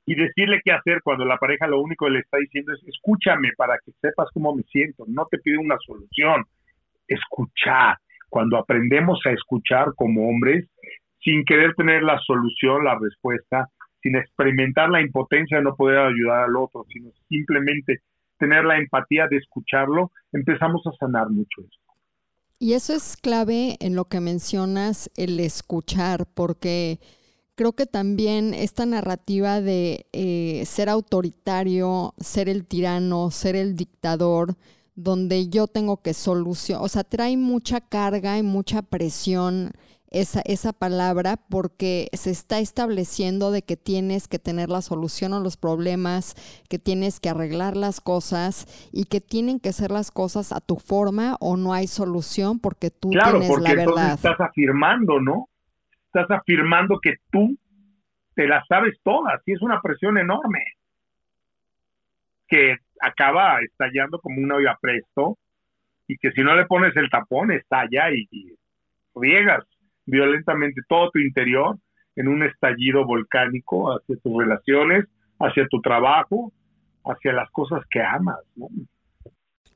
y 0.07 0.15
decirle 0.15 0.61
qué 0.65 0.71
hacer 0.71 1.01
cuando 1.03 1.25
la 1.25 1.37
pareja 1.37 1.67
lo 1.67 1.79
único 1.79 2.05
que 2.05 2.13
le 2.13 2.19
está 2.21 2.39
diciendo 2.39 2.73
es 2.73 2.81
escúchame 2.87 3.51
para 3.55 3.77
que 3.85 3.91
sepas 4.01 4.29
cómo 4.33 4.55
me 4.55 4.63
siento, 4.63 5.03
no 5.07 5.27
te 5.29 5.37
pide 5.37 5.59
una 5.59 5.77
solución, 5.85 6.43
escuchar. 7.07 7.97
Cuando 8.29 8.57
aprendemos 8.57 9.19
a 9.27 9.29
escuchar 9.29 9.89
como 9.95 10.27
hombres, 10.27 10.67
sin 11.19 11.45
querer 11.45 11.75
tener 11.75 12.01
la 12.01 12.17
solución, 12.25 12.83
la 12.83 12.97
respuesta, 12.99 13.67
sin 14.01 14.15
experimentar 14.15 14.89
la 14.89 15.01
impotencia 15.01 15.57
de 15.57 15.63
no 15.63 15.75
poder 15.75 15.99
ayudar 15.99 16.45
al 16.45 16.55
otro, 16.55 16.85
sino 16.91 17.11
simplemente 17.27 18.01
tener 18.37 18.63
la 18.63 18.77
empatía 18.77 19.27
de 19.29 19.37
escucharlo, 19.37 20.11
empezamos 20.31 20.81
a 20.87 20.91
sanar 20.99 21.29
mucho 21.29 21.61
esto. 21.61 21.77
Y 22.59 22.73
eso 22.73 22.93
es 22.93 23.15
clave 23.15 23.77
en 23.79 23.95
lo 23.95 24.05
que 24.05 24.19
mencionas, 24.19 25.09
el 25.15 25.39
escuchar, 25.39 26.25
porque 26.33 26.99
creo 27.55 27.73
que 27.73 27.85
también 27.85 28.53
esta 28.53 28.85
narrativa 28.85 29.61
de 29.61 30.05
eh, 30.13 30.63
ser 30.65 30.89
autoritario, 30.89 32.13
ser 32.17 32.49
el 32.49 32.65
tirano, 32.65 33.31
ser 33.31 33.55
el 33.55 33.75
dictador, 33.75 34.55
donde 34.95 35.47
yo 35.47 35.67
tengo 35.67 36.01
que 36.01 36.13
solucionar, 36.13 36.83
o 36.83 36.89
sea, 36.89 37.05
trae 37.05 37.37
mucha 37.37 37.79
carga 37.79 38.37
y 38.37 38.43
mucha 38.43 38.81
presión 38.81 39.71
esa, 40.11 40.41
esa 40.41 40.73
palabra 40.73 41.37
porque 41.49 42.07
se 42.13 42.31
está 42.31 42.59
estableciendo 42.59 43.51
de 43.51 43.61
que 43.61 43.77
tienes 43.77 44.27
que 44.27 44.39
tener 44.39 44.69
la 44.69 44.81
solución 44.81 45.33
a 45.33 45.39
los 45.39 45.57
problemas, 45.57 46.35
que 46.69 46.79
tienes 46.79 47.19
que 47.19 47.29
arreglar 47.29 47.77
las 47.77 48.01
cosas 48.01 48.89
y 48.91 49.05
que 49.05 49.21
tienen 49.21 49.59
que 49.59 49.73
ser 49.73 49.91
las 49.91 50.11
cosas 50.11 50.51
a 50.51 50.61
tu 50.61 50.75
forma 50.75 51.35
o 51.39 51.57
no 51.57 51.73
hay 51.73 51.87
solución 51.87 52.59
porque 52.59 52.89
tú 52.91 53.09
tienes 53.09 53.59
la 53.59 53.75
verdad. 53.75 54.13
Estás 54.13 54.39
afirmando, 54.39 55.19
¿no? 55.19 55.49
estás 56.13 56.29
afirmando 56.31 56.99
que 56.99 57.17
tú 57.31 57.55
te 58.35 58.47
las 58.47 58.65
sabes 58.67 58.97
todas 59.03 59.41
y 59.45 59.53
es 59.53 59.61
una 59.61 59.81
presión 59.81 60.17
enorme 60.17 60.63
que 62.47 62.77
acaba 62.99 63.59
estallando 63.61 64.19
como 64.19 64.41
una 64.41 64.55
olla 64.55 64.77
presto 64.81 65.37
y 66.07 66.17
que 66.17 66.31
si 66.31 66.41
no 66.41 66.55
le 66.55 66.65
pones 66.65 66.95
el 66.95 67.09
tapón 67.09 67.51
estalla 67.51 68.11
y, 68.11 68.27
y 68.31 68.55
riegas 69.13 69.63
violentamente 70.09 70.81
todo 70.87 71.09
tu 71.11 71.19
interior 71.19 71.77
en 72.15 72.27
un 72.27 72.43
estallido 72.43 73.05
volcánico 73.05 73.91
hacia 73.91 74.17
tus 74.17 74.37
relaciones, 74.37 75.05
hacia 75.39 75.67
tu 75.67 75.81
trabajo, 75.81 76.51
hacia 77.05 77.33
las 77.33 77.49
cosas 77.51 77.81
que 77.89 78.01
amas. 78.01 78.37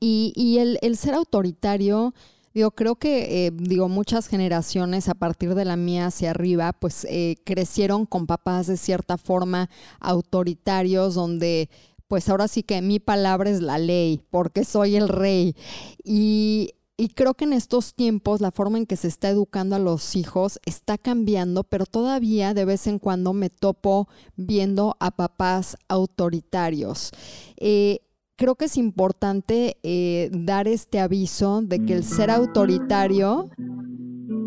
Y, 0.00 0.32
y 0.36 0.58
el, 0.58 0.78
el 0.82 0.96
ser 0.96 1.14
autoritario 1.14 2.12
Digo, 2.54 2.70
creo 2.70 2.94
que, 2.94 3.46
eh, 3.46 3.50
digo, 3.52 3.88
muchas 3.88 4.28
generaciones 4.28 5.08
a 5.08 5.14
partir 5.14 5.56
de 5.56 5.64
la 5.64 5.76
mía 5.76 6.06
hacia 6.06 6.30
arriba, 6.30 6.72
pues 6.72 7.04
eh, 7.10 7.34
crecieron 7.44 8.06
con 8.06 8.28
papás 8.28 8.68
de 8.68 8.76
cierta 8.76 9.18
forma 9.18 9.68
autoritarios, 9.98 11.16
donde 11.16 11.68
pues 12.06 12.28
ahora 12.28 12.46
sí 12.46 12.62
que 12.62 12.80
mi 12.80 13.00
palabra 13.00 13.50
es 13.50 13.60
la 13.60 13.78
ley, 13.78 14.22
porque 14.30 14.64
soy 14.64 14.94
el 14.94 15.08
rey. 15.08 15.56
Y, 16.04 16.74
y 16.96 17.08
creo 17.08 17.34
que 17.34 17.44
en 17.44 17.52
estos 17.52 17.94
tiempos 17.94 18.40
la 18.40 18.50
forma 18.50 18.78
en 18.78 18.86
que 18.86 18.96
se 18.96 19.08
está 19.08 19.28
educando 19.28 19.76
a 19.76 19.80
los 19.80 20.14
hijos 20.16 20.60
está 20.64 20.98
cambiando, 20.98 21.64
pero 21.64 21.86
todavía 21.86 22.54
de 22.54 22.64
vez 22.64 22.86
en 22.86 22.98
cuando 22.98 23.32
me 23.32 23.50
topo 23.50 24.08
viendo 24.36 24.96
a 25.00 25.10
papás 25.10 25.76
autoritarios. 25.88 27.10
Eh, 27.56 28.00
creo 28.36 28.54
que 28.56 28.66
es 28.66 28.76
importante 28.76 29.78
eh, 29.82 30.30
dar 30.32 30.68
este 30.68 31.00
aviso 31.00 31.62
de 31.62 31.84
que 31.84 31.94
el 31.94 32.04
ser 32.04 32.30
autoritario, 32.30 33.50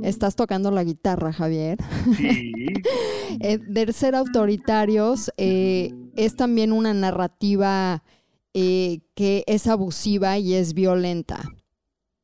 estás 0.04 0.36
tocando 0.36 0.72
la 0.72 0.84
guitarra, 0.84 1.34
Javier, 1.34 1.78
sí. 2.16 2.52
eh, 3.40 3.58
de 3.58 3.94
ser 3.94 4.16
autoritarios 4.16 5.32
eh, 5.38 5.94
es 6.16 6.36
también 6.36 6.72
una 6.72 6.94
narrativa 6.94 8.04
que 8.54 9.44
es 9.46 9.68
abusiva 9.68 10.40
y 10.40 10.56
es 10.56 10.74
violenta. 10.74 11.44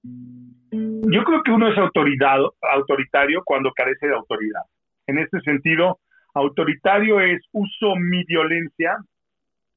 Yo 0.03 1.23
creo 1.23 1.43
que 1.43 1.51
uno 1.51 1.67
es 1.67 1.77
autoritario 1.77 3.43
cuando 3.45 3.71
carece 3.71 4.07
de 4.07 4.15
autoridad. 4.15 4.63
En 5.07 5.17
este 5.17 5.39
sentido, 5.41 5.99
autoritario 6.33 7.19
es 7.21 7.41
uso 7.51 7.95
mi 7.95 8.23
violencia 8.25 8.97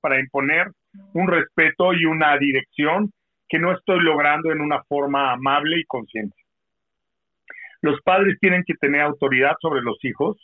para 0.01 0.21
imponer 0.21 0.71
un 1.15 1.29
respeto 1.29 1.93
y 1.93 2.07
una 2.07 2.37
dirección 2.39 3.12
que 3.49 3.59
no 3.59 3.73
estoy 3.73 4.01
logrando 4.01 4.51
en 4.51 4.61
una 4.61 4.83
forma 4.85 5.33
amable 5.33 5.81
y 5.81 5.85
consciente. 5.85 6.37
Los 7.83 8.01
padres 8.03 8.39
tienen 8.41 8.65
que 8.67 8.75
tener 8.75 9.03
autoridad 9.03 9.55
sobre 9.61 9.83
los 9.83 10.03
hijos, 10.05 10.37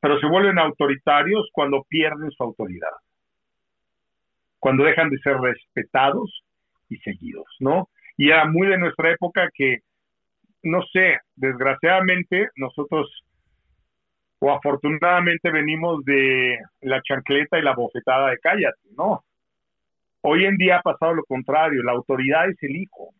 pero 0.00 0.18
se 0.18 0.26
vuelven 0.26 0.58
autoritarios 0.58 1.48
cuando 1.52 1.84
pierden 1.88 2.30
su 2.30 2.42
autoridad, 2.42 2.92
cuando 4.58 4.84
dejan 4.84 5.10
de 5.10 5.18
ser 5.18 5.36
respetados 5.36 6.42
y 6.88 6.96
seguidos, 6.98 7.46
¿no? 7.60 7.88
Y 8.18 8.30
era 8.30 8.46
muy 8.46 8.66
de 8.66 8.78
nuestra 8.78 9.12
época 9.12 9.48
que, 9.54 9.78
no 10.64 10.82
sé, 10.92 11.18
desgraciadamente 11.36 12.48
nosotros 12.56 13.08
o 14.40 14.52
afortunadamente 14.52 15.50
venimos 15.50 16.04
de 16.04 16.58
la 16.82 17.00
chancleta 17.02 17.58
y 17.58 17.62
la 17.62 17.74
bofetada 17.74 18.30
de 18.30 18.38
cállate, 18.38 18.88
¿no? 18.96 19.24
Hoy 20.22 20.44
en 20.44 20.56
día 20.56 20.78
ha 20.78 20.82
pasado 20.82 21.14
lo 21.14 21.24
contrario, 21.24 21.82
la 21.82 21.92
autoridad 21.92 22.48
es 22.50 22.56
el 22.62 22.76
hijo. 22.76 23.14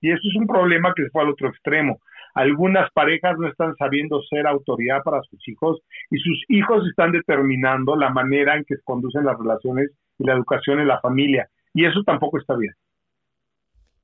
Y 0.00 0.12
eso 0.12 0.22
es 0.22 0.36
un 0.36 0.46
problema 0.46 0.92
que 0.94 1.04
se 1.04 1.10
fue 1.10 1.22
al 1.22 1.30
otro 1.30 1.48
extremo. 1.48 2.00
Algunas 2.34 2.90
parejas 2.92 3.36
no 3.38 3.48
están 3.48 3.74
sabiendo 3.76 4.22
ser 4.22 4.46
autoridad 4.46 5.02
para 5.02 5.20
sus 5.22 5.46
hijos 5.48 5.80
y 6.10 6.18
sus 6.18 6.44
hijos 6.48 6.86
están 6.88 7.10
determinando 7.10 7.96
la 7.96 8.10
manera 8.10 8.56
en 8.56 8.64
que 8.64 8.76
se 8.76 8.82
conducen 8.84 9.24
las 9.24 9.36
relaciones 9.36 9.90
y 10.18 10.24
la 10.24 10.34
educación 10.34 10.78
en 10.78 10.86
la 10.86 11.00
familia. 11.00 11.48
Y 11.74 11.84
eso 11.84 12.02
tampoco 12.04 12.38
está 12.38 12.54
bien. 12.54 12.72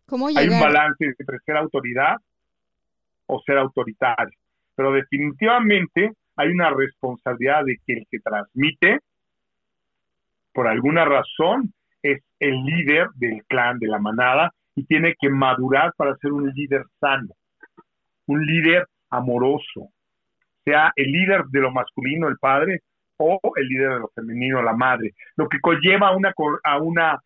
¿Cómo 0.06 0.28
Hay 0.28 0.48
un 0.48 0.60
balance 0.60 1.04
entre 1.18 1.38
ser 1.40 1.56
autoridad 1.56 2.16
o 3.26 3.40
ser 3.44 3.58
autoritario. 3.58 4.38
Pero 4.74 4.92
definitivamente 4.92 6.12
hay 6.36 6.48
una 6.50 6.70
responsabilidad 6.70 7.64
de 7.64 7.78
que 7.86 7.92
el 7.94 8.06
que 8.10 8.18
transmite, 8.20 8.98
por 10.52 10.68
alguna 10.68 11.04
razón, 11.04 11.72
es 12.02 12.22
el 12.38 12.62
líder 12.64 13.08
del 13.14 13.42
clan, 13.46 13.78
de 13.78 13.88
la 13.88 13.98
manada, 13.98 14.52
y 14.74 14.84
tiene 14.84 15.14
que 15.18 15.30
madurar 15.30 15.92
para 15.96 16.16
ser 16.16 16.32
un 16.32 16.50
líder 16.50 16.84
sano, 17.00 17.32
un 18.26 18.44
líder 18.44 18.86
amoroso, 19.10 19.90
sea 20.64 20.92
el 20.96 21.12
líder 21.12 21.44
de 21.46 21.60
lo 21.60 21.70
masculino, 21.70 22.28
el 22.28 22.38
padre, 22.38 22.80
o 23.16 23.40
el 23.54 23.68
líder 23.68 23.90
de 23.90 23.98
lo 24.00 24.08
femenino, 24.08 24.60
la 24.60 24.74
madre, 24.74 25.14
lo 25.36 25.48
que 25.48 25.60
conlleva 25.60 26.16
una, 26.16 26.34
a 26.64 26.78
una 26.78 27.20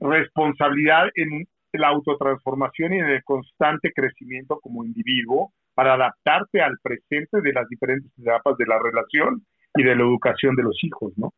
responsabilidad 0.00 1.08
en 1.16 1.46
la 1.72 1.88
autotransformación 1.88 2.94
y 2.94 2.98
en 2.98 3.06
el 3.06 3.22
constante 3.24 3.92
crecimiento 3.94 4.58
como 4.60 4.84
individuo 4.84 5.52
para 5.74 5.94
adaptarte 5.94 6.60
al 6.62 6.78
presente 6.82 7.40
de 7.40 7.52
las 7.52 7.68
diferentes 7.68 8.10
etapas 8.18 8.56
de 8.56 8.66
la 8.66 8.78
relación 8.78 9.44
y 9.76 9.82
de 9.82 9.94
la 9.94 10.02
educación 10.02 10.56
de 10.56 10.62
los 10.62 10.78
hijos, 10.82 11.12
¿no? 11.16 11.32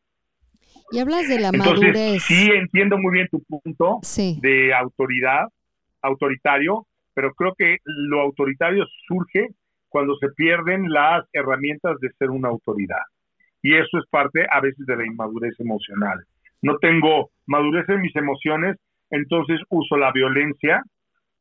Y 0.91 0.99
hablas 0.99 1.27
de 1.27 1.39
la 1.39 1.49
Entonces, 1.49 1.93
madurez. 1.93 2.23
sí 2.23 2.49
entiendo 2.51 2.97
muy 2.97 3.13
bien 3.13 3.27
tu 3.29 3.43
punto 3.43 3.99
Sí. 4.03 4.39
de 4.41 4.73
autoridad, 4.73 5.47
autoritario, 6.01 6.85
pero 7.13 7.33
creo 7.33 7.53
que 7.57 7.77
lo 7.85 8.21
autoritario 8.21 8.85
surge 9.07 9.49
cuando 9.89 10.15
se 10.17 10.29
pierden 10.29 10.89
las 10.91 11.25
herramientas 11.33 11.99
de 11.99 12.09
ser 12.17 12.29
una 12.29 12.47
autoridad. 12.49 13.01
Y 13.61 13.75
eso 13.75 13.97
es 13.99 14.05
parte 14.09 14.45
a 14.49 14.59
veces 14.61 14.85
de 14.85 14.95
la 14.95 15.05
inmadurez 15.05 15.53
emocional. 15.59 16.23
No 16.61 16.77
tengo 16.77 17.29
madurez 17.45 17.87
en 17.89 18.01
mis 18.01 18.15
emociones, 18.15 18.77
entonces 19.11 19.59
uso 19.69 19.97
la 19.97 20.11
violencia 20.11 20.83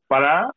para 0.07 0.51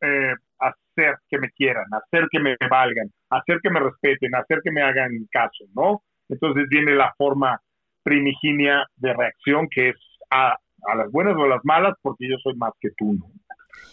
eh, 0.00 0.34
hacer 0.58 1.16
que 1.28 1.38
me 1.38 1.50
quieran, 1.50 1.86
hacer 1.92 2.26
que 2.30 2.40
me 2.40 2.56
valgan, 2.68 3.10
hacer 3.30 3.60
que 3.62 3.70
me 3.70 3.80
respeten, 3.80 4.34
hacer 4.34 4.60
que 4.62 4.72
me 4.72 4.82
hagan 4.82 5.10
caso, 5.30 5.64
¿no? 5.74 6.02
Entonces 6.28 6.64
viene 6.68 6.94
la 6.94 7.14
forma 7.16 7.60
primiginia 8.02 8.84
de 8.96 9.14
reacción 9.14 9.68
que 9.70 9.90
es 9.90 9.96
a, 10.30 10.56
las 10.96 11.10
buenas 11.10 11.36
o 11.36 11.44
a 11.44 11.48
las 11.48 11.64
malas 11.64 11.94
porque 12.02 12.28
yo 12.28 12.36
soy 12.42 12.54
más 12.56 12.72
que 12.80 12.90
tú, 12.96 13.14
¿no? 13.14 13.26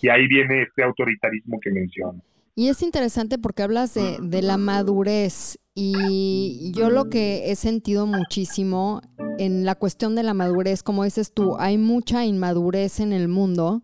Y 0.02 0.10
ahí 0.10 0.28
viene 0.28 0.64
este 0.64 0.84
autoritarismo 0.84 1.60
que 1.60 1.72
menciono. 1.72 2.22
Y 2.56 2.70
es 2.70 2.82
interesante 2.82 3.38
porque 3.38 3.64
hablas 3.64 3.94
de 3.94 4.42
la 4.42 4.58
madurez 4.58 5.58
y 5.76 6.72
yo 6.74 6.90
lo 6.90 7.10
que 7.10 7.52
he 7.52 7.56
sentido 7.58 8.08
muchísimo 8.08 9.02
en 9.38 9.66
la 9.66 9.76
cuestión 9.76 10.16
de 10.16 10.24
la 10.24 10.34
madurez, 10.34 10.84
como 10.84 11.04
dices 11.04 11.34
tú, 11.34 11.58
hay 11.60 11.78
mucha 11.78 12.26
inmadurez 12.26 13.02
en 13.02 13.12
el 13.12 13.28
mundo 13.28 13.84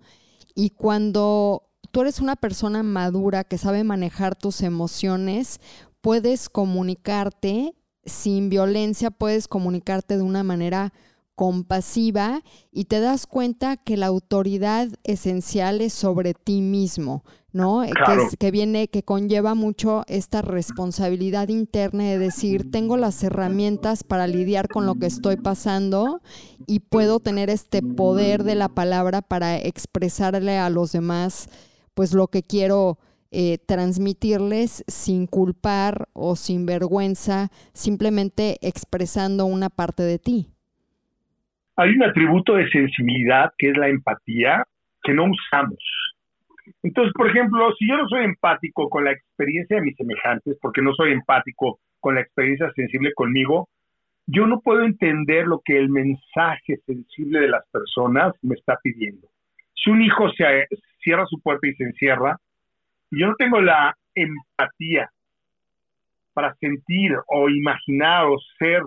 y 0.55 0.69
cuando 0.69 1.69
tú 1.91 2.01
eres 2.01 2.21
una 2.21 2.37
persona 2.37 2.81
madura 2.81 3.43
que 3.43 3.57
sabe 3.57 3.83
manejar 3.83 4.37
tus 4.37 4.61
emociones, 4.61 5.59
puedes 5.99 6.47
comunicarte 6.47 7.75
sin 8.05 8.49
violencia, 8.49 9.11
puedes 9.11 9.49
comunicarte 9.49 10.15
de 10.15 10.23
una 10.23 10.43
manera 10.43 10.93
compasiva 11.41 12.43
y 12.71 12.85
te 12.85 12.99
das 12.99 13.25
cuenta 13.25 13.75
que 13.75 13.97
la 13.97 14.05
autoridad 14.05 14.89
esencial 15.03 15.81
es 15.81 15.91
sobre 15.91 16.35
ti 16.35 16.61
mismo, 16.61 17.23
¿no? 17.51 17.83
Eh, 17.83 17.87
Que, 17.87 17.93
Claro. 17.95 18.27
es- 18.27 18.37
que 18.37 18.51
viene, 18.51 18.89
que 18.89 19.01
conlleva 19.01 19.55
mucho 19.55 20.03
esta 20.07 20.43
responsabilidad 20.43 21.47
interna 21.49 22.03
de 22.03 22.19
decir, 22.19 22.69
tengo 22.69 22.95
las 22.95 23.23
herramientas 23.23 24.03
para 24.03 24.27
lidiar 24.27 24.69
con 24.69 24.85
lo 24.85 24.93
que 24.95 25.07
estoy 25.07 25.35
pasando 25.37 26.21
y 26.67 26.81
puedo 26.81 27.19
tener 27.19 27.49
este 27.49 27.81
poder 27.81 28.43
de 28.43 28.53
la 28.53 28.69
palabra 28.69 29.23
para 29.23 29.57
expresarle 29.57 30.59
a 30.59 30.69
los 30.69 30.91
demás, 30.91 31.47
pues 31.95 32.13
lo 32.13 32.27
que 32.27 32.43
quiero 32.43 32.99
eh, 33.31 33.57
transmitirles 33.65 34.83
sin 34.87 35.25
culpar 35.25 36.07
o 36.13 36.35
sin 36.35 36.65
vergüenza, 36.65 37.49
simplemente 37.73 38.57
expresando 38.61 39.45
una 39.45 39.69
parte 39.69 40.03
de 40.03 40.19
ti. 40.19 40.50
Hay 41.81 41.95
un 41.95 42.03
atributo 42.03 42.53
de 42.53 42.69
sensibilidad 42.69 43.51
que 43.57 43.71
es 43.71 43.77
la 43.77 43.87
empatía 43.87 44.63
que 45.01 45.15
no 45.15 45.25
usamos. 45.25 45.79
Entonces, 46.83 47.11
por 47.13 47.27
ejemplo, 47.27 47.73
si 47.73 47.89
yo 47.89 47.97
no 47.97 48.07
soy 48.07 48.23
empático 48.23 48.87
con 48.87 49.03
la 49.03 49.13
experiencia 49.13 49.77
de 49.77 49.81
mis 49.81 49.95
semejantes, 49.95 50.57
porque 50.61 50.83
no 50.83 50.93
soy 50.93 51.11
empático 51.11 51.79
con 51.99 52.13
la 52.13 52.21
experiencia 52.21 52.71
sensible 52.75 53.11
conmigo, 53.15 53.67
yo 54.27 54.45
no 54.45 54.59
puedo 54.59 54.83
entender 54.83 55.47
lo 55.47 55.59
que 55.65 55.75
el 55.75 55.89
mensaje 55.89 56.77
sensible 56.85 57.39
de 57.39 57.49
las 57.49 57.67
personas 57.71 58.35
me 58.43 58.53
está 58.53 58.77
pidiendo. 58.83 59.27
Si 59.73 59.89
un 59.89 60.03
hijo 60.03 60.29
se 60.33 60.67
cierra 61.03 61.25
su 61.25 61.41
puerta 61.41 61.67
y 61.67 61.73
se 61.73 61.85
encierra, 61.85 62.37
yo 63.09 63.25
no 63.25 63.35
tengo 63.37 63.59
la 63.59 63.97
empatía 64.13 65.09
para 66.33 66.53
sentir 66.57 67.17
o 67.25 67.49
imaginar 67.49 68.25
o 68.25 68.37
ser 68.59 68.83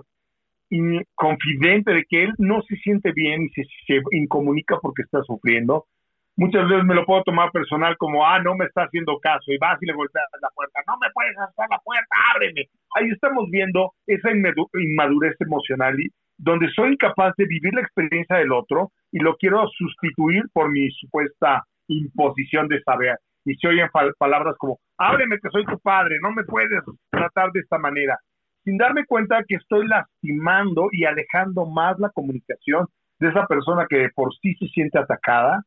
confidente 1.15 1.93
de 1.93 2.03
que 2.09 2.23
él 2.23 2.33
no 2.37 2.61
se 2.63 2.75
siente 2.77 3.11
bien 3.13 3.43
y 3.43 3.49
se, 3.49 3.63
se 3.87 4.01
incomunica 4.11 4.77
porque 4.81 5.03
está 5.03 5.21
sufriendo. 5.23 5.85
Muchas 6.37 6.67
veces 6.67 6.83
me 6.83 6.95
lo 6.95 7.05
puedo 7.05 7.23
tomar 7.23 7.49
personal 7.51 7.95
como, 7.97 8.25
ah, 8.25 8.39
no 8.41 8.55
me 8.55 8.65
está 8.65 8.83
haciendo 8.83 9.17
caso, 9.19 9.53
y 9.53 9.57
vas 9.57 9.81
y 9.81 9.85
le 9.85 9.93
golpeas 9.93 10.25
la 10.41 10.49
puerta, 10.53 10.81
no 10.85 10.97
me 10.97 11.07
puedes 11.13 11.37
hacer 11.37 11.65
la 11.69 11.79
puerta, 11.79 12.15
ábreme. 12.35 12.65
Ahí 12.95 13.09
estamos 13.09 13.49
viendo 13.49 13.93
esa 14.05 14.31
inmadu- 14.31 14.67
inmadurez 14.73 15.35
emocional 15.39 15.97
y 15.97 16.09
donde 16.37 16.69
soy 16.75 16.91
incapaz 16.93 17.33
de 17.37 17.45
vivir 17.45 17.73
la 17.73 17.81
experiencia 17.81 18.35
del 18.35 18.51
otro 18.51 18.91
y 19.13 19.19
lo 19.19 19.37
quiero 19.37 19.65
sustituir 19.69 20.43
por 20.51 20.69
mi 20.69 20.89
supuesta 20.91 21.63
imposición 21.87 22.67
de 22.67 22.81
saber. 22.81 23.17
Y 23.45 23.55
se 23.55 23.69
oyen 23.69 23.87
palabras 24.17 24.55
como, 24.57 24.79
ábreme 24.97 25.37
que 25.39 25.49
soy 25.51 25.63
tu 25.65 25.79
padre, 25.79 26.17
no 26.21 26.31
me 26.31 26.43
puedes 26.43 26.83
tratar 27.11 27.51
de 27.53 27.61
esta 27.61 27.77
manera 27.77 28.17
sin 28.65 28.77
darme 28.77 29.05
cuenta 29.05 29.43
que 29.47 29.55
estoy 29.55 29.87
lastimando 29.87 30.89
y 30.91 31.05
alejando 31.05 31.65
más 31.65 31.97
la 31.99 32.09
comunicación 32.09 32.87
de 33.19 33.29
esa 33.29 33.45
persona 33.45 33.85
que 33.87 33.97
de 33.97 34.09
por 34.09 34.35
sí 34.41 34.55
se 34.55 34.67
siente 34.67 34.99
atacada 34.99 35.63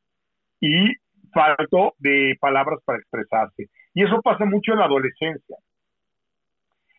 y 0.60 0.92
falto 1.32 1.94
de 1.98 2.36
palabras 2.40 2.80
para 2.84 2.98
expresarse. 2.98 3.68
Y 3.94 4.04
eso 4.04 4.20
pasa 4.20 4.44
mucho 4.44 4.72
en 4.72 4.80
la 4.80 4.86
adolescencia. 4.86 5.56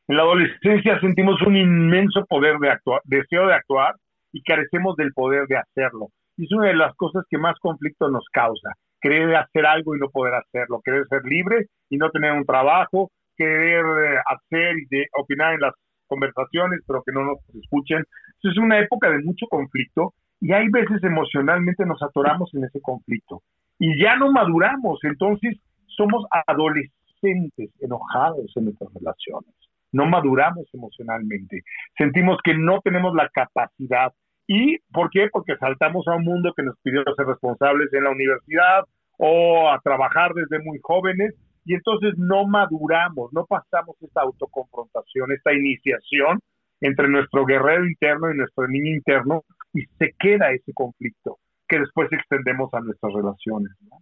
En 0.07 0.17
la 0.17 0.23
adolescencia 0.23 0.99
sentimos 1.01 1.41
un 1.41 1.57
inmenso 1.57 2.25
poder 2.25 2.57
de 2.59 2.71
actuar, 2.71 3.01
deseo 3.03 3.47
de 3.47 3.53
actuar 3.53 3.95
y 4.31 4.41
carecemos 4.41 4.95
del 4.95 5.13
poder 5.13 5.47
de 5.47 5.57
hacerlo. 5.57 6.07
Y 6.37 6.45
es 6.45 6.51
una 6.53 6.67
de 6.67 6.75
las 6.75 6.95
cosas 6.95 7.25
que 7.29 7.37
más 7.37 7.59
conflicto 7.59 8.09
nos 8.09 8.25
causa. 8.31 8.71
Querer 9.01 9.35
hacer 9.35 9.65
algo 9.65 9.95
y 9.95 9.99
no 9.99 10.09
poder 10.09 10.33
hacerlo, 10.35 10.81
querer 10.83 11.05
ser 11.09 11.23
libre 11.25 11.67
y 11.89 11.97
no 11.97 12.09
tener 12.09 12.31
un 12.31 12.45
trabajo, 12.45 13.11
querer 13.37 13.85
eh, 13.85 14.19
hacer 14.25 14.77
y 14.77 14.85
de 14.89 15.07
opinar 15.17 15.53
en 15.53 15.61
las 15.61 15.73
conversaciones, 16.09 16.81
pero 16.85 17.03
que 17.03 17.13
no 17.13 17.23
nos 17.23 17.37
escuchen. 17.55 18.03
Es 18.43 18.57
una 18.57 18.79
época 18.79 19.09
de 19.09 19.23
mucho 19.23 19.45
conflicto 19.47 20.13
y 20.41 20.51
hay 20.51 20.67
veces 20.69 21.03
emocionalmente 21.03 21.85
nos 21.85 22.01
atoramos 22.03 22.53
en 22.53 22.65
ese 22.65 22.81
conflicto 22.81 23.43
y 23.79 24.01
ya 24.01 24.17
no 24.17 24.31
maduramos, 24.31 24.99
entonces 25.03 25.57
somos 25.87 26.25
adolescentes 26.47 27.71
enojados 27.79 28.51
en 28.55 28.65
nuestras 28.65 28.93
relaciones, 28.93 29.53
no 29.91 30.05
maduramos 30.05 30.67
emocionalmente, 30.73 31.63
sentimos 31.97 32.37
que 32.43 32.53
no 32.53 32.81
tenemos 32.81 33.15
la 33.15 33.29
capacidad. 33.29 34.11
¿Y 34.47 34.79
por 34.91 35.09
qué? 35.11 35.29
Porque 35.31 35.55
saltamos 35.57 36.07
a 36.07 36.15
un 36.15 36.23
mundo 36.23 36.53
que 36.55 36.63
nos 36.63 36.75
pidió 36.81 37.03
ser 37.15 37.27
responsables 37.27 37.93
en 37.93 38.03
la 38.03 38.09
universidad 38.09 38.83
o 39.17 39.69
a 39.69 39.79
trabajar 39.79 40.33
desde 40.33 40.63
muy 40.63 40.79
jóvenes 40.81 41.35
y 41.69 41.75
entonces 41.75 42.15
no 42.17 42.47
maduramos, 42.47 43.31
no 43.31 43.45
pasamos 43.45 43.95
esta 44.01 44.21
autoconfrontación, 44.21 45.31
esta 45.31 45.53
iniciación 45.53 46.39
entre 46.81 47.07
nuestro 47.07 47.45
guerrero 47.45 47.85
interno 47.85 48.31
y 48.31 48.37
nuestro 48.37 48.67
niño 48.67 48.95
interno 48.95 49.43
y 49.75 49.83
se 49.99 50.15
queda 50.17 50.51
ese 50.51 50.73
conflicto 50.73 51.37
que 51.67 51.77
después 51.77 52.11
extendemos 52.11 52.73
a 52.73 52.79
nuestras 52.79 53.13
relaciones. 53.13 53.71
¿no? 53.81 53.99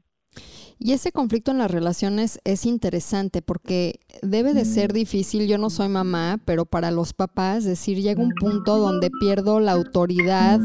Y 0.80 0.94
ese 0.94 1.12
conflicto 1.12 1.52
en 1.52 1.58
las 1.58 1.70
relaciones 1.70 2.40
es 2.46 2.66
interesante 2.66 3.42
porque 3.42 4.00
debe 4.22 4.54
de 4.54 4.64
ser 4.64 4.94
difícil, 4.94 5.46
yo 5.50 5.58
no 5.58 5.70
soy 5.70 5.90
mamá, 5.90 6.38
pero 6.46 6.64
para 6.64 6.90
los 6.90 7.14
papás, 7.14 7.66
decir, 7.66 7.98
llega 7.98 8.24
un 8.24 8.32
punto 8.40 8.78
donde 8.78 9.10
pierdo 9.20 9.60
la 9.60 9.74
autoridad 9.74 10.62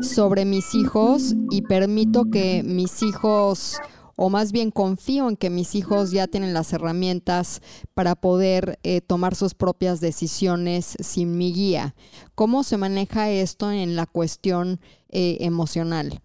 sobre 0.00 0.46
mis 0.46 0.74
hijos 0.74 1.34
y 1.50 1.60
permito 1.60 2.30
que 2.32 2.62
mis 2.64 3.02
hijos 3.02 3.78
o 4.18 4.30
más 4.30 4.50
bien 4.50 4.72
confío 4.72 5.28
en 5.28 5.36
que 5.36 5.48
mis 5.48 5.76
hijos 5.76 6.10
ya 6.10 6.26
tienen 6.26 6.52
las 6.52 6.72
herramientas 6.72 7.62
para 7.94 8.16
poder 8.16 8.78
eh, 8.82 9.00
tomar 9.00 9.36
sus 9.36 9.54
propias 9.54 10.00
decisiones 10.00 10.96
sin 10.98 11.38
mi 11.38 11.52
guía. 11.52 11.94
¿Cómo 12.34 12.64
se 12.64 12.78
maneja 12.78 13.30
esto 13.30 13.70
en 13.70 13.94
la 13.94 14.06
cuestión 14.06 14.80
eh, 15.08 15.38
emocional? 15.40 16.20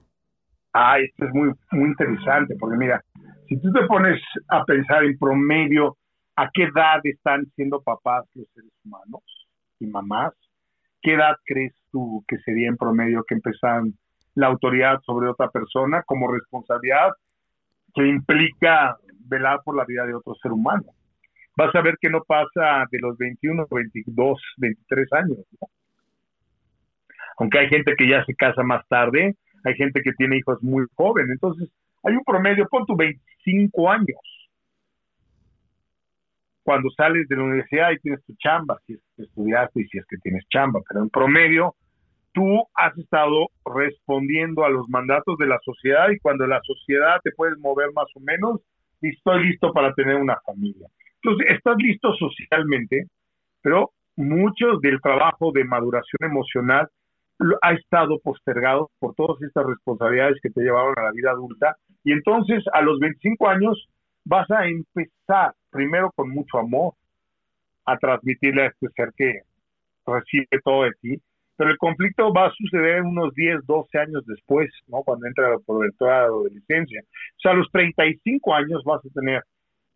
Ah, 0.74 0.98
esto 0.98 1.26
es 1.26 1.34
muy, 1.36 1.52
muy 1.72 1.90
interesante, 1.90 2.56
porque 2.60 2.78
mira, 2.78 3.00
si 3.48 3.62
tú 3.62 3.72
te 3.72 3.86
pones 3.86 4.20
a 4.48 4.66
pensar 4.66 5.04
en 5.04 5.16
promedio 5.20 5.96
a 6.36 6.50
qué 6.52 6.64
edad 6.64 7.00
están 7.04 7.46
siendo 7.56 7.80
papás 7.84 8.26
los 8.34 8.48
seres 8.56 8.72
humanos 8.84 9.22
y 9.80 9.86
mamás, 9.86 10.34
¿qué 11.04 11.14
edad 11.14 11.36
crees 11.46 11.76
tú 11.92 12.26
que 12.28 12.40
sería 12.40 12.70
en 12.70 12.78
promedio 12.78 13.24
que 13.28 13.36
empezaron 13.36 13.94
la 14.34 14.48
autoridad 14.48 15.00
sobre 15.06 15.30
otra 15.30 15.50
persona 15.50 16.02
como 16.08 16.32
responsabilidad 16.32 17.12
que 17.94 18.08
implica 18.08 18.98
velar 19.26 19.62
por 19.64 19.76
la 19.76 19.86
vida 19.86 20.06
de 20.06 20.16
otro 20.16 20.36
ser 20.36 20.52
humano. 20.52 20.84
Vas 21.56 21.74
a 21.76 21.82
ver 21.82 21.98
que 22.02 22.10
no 22.10 22.24
pasa 22.24 22.86
de 22.92 23.00
los 23.00 23.18
21, 23.18 23.68
22, 23.70 24.42
23 24.58 25.14
años. 25.14 25.38
Aunque 27.38 27.60
hay 27.60 27.68
gente 27.68 27.96
que 27.96 28.08
ya 28.08 28.24
se 28.26 28.36
casa 28.36 28.64
más 28.64 28.88
tarde, 28.88 29.36
hay 29.64 29.76
gente 29.76 30.02
que 30.02 30.14
tiene 30.14 30.38
hijos 30.38 30.62
muy 30.62 30.86
jóvenes. 30.96 31.32
Entonces, 31.32 31.70
hay 32.04 32.16
un 32.16 32.24
promedio, 32.24 32.68
pon 32.70 32.86
tu 32.86 32.96
25 32.96 33.90
años. 33.90 34.20
Cuando 36.64 36.90
sales 36.92 37.28
de 37.28 37.36
la 37.36 37.44
universidad 37.44 37.92
y 37.92 38.00
tienes 38.00 38.24
tu 38.26 38.34
chamba, 38.38 38.80
si 38.86 38.94
es 38.94 39.02
que 39.16 39.24
estudiaste 39.24 39.82
y 39.82 39.88
si 39.88 39.98
es 39.98 40.06
que 40.06 40.18
tienes 40.18 40.44
chamba, 40.50 40.80
pero 40.88 41.02
en 41.02 41.10
promedio 41.10 41.76
tú 42.34 42.68
has 42.76 42.98
estado 42.98 43.48
respondiendo 43.66 44.66
a 44.66 44.70
los 44.70 44.90
mandatos 44.90 45.38
de 45.38 45.48
la 45.48 45.60
sociedad 45.64 46.10
y 46.10 46.20
cuando 46.20 46.46
la 46.48 46.62
sociedad 46.64 47.20
te 47.24 47.32
puedes 47.32 47.58
mover 47.60 47.92
más 47.94 48.08
o 48.16 48.20
menos, 48.20 48.62
estoy 49.02 49.48
listo 49.48 49.72
para 49.74 49.94
tener 49.94 50.16
una 50.16 50.38
familia. 50.46 50.88
Entonces, 51.22 51.56
estás 51.56 51.76
listo 51.78 52.14
socialmente, 52.16 53.08
pero 53.62 53.92
mucho 54.16 54.78
del 54.82 55.00
trabajo 55.02 55.52
de 55.54 55.64
maduración 55.64 56.30
emocional 56.30 56.88
ha 57.62 57.74
estado 57.74 58.20
postergado 58.20 58.90
por 59.00 59.16
todas 59.16 59.42
estas 59.42 59.66
responsabilidades 59.66 60.40
que 60.42 60.50
te 60.50 60.62
llevaron 60.62 60.94
a 60.98 61.04
la 61.04 61.12
vida 61.12 61.32
adulta 61.32 61.76
y 62.04 62.12
entonces 62.12 62.64
a 62.72 62.82
los 62.82 63.00
25 63.00 63.50
años 63.50 63.90
vas 64.24 64.50
a 64.52 64.68
empezar 64.68 65.54
primero 65.70 66.12
con 66.16 66.30
mucho 66.30 66.60
amor 66.60 66.94
a 67.86 67.98
transmitirle 67.98 68.64
a 68.64 68.68
este 68.68 68.88
ser 68.96 69.10
que 69.18 69.42
recibe 70.06 70.48
todo 70.64 70.84
de 70.84 70.92
ti 71.02 71.22
pero 71.56 71.70
el 71.70 71.78
conflicto 71.78 72.34
va 72.34 72.48
a 72.48 72.54
suceder 72.54 73.04
unos 73.04 73.34
10, 73.34 73.66
12 73.66 73.98
años 74.00 74.26
después, 74.26 74.72
¿no? 74.88 75.04
Cuando 75.04 75.28
entra 75.28 75.50
la 75.50 75.58
de 75.58 76.12
adolescencia. 76.12 77.02
O 77.04 77.40
sea, 77.40 77.52
a 77.52 77.56
los 77.56 77.70
35 77.72 78.54
años 78.54 78.84
vas 78.84 79.06
a 79.06 79.10
tener 79.10 79.44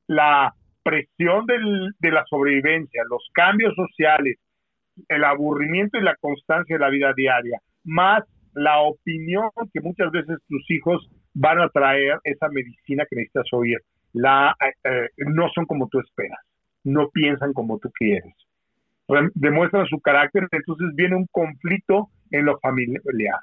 la 0.07 0.53
presión 0.83 1.45
del, 1.45 1.93
de 1.99 2.11
la 2.11 2.23
sobrevivencia, 2.29 3.03
los 3.09 3.27
cambios 3.33 3.73
sociales, 3.75 4.37
el 5.09 5.23
aburrimiento 5.23 5.97
y 5.97 6.03
la 6.03 6.15
constancia 6.15 6.75
de 6.75 6.79
la 6.79 6.89
vida 6.89 7.11
diaria, 7.15 7.59
más 7.83 8.23
la 8.53 8.79
opinión 8.79 9.49
que 9.73 9.81
muchas 9.81 10.11
veces 10.11 10.37
tus 10.47 10.69
hijos 10.71 11.09
van 11.33 11.59
a 11.59 11.69
traer 11.69 12.19
esa 12.23 12.47
medicina 12.49 13.05
que 13.09 13.15
necesitas 13.15 13.51
oír. 13.51 13.77
La, 14.13 14.55
eh, 14.59 14.89
eh, 14.89 15.09
no 15.17 15.49
son 15.53 15.65
como 15.65 15.87
tú 15.89 15.99
esperas, 15.99 16.39
no 16.83 17.09
piensan 17.09 17.53
como 17.53 17.77
tú 17.79 17.91
quieres 17.91 18.33
demuestran 19.33 19.85
su 19.87 19.99
carácter, 19.99 20.47
entonces 20.51 20.87
viene 20.95 21.15
un 21.15 21.27
conflicto 21.31 22.09
en 22.31 22.45
lo 22.45 22.59
familiar. 22.59 23.39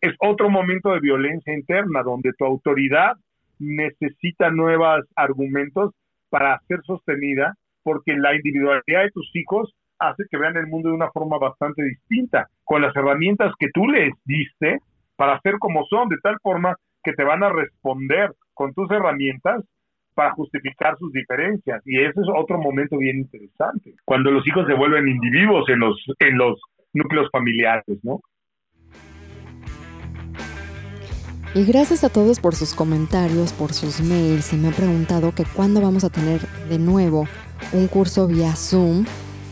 Es 0.00 0.14
otro 0.20 0.50
momento 0.50 0.92
de 0.92 1.00
violencia 1.00 1.52
interna 1.54 2.02
donde 2.02 2.32
tu 2.38 2.44
autoridad 2.44 3.16
necesita 3.58 4.50
nuevos 4.50 5.04
argumentos 5.16 5.92
para 6.30 6.60
ser 6.68 6.80
sostenida 6.84 7.54
porque 7.82 8.16
la 8.16 8.34
individualidad 8.34 9.02
de 9.02 9.10
tus 9.10 9.30
hijos 9.34 9.74
hace 9.98 10.24
que 10.30 10.36
vean 10.36 10.56
el 10.56 10.66
mundo 10.66 10.90
de 10.90 10.94
una 10.94 11.10
forma 11.10 11.38
bastante 11.38 11.82
distinta, 11.82 12.48
con 12.64 12.82
las 12.82 12.94
herramientas 12.94 13.52
que 13.58 13.68
tú 13.72 13.88
les 13.88 14.12
diste 14.24 14.78
para 15.16 15.40
ser 15.40 15.58
como 15.58 15.84
son, 15.86 16.08
de 16.08 16.18
tal 16.22 16.36
forma 16.40 16.76
que 17.02 17.12
te 17.12 17.24
van 17.24 17.42
a 17.42 17.48
responder 17.48 18.32
con 18.54 18.74
tus 18.74 18.90
herramientas 18.90 19.64
para 20.18 20.32
justificar 20.32 20.98
sus 20.98 21.12
diferencias. 21.12 21.80
Y 21.86 21.96
ese 21.96 22.20
es 22.20 22.26
otro 22.36 22.58
momento 22.58 22.98
bien 22.98 23.18
interesante, 23.18 23.94
cuando 24.04 24.32
los 24.32 24.44
hijos 24.48 24.66
se 24.66 24.74
vuelven 24.74 25.06
individuos 25.06 25.68
en 25.68 25.78
los, 25.78 25.96
en 26.18 26.36
los 26.36 26.60
núcleos 26.92 27.28
familiares, 27.30 28.00
¿no? 28.02 28.20
Y 31.54 31.64
gracias 31.64 32.02
a 32.02 32.08
todos 32.08 32.40
por 32.40 32.56
sus 32.56 32.74
comentarios, 32.74 33.52
por 33.52 33.72
sus 33.72 34.00
mails. 34.00 34.46
Se 34.46 34.56
me 34.56 34.68
ha 34.68 34.72
preguntado 34.72 35.32
que 35.32 35.44
cuándo 35.44 35.80
vamos 35.80 36.02
a 36.02 36.10
tener 36.10 36.40
de 36.68 36.80
nuevo 36.80 37.28
un 37.72 37.86
curso 37.86 38.26
vía 38.26 38.56
Zoom. 38.56 39.04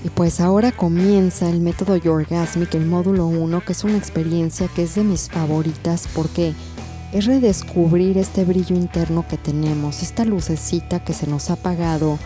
Y 0.04 0.10
pues 0.10 0.40
ahora 0.40 0.72
comienza 0.72 1.48
el 1.48 1.60
método 1.60 1.96
Yorgasmic, 1.96 2.74
el 2.74 2.86
módulo 2.86 3.26
1, 3.26 3.60
que 3.60 3.70
es 3.70 3.84
una 3.84 3.96
experiencia 3.96 4.66
que 4.74 4.82
es 4.82 4.96
de 4.96 5.04
mis 5.04 5.30
favoritas 5.30 6.08
porque 6.12 6.54
es 7.12 7.26
redescubrir 7.26 8.18
este 8.18 8.44
brillo 8.44 8.76
interno 8.76 9.24
que 9.28 9.36
tenemos, 9.36 10.02
esta 10.02 10.24
lucecita 10.24 11.00
que 11.00 11.12
se 11.12 11.26
nos 11.26 11.50
ha 11.50 11.54
apagado 11.54 12.18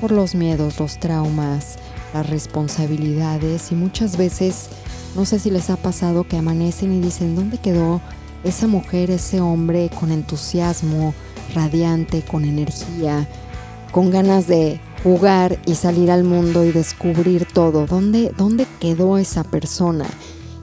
por 0.00 0.12
los 0.12 0.34
miedos, 0.34 0.78
los 0.78 0.98
traumas, 0.98 1.76
las 2.14 2.28
responsabilidades 2.28 3.72
y 3.72 3.74
muchas 3.74 4.16
veces, 4.16 4.68
no 5.14 5.24
sé 5.24 5.38
si 5.38 5.50
les 5.50 5.70
ha 5.70 5.76
pasado 5.76 6.24
que 6.24 6.36
amanecen 6.36 6.92
y 6.92 7.00
dicen, 7.00 7.34
¿dónde 7.34 7.58
quedó 7.58 8.00
esa 8.44 8.66
mujer, 8.66 9.10
ese 9.10 9.40
hombre 9.40 9.90
con 9.98 10.10
entusiasmo, 10.10 11.14
radiante, 11.54 12.22
con 12.22 12.44
energía, 12.44 13.28
con 13.90 14.10
ganas 14.10 14.46
de 14.46 14.80
jugar 15.02 15.58
y 15.66 15.74
salir 15.74 16.10
al 16.10 16.24
mundo 16.24 16.64
y 16.64 16.72
descubrir 16.72 17.46
todo? 17.46 17.86
¿Dónde, 17.86 18.32
dónde 18.36 18.66
quedó 18.80 19.18
esa 19.18 19.44
persona? 19.44 20.06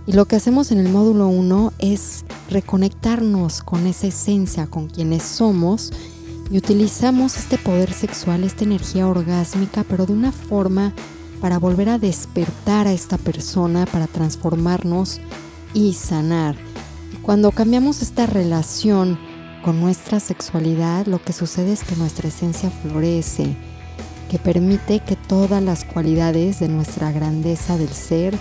Y 0.08 0.14
lo 0.14 0.26
que 0.26 0.38
hacemos 0.38 0.72
en 0.72 0.80
el 0.80 0.88
módulo 0.88 1.28
1 1.28 1.74
es 1.80 2.24
reconectarnos 2.50 3.62
con 3.62 3.86
esa 3.88 4.08
esencia, 4.08 4.66
con 4.66 4.88
quienes 4.88 5.22
somos, 5.22 5.92
y 6.50 6.58
utilizamos 6.58 7.36
este 7.36 7.58
poder 7.58 7.92
sexual, 7.92 8.46
esta 8.46 8.64
energía 8.64 9.06
orgásmica, 9.06 9.84
pero 9.84 10.06
de 10.06 10.14
una 10.14 10.32
forma 10.32 10.94
para 11.42 11.60
volver 11.60 11.90
a 11.90 12.00
despertar 12.00 12.88
a 12.88 12.94
esta 12.94 13.18
persona, 13.18 13.86
para 13.86 14.08
transformarnos 14.08 15.20
y 15.74 15.92
sanar. 15.92 16.56
Cuando 17.22 17.52
cambiamos 17.52 18.02
esta 18.02 18.28
relación 18.28 19.20
con 19.62 19.82
nuestra 19.82 20.22
sexualidad, 20.22 21.06
lo 21.06 21.22
que 21.22 21.34
sucede 21.34 21.74
es 21.74 21.84
que 21.84 21.98
nuestra 21.98 22.30
esencia 22.30 22.70
florece, 22.70 23.58
que 24.32 24.40
permite 24.40 25.02
que 25.02 25.18
todas 25.18 25.62
las 25.62 25.84
cualidades 25.84 26.62
de 26.62 26.70
nuestra 26.70 27.12
grandeza 27.12 27.78
del 27.78 27.90
ser 27.90 28.38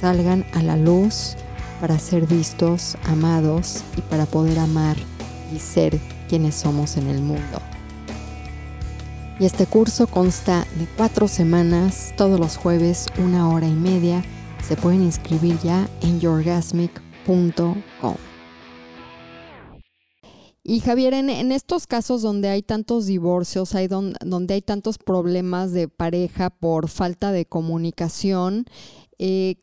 salgan 0.00 0.44
a 0.52 0.62
la 0.62 0.76
luz 0.76 1.36
para 1.80 1.98
ser 1.98 2.26
vistos, 2.26 2.96
amados 3.04 3.82
y 3.96 4.00
para 4.02 4.26
poder 4.26 4.58
amar 4.58 4.96
y 5.54 5.58
ser 5.58 5.98
quienes 6.28 6.54
somos 6.54 6.96
en 6.96 7.08
el 7.08 7.20
mundo. 7.20 7.60
Y 9.38 9.44
este 9.44 9.66
curso 9.66 10.06
consta 10.06 10.66
de 10.78 10.86
cuatro 10.96 11.28
semanas, 11.28 12.14
todos 12.16 12.40
los 12.40 12.56
jueves, 12.56 13.08
una 13.18 13.50
hora 13.50 13.66
y 13.66 13.74
media. 13.74 14.24
Se 14.66 14.76
pueden 14.76 15.02
inscribir 15.02 15.58
ya 15.62 15.88
en 16.00 16.20
yourgasmic.com. 16.20 18.16
Y 20.68 20.80
Javier, 20.80 21.14
en, 21.14 21.52
estos 21.52 21.86
casos 21.86 22.22
donde 22.22 22.48
hay 22.48 22.62
tantos 22.62 23.06
divorcios, 23.06 23.76
hay 23.76 23.86
donde 23.86 24.54
hay 24.54 24.62
tantos 24.62 24.98
problemas 24.98 25.70
de 25.72 25.86
pareja 25.86 26.50
por 26.50 26.88
falta 26.88 27.30
de 27.30 27.46
comunicación, 27.46 28.64
eh, 29.18 29.56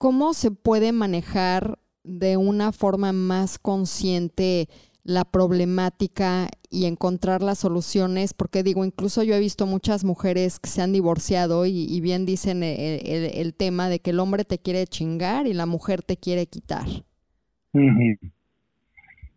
¿cómo 0.00 0.32
se 0.32 0.50
puede 0.50 0.92
manejar 0.92 1.78
de 2.04 2.38
una 2.38 2.72
forma 2.72 3.12
más 3.12 3.58
consciente 3.58 4.66
la 5.04 5.26
problemática 5.26 6.48
y 6.70 6.86
encontrar 6.86 7.42
las 7.42 7.58
soluciones? 7.58 8.32
Porque 8.32 8.62
digo, 8.62 8.86
incluso 8.86 9.22
yo 9.22 9.34
he 9.34 9.40
visto 9.40 9.66
muchas 9.66 10.02
mujeres 10.02 10.58
que 10.58 10.70
se 10.70 10.80
han 10.80 10.94
divorciado 10.94 11.66
y, 11.66 12.00
bien 12.00 12.24
dicen 12.24 12.62
el, 12.62 13.54
tema 13.54 13.90
de 13.90 13.98
que 13.98 14.10
el 14.10 14.20
hombre 14.20 14.44
te 14.46 14.58
quiere 14.58 14.86
chingar 14.86 15.46
y 15.46 15.52
la 15.52 15.66
mujer 15.66 16.00
te 16.00 16.16
quiere 16.16 16.46
quitar. 16.46 16.86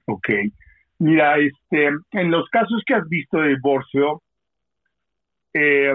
Ok. 0.05 0.29
Mira, 0.99 1.35
este, 1.39 1.89
en 2.11 2.31
los 2.31 2.47
casos 2.49 2.81
que 2.87 2.93
has 2.93 3.07
visto 3.09 3.37
de 3.37 3.49
divorcio, 3.49 4.21
eh, 5.53 5.91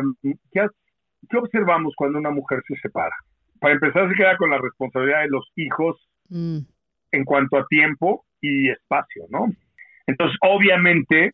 ¿qué 0.53 1.37
observamos 1.39 1.95
cuando 1.97 2.19
una 2.19 2.31
mujer 2.31 2.61
se 2.69 2.77
separa? 2.83 3.17
Para 3.61 3.75
empezar 3.75 4.09
se 4.09 4.15
queda 4.15 4.37
con 4.37 4.51
la 4.51 4.59
responsabilidad 4.59 5.23
de 5.23 5.29
los 5.29 5.51
hijos 5.57 5.97
mm. 6.29 6.59
en 7.13 7.25
cuanto 7.25 7.59
a 7.59 7.67
tiempo 7.67 8.25
y 8.41 8.71
espacio, 8.71 9.25
¿no? 9.31 9.47
Entonces, 10.07 10.37
obviamente, 10.43 11.33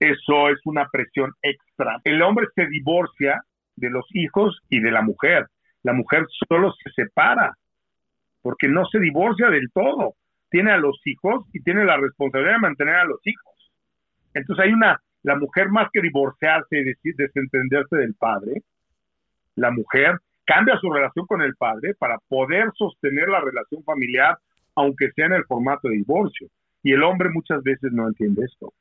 eso 0.00 0.48
es 0.50 0.58
una 0.64 0.88
presión 0.90 1.32
extra. 1.42 2.00
El 2.04 2.22
hombre 2.22 2.46
se 2.54 2.66
divorcia 2.66 3.42
de 3.76 3.90
los 3.90 4.06
hijos 4.14 4.58
y 4.68 4.80
de 4.80 4.90
la 4.90 5.02
mujer. 5.02 5.46
La 5.82 5.92
mujer 5.92 6.26
solo 6.48 6.72
se 6.82 6.90
separa, 6.90 7.56
porque 8.42 8.68
no 8.68 8.84
se 8.86 8.98
divorcia 8.98 9.48
del 9.50 9.70
todo. 9.72 10.14
Tiene 10.50 10.72
a 10.72 10.78
los 10.78 11.00
hijos 11.04 11.44
y 11.52 11.62
tiene 11.62 11.84
la 11.84 11.96
responsabilidad 11.96 12.54
de 12.54 12.60
mantener 12.60 12.94
a 12.96 13.04
los 13.04 13.20
hijos. 13.24 13.72
Entonces 14.34 14.64
hay 14.64 14.72
una, 14.72 15.00
la 15.22 15.36
mujer 15.36 15.68
más 15.68 15.88
que 15.92 16.00
divorciarse 16.00 16.82
y 17.02 17.12
desentenderse 17.12 17.96
del 17.96 18.14
padre, 18.14 18.62
la 19.56 19.70
mujer 19.70 20.18
cambia 20.44 20.78
su 20.78 20.90
relación 20.92 21.26
con 21.26 21.42
el 21.42 21.54
padre 21.56 21.94
para 21.94 22.18
poder 22.28 22.70
sostener 22.74 23.28
la 23.28 23.40
relación 23.40 23.82
familiar, 23.84 24.38
aunque 24.74 25.10
sea 25.12 25.26
en 25.26 25.34
el 25.34 25.44
formato 25.44 25.88
de 25.88 25.96
divorcio. 25.96 26.48
Y 26.82 26.92
el 26.92 27.02
hombre 27.02 27.30
muchas 27.30 27.62
veces 27.62 27.92
no 27.92 28.06
entiende 28.06 28.44
esto. 28.44 28.72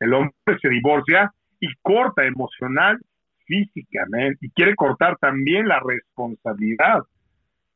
El 0.00 0.14
hombre 0.14 0.32
se 0.60 0.68
divorcia 0.68 1.32
y 1.60 1.68
corta 1.82 2.24
emocional, 2.24 2.98
físicamente, 3.46 4.38
y 4.46 4.50
quiere 4.50 4.74
cortar 4.74 5.16
también 5.18 5.66
la 5.66 5.80
responsabilidad 5.80 7.02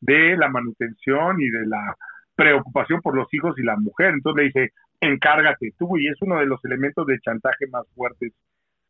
de 0.00 0.36
la 0.36 0.48
manutención 0.48 1.40
y 1.40 1.48
de 1.48 1.66
la 1.66 1.96
preocupación 2.34 3.00
por 3.00 3.16
los 3.16 3.32
hijos 3.32 3.58
y 3.58 3.62
la 3.62 3.76
mujer. 3.76 4.10
Entonces 4.10 4.36
le 4.36 4.46
dice, 4.48 4.74
encárgate 5.00 5.72
tú, 5.78 5.96
y 5.98 6.08
es 6.08 6.16
uno 6.20 6.38
de 6.38 6.46
los 6.46 6.64
elementos 6.64 7.06
de 7.06 7.20
chantaje 7.20 7.66
más 7.68 7.86
fuertes 7.94 8.32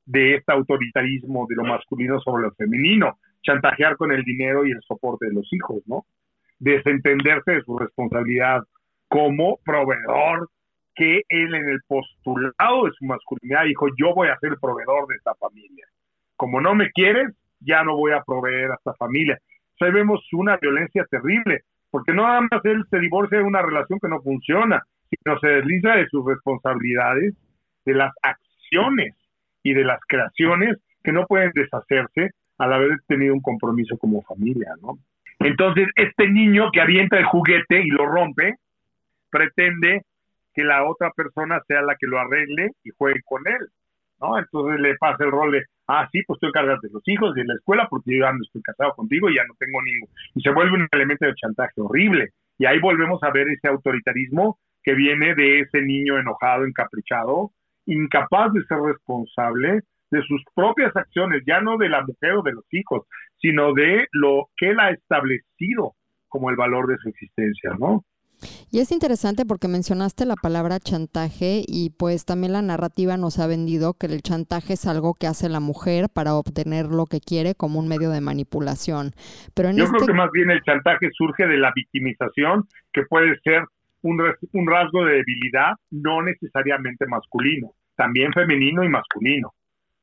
de 0.05 0.35
este 0.37 0.53
autoritarismo 0.53 1.47
de 1.49 1.57
lo 1.57 1.65
masculino 1.65 2.21
sobre 2.21 2.45
lo 2.45 2.53
femenino, 2.53 3.19
chantajear 3.43 3.97
con 3.97 4.13
el 4.13 4.23
dinero 4.25 4.65
y 4.67 4.73
el 4.73 4.81
soporte 4.83 5.27
de 5.27 5.35
los 5.35 5.53
hijos, 5.53 5.83
¿no? 5.87 6.05
Desentenderse 6.59 7.53
de 7.53 7.63
su 7.63 7.79
responsabilidad 7.79 8.63
como 9.09 9.59
proveedor, 9.65 10.49
que 10.95 11.23
él 11.29 11.55
en 11.55 11.69
el 11.69 11.81
postulado 11.87 12.85
de 12.85 12.93
su 12.99 13.05
masculinidad 13.05 13.65
dijo, 13.65 13.87
yo 13.99 14.15
voy 14.15 14.29
a 14.29 14.39
ser 14.39 14.51
el 14.53 14.59
proveedor 14.59 15.07
de 15.09 15.17
esta 15.17 15.35
familia. 15.35 15.87
Como 16.37 16.61
no 16.61 16.75
me 16.75 16.91
quieres, 16.93 17.35
ya 17.61 17.83
no 17.83 17.97
voy 17.97 18.13
a 18.13 18.23
proveer 18.23 18.71
a 18.71 18.75
esta 18.75 18.95
familia. 18.95 19.39
O 19.81 19.85
ahí 19.85 19.91
vemos 19.91 20.21
una 20.33 20.57
violencia 20.59 21.05
terrible, 21.11 21.63
porque 21.91 22.13
no 22.13 22.23
nada 22.23 22.43
más 22.43 22.65
él 22.65 22.85
se 22.91 22.99
divorcia 22.99 23.39
de 23.39 23.45
una 23.45 23.63
relación 23.63 23.99
que 24.01 24.09
no 24.09 24.23
funciona, 24.23 24.83
sino 25.11 25.39
se 25.41 25.49
desliza 25.49 25.97
de 25.97 26.07
sus 26.09 26.25
responsabilidades, 26.25 27.35
de 27.85 27.95
las 27.95 28.13
acciones 28.23 29.15
y 29.63 29.75
de 29.75 29.85
las 29.85 30.01
creaciones 30.07 30.79
que 31.03 31.13
no 31.13 31.27
pueden 31.27 31.51
deshacerse 31.55 32.31
al 32.59 32.73
haber 32.73 33.01
tenido 33.07 33.35
un 33.35 33.41
compromiso 33.41 33.97
como 33.99 34.23
familia, 34.23 34.75
¿no? 34.81 34.99
Entonces, 35.39 35.89
este 35.97 36.29
niño 36.29 36.71
que 36.73 36.81
avienta 36.81 37.19
el 37.19 37.25
juguete 37.25 37.83
y 37.83 37.89
lo 37.89 38.07
rompe, 38.07 38.57
pretende 39.31 40.03
que 40.55 40.63
la 40.63 40.85
otra 40.85 41.11
persona 41.11 41.61
sea 41.67 41.83
la 41.83 41.97
que 41.97 42.07
lo 42.07 42.19
arregle 42.21 42.73
y 42.85 42.91
juegue 42.97 43.21
con 43.25 43.43
él, 43.47 43.69
¿no? 44.21 44.39
Entonces 44.39 44.81
le 44.81 44.97
pasa 44.97 45.25
el 45.25 45.31
rol 45.31 45.53
de, 45.53 45.65
ah, 45.89 46.09
sí, 46.13 46.23
pues 46.27 46.39
tú 46.39 46.47
encargas 46.47 46.81
de 46.81 46.91
los 46.93 47.03
hijos 47.07 47.35
de 47.35 47.45
la 47.45 47.55
escuela 47.55 47.87
porque 47.89 48.13
yo 48.13 48.25
ya 48.25 48.33
no 48.33 48.39
estoy 48.43 48.63
casado 48.63 48.93
contigo 48.95 49.31
y 49.31 49.37
ya 49.37 49.45
no 49.45 49.55
tengo 49.59 49.83
ningún. 49.83 50.09
Y 50.35 50.43
se 50.43 50.51
vuelve 50.51 50.75
un 50.75 50.89
elemento 50.93 51.27
de 51.27 51.35
chantaje 51.35 51.81
horrible. 51.81 52.31
Y 52.59 52.67
ahí 52.67 52.79
volvemos 52.79 53.23
a 53.23 53.31
ver 53.31 53.49
ese 53.49 53.69
autoritarismo 53.69 54.59
que 54.83 54.95
viene 54.95 55.35
de 55.35 55.61
ese 55.61 55.81
niño 55.81 56.19
enojado, 56.19 56.65
encaprichado, 56.65 57.51
incapaz 57.87 58.53
de 58.53 58.65
ser 58.65 58.79
responsable 58.79 59.81
de 60.13 60.23
sus 60.23 60.43
propias 60.55 60.95
acciones, 60.95 61.43
ya 61.47 61.61
no 61.61 61.79
de 61.79 61.89
la 61.89 62.03
mujer 62.03 62.33
o 62.33 62.43
de 62.43 62.53
los 62.53 62.65
hijos, 62.71 63.07
sino 63.41 63.73
de 63.73 64.07
lo 64.13 64.51
que 64.57 64.69
él 64.71 64.79
ha 64.79 64.91
establecido 64.91 65.95
como 66.29 66.51
el 66.51 66.57
valor 66.57 66.87
de 66.87 66.99
su 66.99 67.09
existencia, 67.09 67.73
¿no? 67.79 68.05
Y 68.71 68.81
es 68.81 68.91
interesante 68.91 69.45
porque 69.47 69.69
mencionaste 69.69 70.27
la 70.27 70.35
palabra 70.35 70.81
chantaje 70.81 71.63
y 71.67 71.91
pues 71.91 72.25
también 72.25 72.53
la 72.53 72.63
narrativa 72.63 73.17
nos 73.17 73.39
ha 73.39 73.47
vendido 73.47 73.95
que 73.95 74.07
el 74.07 74.21
chantaje 74.21 74.75
es 74.75 74.87
algo 74.87 75.15
que 75.15 75.27
hace 75.27 75.49
la 75.49 75.61
mujer 75.61 76.07
para 76.13 76.35
obtener 76.35 76.87
lo 76.87 77.07
que 77.07 77.21
quiere 77.21 77.55
como 77.55 77.79
un 77.79 77.89
medio 77.89 78.11
de 78.11 78.21
manipulación. 78.21 79.13
Pero 79.55 79.71
Yo 79.71 79.87
creo 79.87 80.01
este 80.01 80.07
que 80.07 80.19
más 80.19 80.31
bien 80.33 80.51
el 80.51 80.63
chantaje 80.63 81.09
surge 81.13 81.47
de 81.47 81.59
la 81.59 81.73
victimización, 81.75 82.65
que 82.93 83.03
puede 83.05 83.39
ser 83.41 83.63
un, 84.03 84.21
un 84.53 84.67
rasgo 84.67 85.05
de 85.05 85.15
debilidad, 85.17 85.75
no 85.91 86.23
necesariamente 86.23 87.07
masculino, 87.07 87.73
también 87.95 88.33
femenino 88.33 88.83
y 88.83 88.89
masculino. 88.89 89.53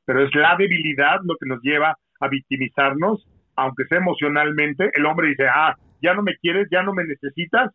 Pero 0.10 0.26
es 0.26 0.34
la 0.34 0.55
debilidad 0.57 1.20
lo 1.24 1.36
que 1.39 1.45
nos 1.45 1.62
lleva 1.62 1.95
a 2.20 2.28
victimizarnos, 2.30 3.28
aunque 3.55 3.86
sea 3.86 3.99
emocionalmente. 3.99 4.89
El 4.95 5.05
hombre 5.05 5.28
dice, 5.28 5.45
ah, 5.47 5.76
ya 6.01 6.16
no 6.16 6.24
me 6.24 6.36
quieres, 6.38 6.68
ya 6.72 6.82
no 6.82 6.95
me 6.95 7.03
necesitas, 7.03 7.72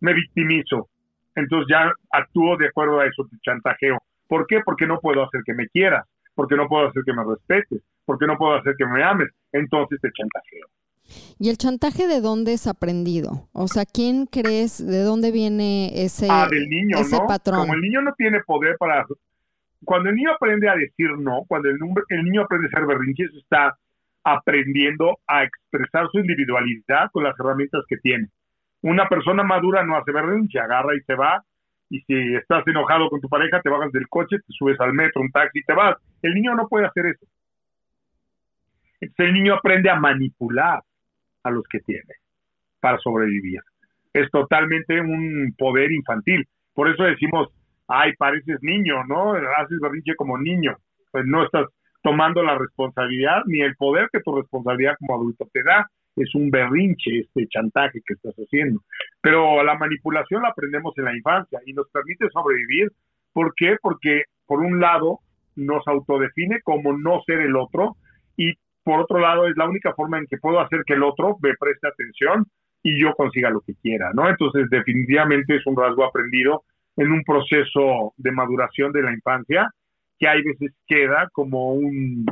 me 0.00 0.12
victimizo. 0.12 0.90
Entonces 1.34 1.68
ya 1.70 1.90
actúo 2.10 2.58
de 2.58 2.66
acuerdo 2.66 3.00
a 3.00 3.06
eso, 3.06 3.26
te 3.26 3.38
chantajeo. 3.40 3.96
¿Por 4.28 4.46
qué? 4.48 4.60
Porque 4.62 4.86
no 4.86 5.00
puedo 5.00 5.24
hacer 5.24 5.40
que 5.46 5.54
me 5.54 5.66
quieras, 5.68 6.06
porque 6.34 6.56
no 6.56 6.68
puedo 6.68 6.88
hacer 6.88 7.04
que 7.06 7.14
me 7.14 7.24
respetes, 7.24 7.82
porque 8.04 8.26
no 8.26 8.36
puedo 8.36 8.54
hacer 8.56 8.74
que 8.76 8.84
me 8.84 9.02
ames. 9.02 9.30
Entonces 9.52 9.98
te 10.02 10.10
chantajeo. 10.12 10.66
¿Y 11.38 11.48
el 11.48 11.56
chantaje 11.56 12.06
de 12.06 12.20
dónde 12.20 12.52
es 12.52 12.66
aprendido? 12.66 13.48
O 13.54 13.66
sea, 13.66 13.86
¿quién 13.86 14.26
crees, 14.26 14.86
de 14.86 15.04
dónde 15.04 15.32
viene 15.32 16.04
ese, 16.04 16.28
ah, 16.30 16.48
del 16.50 16.68
niño, 16.68 16.98
ese 16.98 17.16
¿no? 17.16 17.26
patrón? 17.26 17.60
Como 17.60 17.72
el 17.72 17.80
niño 17.80 18.02
no 18.02 18.12
tiene 18.12 18.40
poder 18.42 18.76
para... 18.76 19.06
Cuando 19.84 20.10
el 20.10 20.16
niño 20.16 20.32
aprende 20.32 20.68
a 20.68 20.76
decir 20.76 21.10
no, 21.18 21.42
cuando 21.48 21.68
el, 21.68 21.78
el 22.08 22.24
niño 22.24 22.42
aprende 22.42 22.68
a 22.68 22.78
ser 22.78 22.86
berrinche, 22.86 23.24
está 23.38 23.76
aprendiendo 24.24 25.18
a 25.26 25.44
expresar 25.44 26.08
su 26.10 26.18
individualidad 26.18 27.10
con 27.12 27.24
las 27.24 27.38
herramientas 27.38 27.82
que 27.88 27.96
tiene. 27.96 28.28
Una 28.82 29.08
persona 29.08 29.42
madura 29.42 29.84
no 29.84 29.96
hace 29.96 30.12
berrinche, 30.12 30.58
agarra 30.58 30.94
y 30.94 31.00
se 31.00 31.14
va. 31.14 31.42
Y 31.88 32.00
si 32.02 32.34
estás 32.34 32.66
enojado 32.66 33.10
con 33.10 33.20
tu 33.20 33.28
pareja, 33.28 33.60
te 33.60 33.68
bajas 33.68 33.92
del 33.92 34.08
coche, 34.08 34.38
te 34.38 34.52
subes 34.52 34.80
al 34.80 34.92
metro, 34.92 35.20
un 35.20 35.30
taxi 35.30 35.58
y 35.58 35.64
te 35.64 35.74
vas. 35.74 35.96
El 36.22 36.34
niño 36.34 36.54
no 36.54 36.68
puede 36.68 36.86
hacer 36.86 37.06
eso. 37.06 37.26
el 39.00 39.32
niño 39.32 39.54
aprende 39.54 39.90
a 39.90 39.96
manipular 39.96 40.80
a 41.42 41.50
los 41.50 41.64
que 41.68 41.80
tiene 41.80 42.14
para 42.80 42.98
sobrevivir. 42.98 43.60
Es 44.12 44.30
totalmente 44.30 45.00
un 45.00 45.54
poder 45.56 45.92
infantil. 45.92 46.46
Por 46.74 46.88
eso 46.88 47.04
decimos, 47.04 47.48
ay, 47.88 48.12
pareces 48.16 48.58
niño, 48.62 49.04
¿no? 49.04 49.34
Haces 49.34 49.78
berrinche 49.80 50.14
como 50.16 50.38
niño. 50.38 50.76
Pues 51.10 51.24
no 51.26 51.44
estás 51.44 51.66
tomando 52.02 52.42
la 52.42 52.58
responsabilidad 52.58 53.42
ni 53.46 53.60
el 53.60 53.76
poder 53.76 54.08
que 54.12 54.20
tu 54.20 54.34
responsabilidad 54.34 54.96
como 54.98 55.14
adulto 55.14 55.48
te 55.52 55.62
da 55.62 55.86
es 56.16 56.34
un 56.34 56.50
berrinche 56.50 57.20
este 57.20 57.46
chantaje 57.48 58.00
que 58.04 58.14
estás 58.14 58.34
haciendo. 58.34 58.80
Pero 59.20 59.62
la 59.62 59.76
manipulación 59.78 60.42
la 60.42 60.48
aprendemos 60.48 60.92
en 60.98 61.04
la 61.04 61.16
infancia 61.16 61.60
y 61.64 61.72
nos 61.72 61.88
permite 61.90 62.28
sobrevivir. 62.30 62.90
¿Por 63.32 63.54
qué? 63.56 63.76
Porque 63.80 64.24
por 64.46 64.60
un 64.60 64.80
lado 64.80 65.20
nos 65.56 65.86
autodefine 65.86 66.60
como 66.62 66.96
no 66.96 67.22
ser 67.24 67.40
el 67.40 67.56
otro 67.56 67.96
y 68.36 68.54
por 68.84 69.00
otro 69.00 69.18
lado 69.18 69.46
es 69.46 69.56
la 69.56 69.68
única 69.68 69.94
forma 69.94 70.18
en 70.18 70.26
que 70.26 70.38
puedo 70.38 70.60
hacer 70.60 70.82
que 70.86 70.94
el 70.94 71.02
otro 71.02 71.36
me 71.40 71.54
preste 71.58 71.88
atención 71.88 72.46
y 72.82 73.00
yo 73.00 73.14
consiga 73.14 73.48
lo 73.50 73.60
que 73.60 73.74
quiera, 73.76 74.10
¿no? 74.12 74.28
Entonces 74.28 74.68
definitivamente 74.70 75.56
es 75.56 75.66
un 75.66 75.76
rasgo 75.76 76.04
aprendido 76.04 76.64
en 76.96 77.10
un 77.10 77.22
proceso 77.24 78.12
de 78.16 78.32
maduración 78.32 78.92
de 78.92 79.02
la 79.02 79.12
infancia 79.12 79.70
que 80.18 80.28
hay 80.28 80.42
veces 80.42 80.72
queda 80.86 81.28
como 81.32 81.72
un 81.72 82.26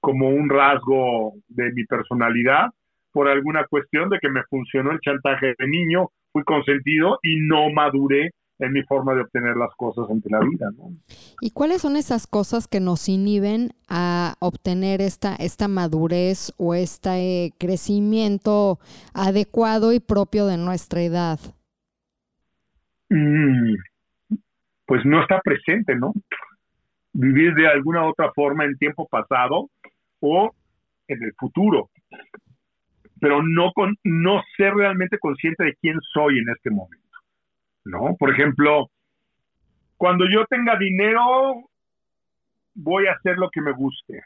como 0.00 0.28
un 0.28 0.48
rasgo 0.48 1.34
de 1.48 1.72
mi 1.72 1.84
personalidad 1.84 2.68
por 3.12 3.28
alguna 3.28 3.66
cuestión 3.66 4.08
de 4.08 4.18
que 4.20 4.28
me 4.28 4.42
funcionó 4.44 4.92
el 4.92 5.00
chantaje 5.00 5.54
de 5.58 5.66
niño, 5.66 6.10
fui 6.32 6.44
consentido 6.44 7.18
y 7.22 7.40
no 7.40 7.70
maduré 7.70 8.30
en 8.58 8.72
mi 8.72 8.82
forma 8.82 9.14
de 9.14 9.22
obtener 9.22 9.56
las 9.56 9.74
cosas 9.76 10.08
ante 10.10 10.30
la 10.30 10.40
vida. 10.40 10.68
¿no? 10.76 10.92
¿Y 11.40 11.50
cuáles 11.50 11.82
son 11.82 11.96
esas 11.96 12.26
cosas 12.26 12.68
que 12.68 12.78
nos 12.78 13.08
inhiben 13.08 13.70
a 13.88 14.34
obtener 14.40 15.00
esta, 15.00 15.34
esta 15.36 15.66
madurez 15.66 16.52
o 16.58 16.74
este 16.74 17.52
crecimiento 17.58 18.78
adecuado 19.14 19.92
y 19.92 20.00
propio 20.00 20.46
de 20.46 20.58
nuestra 20.58 21.02
edad? 21.02 21.40
Mm, 23.08 23.76
pues 24.86 25.04
no 25.04 25.20
está 25.22 25.40
presente, 25.40 25.96
¿no? 25.96 26.12
Vivir 27.12 27.54
de 27.54 27.68
alguna 27.68 28.04
otra 28.04 28.32
forma 28.32 28.64
en 28.64 28.76
tiempo 28.78 29.06
pasado 29.08 29.68
o 30.20 30.54
en 31.08 31.22
el 31.22 31.32
futuro 31.38 31.90
pero 33.20 33.42
no, 33.42 33.72
con, 33.72 33.96
no 34.04 34.42
ser 34.56 34.74
realmente 34.74 35.18
consciente 35.18 35.64
de 35.64 35.76
quién 35.76 35.98
soy 36.12 36.38
en 36.38 36.50
este 36.50 36.70
momento. 36.70 37.04
¿No? 37.84 38.16
Por 38.18 38.30
ejemplo, 38.30 38.90
cuando 39.96 40.26
yo 40.28 40.44
tenga 40.46 40.76
dinero, 40.76 41.68
voy 42.74 43.06
a 43.06 43.12
hacer 43.12 43.38
lo 43.38 43.48
que 43.50 43.60
me 43.60 43.72
guste. 43.72 44.22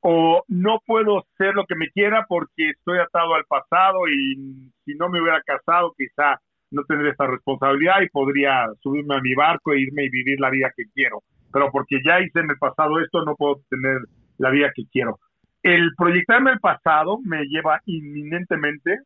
O 0.00 0.42
no 0.48 0.80
puedo 0.84 1.20
hacer 1.20 1.54
lo 1.54 1.64
que 1.66 1.76
me 1.76 1.90
quiera 1.90 2.26
porque 2.28 2.70
estoy 2.70 2.98
atado 2.98 3.34
al 3.34 3.44
pasado 3.44 4.08
y 4.08 4.70
si 4.84 4.94
no 4.94 5.08
me 5.08 5.20
hubiera 5.20 5.40
casado, 5.42 5.94
quizá 5.96 6.40
no 6.74 6.84
tendría 6.84 7.12
esta 7.12 7.26
responsabilidad 7.26 8.02
y 8.02 8.08
podría 8.08 8.66
subirme 8.82 9.16
a 9.16 9.20
mi 9.20 9.34
barco 9.34 9.72
e 9.72 9.80
irme 9.80 10.04
y 10.04 10.10
vivir 10.10 10.40
la 10.40 10.50
vida 10.50 10.72
que 10.76 10.84
quiero. 10.94 11.22
Pero 11.52 11.70
porque 11.70 12.00
ya 12.04 12.20
hice 12.20 12.40
en 12.40 12.50
el 12.50 12.58
pasado 12.58 13.00
esto, 13.00 13.24
no 13.24 13.36
puedo 13.36 13.60
tener 13.70 13.98
la 14.38 14.50
vida 14.50 14.72
que 14.74 14.84
quiero 14.90 15.18
el 15.64 15.94
proyectarme 15.96 16.52
el 16.52 16.60
pasado 16.60 17.18
me 17.24 17.46
lleva 17.46 17.80
inminentemente 17.86 18.98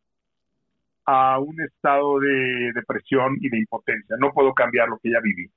a 1.07 1.39
un 1.39 1.59
estado 1.61 2.19
de 2.19 2.73
depresión 2.75 3.37
y 3.41 3.49
de 3.49 3.59
impotencia. 3.59 4.17
No 4.19 4.33
puedo 4.33 4.53
cambiar 4.53 4.89
lo 4.89 4.99
que 4.99 5.11
ya 5.11 5.21
viví. 5.21 5.49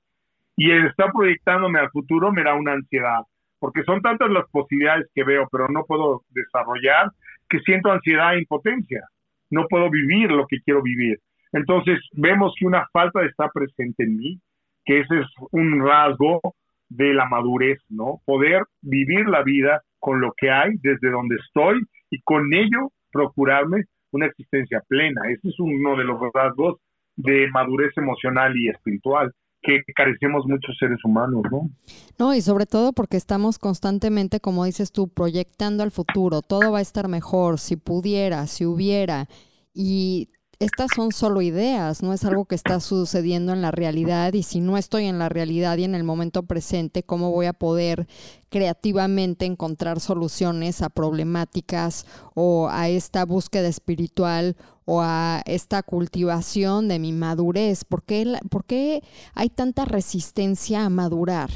Y 0.56 0.70
el 0.70 0.86
estar 0.86 1.12
proyectándome 1.12 1.80
al 1.80 1.90
futuro 1.90 2.30
me 2.30 2.44
da 2.44 2.54
una 2.54 2.72
ansiedad, 2.72 3.20
porque 3.58 3.82
son 3.82 4.00
tantas 4.00 4.30
las 4.30 4.48
posibilidades 4.50 5.08
que 5.12 5.24
veo, 5.24 5.48
pero 5.50 5.66
no 5.68 5.84
puedo 5.84 6.22
desarrollar, 6.30 7.10
que 7.48 7.58
siento 7.60 7.90
ansiedad 7.90 8.36
e 8.36 8.40
impotencia. 8.40 9.02
No 9.50 9.66
puedo 9.68 9.90
vivir 9.90 10.30
lo 10.30 10.46
que 10.46 10.60
quiero 10.60 10.82
vivir. 10.82 11.18
Entonces 11.52 11.98
vemos 12.12 12.54
que 12.58 12.66
una 12.66 12.86
falta 12.92 13.24
está 13.24 13.48
presente 13.50 14.04
en 14.04 14.16
mí, 14.16 14.40
que 14.84 15.00
ese 15.00 15.20
es 15.20 15.26
un 15.50 15.80
rasgo 15.86 16.40
de 16.88 17.14
la 17.14 17.26
madurez, 17.26 17.78
¿no? 17.88 18.20
Poder 18.24 18.62
vivir 18.80 19.26
la 19.28 19.42
vida 19.42 19.82
con 19.98 20.20
lo 20.20 20.32
que 20.36 20.50
hay 20.50 20.72
desde 20.82 21.10
donde 21.10 21.36
estoy 21.36 21.80
y 22.10 22.20
con 22.22 22.52
ello 22.52 22.90
procurarme 23.10 23.84
una 24.10 24.26
existencia 24.26 24.82
plena. 24.88 25.22
Ese 25.30 25.48
es 25.48 25.58
uno 25.58 25.96
de 25.96 26.04
los 26.04 26.20
rasgos 26.34 26.78
de 27.16 27.48
madurez 27.50 27.92
emocional 27.96 28.56
y 28.56 28.68
espiritual 28.68 29.32
que 29.62 29.80
carecemos 29.94 30.44
muchos 30.46 30.76
seres 30.76 30.98
humanos, 31.04 31.42
¿no? 31.50 31.70
No, 32.18 32.34
y 32.34 32.40
sobre 32.40 32.66
todo 32.66 32.92
porque 32.92 33.16
estamos 33.16 33.58
constantemente, 33.58 34.40
como 34.40 34.64
dices 34.64 34.90
tú, 34.90 35.08
proyectando 35.08 35.84
al 35.84 35.92
futuro, 35.92 36.42
todo 36.42 36.72
va 36.72 36.78
a 36.78 36.82
estar 36.82 37.08
mejor, 37.08 37.58
si 37.58 37.76
pudiera, 37.76 38.46
si 38.48 38.66
hubiera, 38.66 39.28
y 39.72 40.30
estas 40.62 40.90
son 40.94 41.10
solo 41.10 41.42
ideas, 41.42 42.04
no 42.04 42.12
es 42.12 42.24
algo 42.24 42.44
que 42.44 42.54
está 42.54 42.78
sucediendo 42.78 43.52
en 43.52 43.62
la 43.62 43.72
realidad 43.72 44.32
y 44.32 44.44
si 44.44 44.60
no 44.60 44.78
estoy 44.78 45.06
en 45.06 45.18
la 45.18 45.28
realidad 45.28 45.76
y 45.76 45.84
en 45.84 45.96
el 45.96 46.04
momento 46.04 46.44
presente, 46.44 47.02
¿cómo 47.02 47.32
voy 47.32 47.46
a 47.46 47.52
poder 47.52 48.06
creativamente 48.48 49.44
encontrar 49.44 49.98
soluciones 49.98 50.80
a 50.82 50.88
problemáticas 50.88 52.06
o 52.34 52.68
a 52.70 52.88
esta 52.88 53.24
búsqueda 53.24 53.66
espiritual 53.66 54.54
o 54.84 55.00
a 55.02 55.42
esta 55.46 55.82
cultivación 55.82 56.86
de 56.86 57.00
mi 57.00 57.12
madurez? 57.12 57.84
¿Por 57.84 58.04
qué, 58.04 58.38
por 58.48 58.64
qué 58.64 59.02
hay 59.34 59.48
tanta 59.48 59.84
resistencia 59.84 60.84
a 60.84 60.90
madurar? 60.90 61.50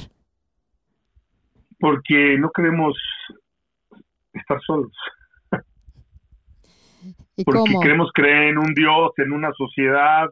Porque 1.79 2.37
no 2.41 2.51
queremos 2.51 2.97
estar 4.33 4.61
solos. 4.67 4.93
Porque 7.45 7.74
queremos 7.82 8.11
creer 8.14 8.45
en 8.45 8.59
un 8.59 8.72
Dios, 8.74 9.12
en 9.18 9.32
una 9.32 9.53
sociedad, 9.53 10.28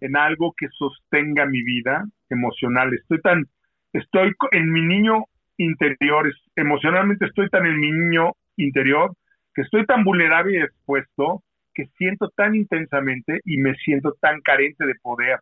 en 0.00 0.16
algo 0.16 0.54
que 0.56 0.68
sostenga 0.70 1.46
mi 1.46 1.62
vida 1.62 2.04
emocional. 2.30 2.94
Estoy 2.94 3.20
tan, 3.20 3.44
estoy 3.92 4.32
en 4.52 4.72
mi 4.72 4.82
niño 4.82 5.24
interior, 5.58 6.32
emocionalmente 6.54 7.26
estoy 7.26 7.48
tan 7.48 7.66
en 7.66 7.78
mi 7.78 7.90
niño 7.90 8.32
interior, 8.56 9.12
que 9.54 9.62
estoy 9.62 9.84
tan 9.86 10.04
vulnerable 10.04 10.58
y 10.58 10.62
expuesto, 10.62 11.42
que 11.74 11.86
siento 11.98 12.30
tan 12.34 12.54
intensamente 12.54 13.40
y 13.44 13.58
me 13.58 13.74
siento 13.76 14.14
tan 14.20 14.40
carente 14.40 14.86
de 14.86 14.94
poder 15.02 15.40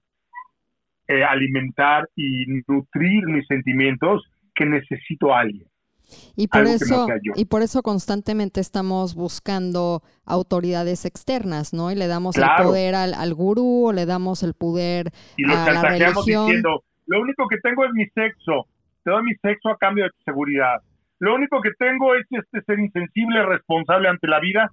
eh, 1.06 1.22
alimentar 1.22 2.08
y 2.16 2.44
nutrir 2.66 3.26
mis 3.26 3.46
sentimientos 3.46 4.24
que 4.54 4.66
necesito 4.66 5.34
a 5.34 5.40
alguien. 5.40 5.68
Y 6.36 6.48
por, 6.48 6.66
eso, 6.66 7.06
y 7.34 7.46
por 7.46 7.62
eso 7.62 7.82
constantemente 7.82 8.60
estamos 8.60 9.14
buscando 9.14 10.02
autoridades 10.24 11.04
externas, 11.04 11.72
¿no? 11.72 11.90
Y 11.90 11.94
le 11.94 12.06
damos 12.06 12.36
el 12.36 12.44
poder 12.62 12.94
al, 12.94 13.14
al, 13.14 13.34
gurú 13.34 13.88
o 13.88 13.92
le 13.92 14.06
damos 14.06 14.42
el 14.42 14.54
poder 14.54 15.10
y 15.36 15.44
a 15.44 15.72
la 15.72 15.82
religión. 15.82 16.46
Diciendo, 16.46 16.84
lo 17.06 17.20
único 17.20 17.46
que 17.48 17.58
tengo 17.58 17.84
es 17.84 17.92
mi 17.92 18.06
sexo, 18.06 18.66
te 19.02 19.10
doy 19.10 19.22
mi 19.24 19.34
sexo 19.36 19.68
a 19.70 19.76
cambio 19.76 20.04
de 20.04 20.10
tu 20.10 20.22
seguridad. 20.24 20.76
Lo 21.20 21.34
único 21.34 21.60
que 21.60 21.70
tengo 21.78 22.14
es 22.14 22.26
este 22.30 22.62
ser 22.62 22.78
insensible, 22.78 23.44
responsable 23.44 24.08
ante 24.08 24.26
la 24.26 24.40
vida, 24.40 24.70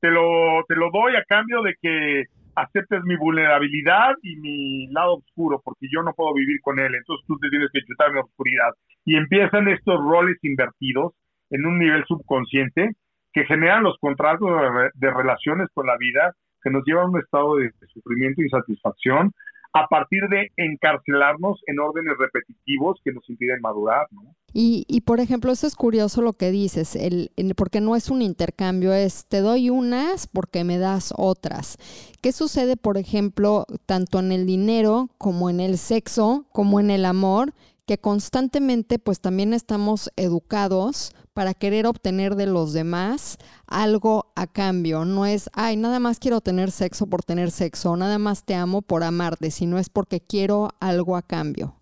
te 0.00 0.10
lo, 0.10 0.64
te 0.66 0.74
lo 0.74 0.90
doy 0.90 1.14
a 1.16 1.24
cambio 1.24 1.62
de 1.62 1.74
que 1.80 2.24
aceptes 2.54 3.02
mi 3.04 3.16
vulnerabilidad 3.16 4.14
y 4.22 4.36
mi 4.36 4.86
lado 4.88 5.16
oscuro, 5.16 5.60
porque 5.64 5.86
yo 5.92 6.02
no 6.02 6.12
puedo 6.14 6.34
vivir 6.34 6.60
con 6.62 6.78
él, 6.78 6.94
entonces 6.94 7.26
tú 7.26 7.38
te 7.38 7.48
tienes 7.48 7.70
que 7.72 7.82
chutar 7.82 8.12
mi 8.12 8.20
oscuridad. 8.20 8.70
Y 9.04 9.16
empiezan 9.16 9.68
estos 9.68 9.98
roles 10.00 10.36
invertidos 10.42 11.14
en 11.50 11.66
un 11.66 11.78
nivel 11.78 12.04
subconsciente 12.06 12.92
que 13.32 13.44
generan 13.44 13.82
los 13.82 13.96
contratos 13.98 14.48
de, 14.94 15.10
relaciones 15.10 15.68
con 15.74 15.86
la 15.86 15.96
vida, 15.96 16.32
que 16.62 16.70
nos 16.70 16.84
llevan 16.84 17.06
a 17.06 17.10
un 17.10 17.18
estado 17.18 17.56
de, 17.56 17.70
sufrimiento 17.92 18.42
y 18.42 18.44
insatisfacción, 18.44 19.32
a 19.74 19.86
partir 19.88 20.22
de 20.28 20.50
encarcelarnos 20.56 21.60
en 21.66 21.80
órdenes 21.80 22.14
repetitivos 22.18 23.00
que 23.04 23.12
nos 23.12 23.28
impiden 23.28 23.60
madurar, 23.62 24.06
¿no? 24.10 24.34
Y, 24.54 24.84
y, 24.86 25.00
por 25.00 25.20
ejemplo, 25.20 25.50
eso 25.50 25.66
es 25.66 25.74
curioso 25.74 26.20
lo 26.20 26.34
que 26.34 26.50
dices, 26.50 26.94
el, 26.94 27.30
porque 27.56 27.80
no 27.80 27.96
es 27.96 28.10
un 28.10 28.20
intercambio, 28.20 28.92
es 28.92 29.24
te 29.26 29.40
doy 29.40 29.70
unas 29.70 30.26
porque 30.26 30.62
me 30.62 30.76
das 30.76 31.14
otras. 31.16 31.78
¿Qué 32.20 32.32
sucede, 32.32 32.76
por 32.76 32.98
ejemplo, 32.98 33.64
tanto 33.86 34.18
en 34.18 34.30
el 34.30 34.44
dinero 34.44 35.08
como 35.16 35.48
en 35.48 35.60
el 35.60 35.78
sexo, 35.78 36.44
como 36.52 36.80
en 36.80 36.90
el 36.90 37.04
amor? 37.04 37.54
que 37.84 37.98
constantemente 37.98 39.00
pues 39.00 39.20
también 39.20 39.52
estamos 39.52 40.12
educados 40.14 41.12
para 41.34 41.54
querer 41.54 41.86
obtener 41.86 42.34
de 42.34 42.46
los 42.46 42.72
demás 42.72 43.38
algo 43.66 44.32
a 44.36 44.46
cambio. 44.46 45.04
No 45.04 45.26
es, 45.26 45.50
ay, 45.54 45.76
nada 45.76 45.98
más 45.98 46.18
quiero 46.18 46.40
tener 46.40 46.70
sexo 46.70 47.08
por 47.08 47.22
tener 47.22 47.50
sexo, 47.50 47.96
nada 47.96 48.18
más 48.18 48.44
te 48.44 48.54
amo 48.54 48.82
por 48.82 49.02
amarte, 49.02 49.50
sino 49.50 49.78
es 49.78 49.88
porque 49.88 50.20
quiero 50.20 50.68
algo 50.80 51.16
a 51.16 51.22
cambio. 51.22 51.74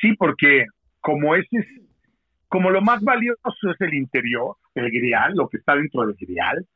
Sí, 0.00 0.14
porque 0.18 0.66
como 1.00 1.34
ese 1.34 1.58
es 1.58 1.66
como 2.48 2.70
lo 2.70 2.80
más 2.80 3.02
valioso 3.02 3.40
es 3.70 3.80
el 3.80 3.94
interior, 3.94 4.56
el 4.74 4.90
grial, 4.90 5.34
lo 5.34 5.48
que 5.48 5.58
está 5.58 5.74
dentro 5.74 6.06
del 6.06 6.16
grial, 6.18 6.66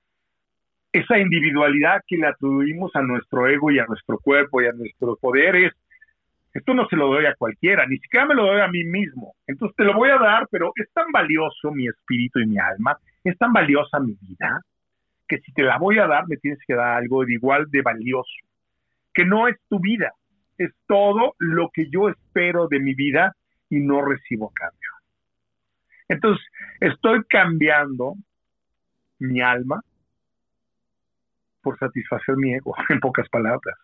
esa 0.92 1.18
individualidad 1.18 2.02
que 2.06 2.18
le 2.18 2.26
atribuimos 2.26 2.94
a 2.94 3.00
nuestro 3.00 3.48
ego 3.48 3.70
y 3.70 3.78
a 3.78 3.86
nuestro 3.86 4.18
cuerpo 4.18 4.60
y 4.60 4.66
a 4.66 4.72
nuestros 4.72 5.18
poderes, 5.18 5.72
esto 6.53 6.74
no 6.74 6.86
se 6.88 6.96
lo 6.96 7.07
doy 7.07 7.26
a 7.26 7.34
cualquiera, 7.34 7.86
ni 7.86 7.98
siquiera 7.98 8.26
me 8.26 8.34
lo 8.34 8.46
doy 8.46 8.61
a 8.61 8.68
mí 8.68 8.84
mismo. 8.84 9.34
Entonces 9.46 9.74
te 9.76 9.84
lo 9.84 9.94
voy 9.94 10.11
a 10.11 10.18
dar, 10.18 10.46
pero 10.50 10.72
es 10.76 10.90
tan 10.92 11.11
valioso 11.11 11.70
mi 11.72 11.88
espíritu 11.88 12.40
y 12.40 12.46
mi 12.46 12.59
alma, 12.59 12.98
es 13.24 13.36
tan 13.38 13.53
valiosa 13.53 13.98
mi 14.00 14.14
vida, 14.20 14.61
que 15.26 15.38
si 15.38 15.53
te 15.53 15.62
la 15.62 15.78
voy 15.78 15.98
a 15.98 16.07
dar, 16.07 16.28
me 16.28 16.36
tienes 16.36 16.61
que 16.66 16.74
dar 16.74 16.98
algo 16.98 17.24
de 17.24 17.32
igual 17.32 17.70
de 17.70 17.80
valioso, 17.80 18.34
que 19.14 19.24
no 19.24 19.48
es 19.48 19.57
tu 19.68 19.80
vida, 19.80 20.12
es 20.59 20.70
todo 20.86 21.34
lo 21.38 21.70
que 21.72 21.88
yo 21.90 22.09
espero 22.09 22.68
de 22.68 22.80
mi 22.80 22.94
vida 22.94 23.34
y 23.70 23.80
no 23.80 24.05
recibo 24.05 24.50
cambio. 24.50 24.90
Entonces, 26.09 26.44
estoy 26.80 27.24
cambiando 27.24 28.14
mi 29.18 29.40
alma 29.40 29.80
por 31.62 31.78
satisfacer 31.78 32.36
mi 32.36 32.55
ego, 32.55 32.74
en 32.90 33.00
pocas 33.00 33.28
palabras. 33.30 33.78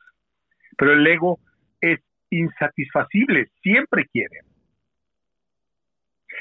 Pero 0.76 0.92
el 0.92 1.06
ego 1.06 1.38
es 1.80 2.00
insatisfacible, 2.30 3.48
siempre 3.62 4.06
quiere. 4.06 4.40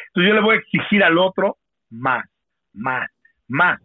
Entonces 0.07 0.29
yo 0.29 0.33
le 0.33 0.41
voy 0.41 0.55
a 0.55 0.59
exigir 0.59 1.03
al 1.03 1.17
otro 1.17 1.57
más, 1.89 2.25
más, 2.73 3.09
más, 3.47 3.81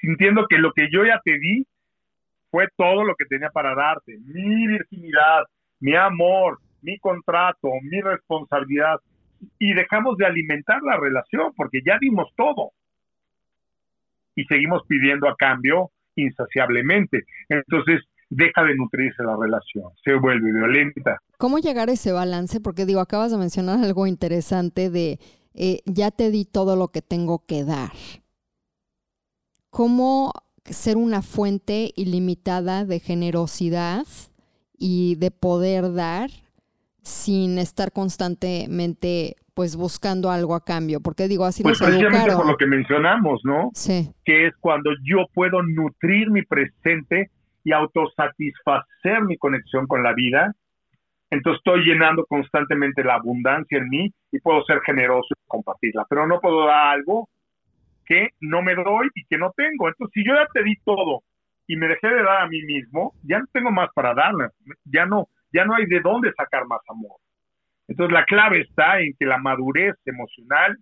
sintiendo 0.00 0.46
que 0.48 0.58
lo 0.58 0.72
que 0.72 0.88
yo 0.90 1.04
ya 1.04 1.20
te 1.24 1.38
di 1.38 1.66
fue 2.50 2.68
todo 2.76 3.04
lo 3.04 3.14
que 3.14 3.26
tenía 3.26 3.50
para 3.50 3.74
darte, 3.74 4.18
mi 4.24 4.66
virginidad, 4.66 5.44
mi 5.80 5.94
amor, 5.94 6.58
mi 6.82 6.98
contrato, 6.98 7.68
mi 7.82 8.00
responsabilidad, 8.00 8.98
y 9.58 9.74
dejamos 9.74 10.16
de 10.16 10.26
alimentar 10.26 10.82
la 10.82 10.96
relación 10.96 11.52
porque 11.54 11.80
ya 11.84 11.98
dimos 12.00 12.32
todo. 12.36 12.72
Y 14.34 14.44
seguimos 14.44 14.82
pidiendo 14.86 15.28
a 15.28 15.36
cambio 15.36 15.90
insaciablemente. 16.14 17.24
Entonces, 17.48 18.02
deja 18.30 18.62
de 18.62 18.74
nutrirse 18.76 19.22
la 19.22 19.36
relación, 19.36 19.90
se 20.04 20.14
vuelve 20.14 20.52
violenta. 20.52 21.18
¿Cómo 21.38 21.58
llegar 21.58 21.88
a 21.88 21.92
ese 21.92 22.12
balance? 22.12 22.60
Porque 22.60 22.86
digo, 22.86 23.00
acabas 23.00 23.30
de 23.30 23.38
mencionar 23.38 23.82
algo 23.82 24.06
interesante 24.06 24.90
de 24.90 25.18
eh, 25.54 25.80
ya 25.86 26.10
te 26.10 26.30
di 26.30 26.44
todo 26.44 26.76
lo 26.76 26.88
que 26.88 27.02
tengo 27.02 27.44
que 27.46 27.64
dar. 27.64 27.92
¿Cómo 29.70 30.32
ser 30.64 30.96
una 30.96 31.22
fuente 31.22 31.92
ilimitada 31.96 32.84
de 32.84 33.00
generosidad 33.00 34.04
y 34.76 35.16
de 35.16 35.30
poder 35.30 35.92
dar 35.92 36.30
sin 37.02 37.58
estar 37.58 37.92
constantemente 37.92 39.36
pues 39.54 39.74
buscando 39.74 40.30
algo 40.30 40.54
a 40.54 40.64
cambio, 40.64 41.00
porque 41.00 41.26
digo 41.26 41.44
así 41.44 41.64
pues 41.64 41.78
precisamente 41.78 42.32
por 42.32 42.46
lo 42.46 42.56
que 42.56 42.66
mencionamos, 42.66 43.40
¿no? 43.42 43.70
Sí. 43.74 44.08
Que 44.24 44.46
es 44.46 44.54
cuando 44.60 44.90
yo 45.02 45.24
puedo 45.34 45.62
nutrir 45.64 46.30
mi 46.30 46.42
presente 46.42 47.32
y 47.68 47.72
autosatisfacer 47.72 49.22
mi 49.24 49.36
conexión 49.36 49.86
con 49.86 50.02
la 50.02 50.14
vida, 50.14 50.54
entonces 51.30 51.58
estoy 51.58 51.84
llenando 51.84 52.24
constantemente 52.24 53.04
la 53.04 53.16
abundancia 53.16 53.76
en 53.76 53.88
mí 53.90 54.12
y 54.32 54.40
puedo 54.40 54.64
ser 54.64 54.80
generoso 54.80 55.28
y 55.30 55.46
compartirla, 55.46 56.06
pero 56.08 56.26
no 56.26 56.40
puedo 56.40 56.66
dar 56.66 56.94
algo 56.94 57.28
que 58.06 58.30
no 58.40 58.62
me 58.62 58.74
doy 58.74 59.08
y 59.14 59.24
que 59.26 59.36
no 59.36 59.52
tengo. 59.54 59.88
Entonces, 59.88 60.12
si 60.14 60.26
yo 60.26 60.34
ya 60.34 60.46
te 60.54 60.62
di 60.62 60.76
todo 60.82 61.22
y 61.66 61.76
me 61.76 61.88
dejé 61.88 62.08
de 62.08 62.22
dar 62.22 62.42
a 62.42 62.48
mí 62.48 62.62
mismo, 62.62 63.12
ya 63.22 63.38
no 63.38 63.46
tengo 63.52 63.70
más 63.70 63.90
para 63.94 64.14
darle, 64.14 64.48
ya 64.84 65.04
no, 65.04 65.28
ya 65.52 65.66
no 65.66 65.74
hay 65.74 65.84
de 65.84 66.00
dónde 66.00 66.32
sacar 66.32 66.64
más 66.66 66.80
amor. 66.88 67.18
Entonces 67.86 68.12
la 68.12 68.24
clave 68.24 68.62
está 68.62 69.00
en 69.00 69.12
que 69.18 69.26
la 69.26 69.38
madurez 69.38 69.94
emocional 70.06 70.78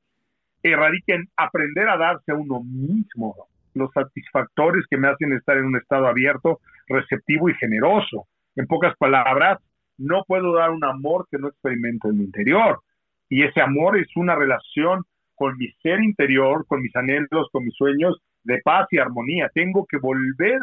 radica 0.75 1.15
en 1.15 1.29
aprender 1.37 1.89
a 1.89 1.97
darse 1.97 2.33
a 2.33 2.35
uno 2.35 2.61
mismo 2.65 3.37
los 3.75 3.93
satisfactores 3.93 4.85
que 4.91 4.97
me 4.97 5.09
hacen 5.09 5.33
estar 5.33 5.57
en 5.59 5.67
un 5.67 5.77
estado 5.77 6.07
abierto, 6.07 6.61
receptivo 6.87 7.49
y 7.49 7.55
generoso. 7.55 8.27
En 8.55 8.67
pocas 8.67 8.97
palabras, 8.97 9.59
no 9.99 10.25
puedo 10.27 10.55
dar 10.55 10.71
un 10.71 10.85
amor 10.85 11.27
que 11.31 11.39
no 11.39 11.49
experimento 11.49 12.09
en 12.09 12.19
mi 12.19 12.25
interior. 12.25 12.81
Y 13.29 13.43
ese 13.43 13.61
amor 13.61 13.99
es 13.99 14.09
una 14.17 14.35
relación 14.35 15.05
con 15.35 15.57
mi 15.59 15.71
ser 15.83 16.03
interior, 16.03 16.65
con 16.67 16.81
mis 16.81 16.95
anhelos, 16.97 17.49
con 17.53 17.65
mis 17.65 17.75
sueños 17.75 18.21
de 18.45 18.61
paz 18.63 18.87
y 18.91 18.99
armonía. 18.99 19.51
Tengo 19.53 19.87
que 19.87 19.99
volver 19.99 20.61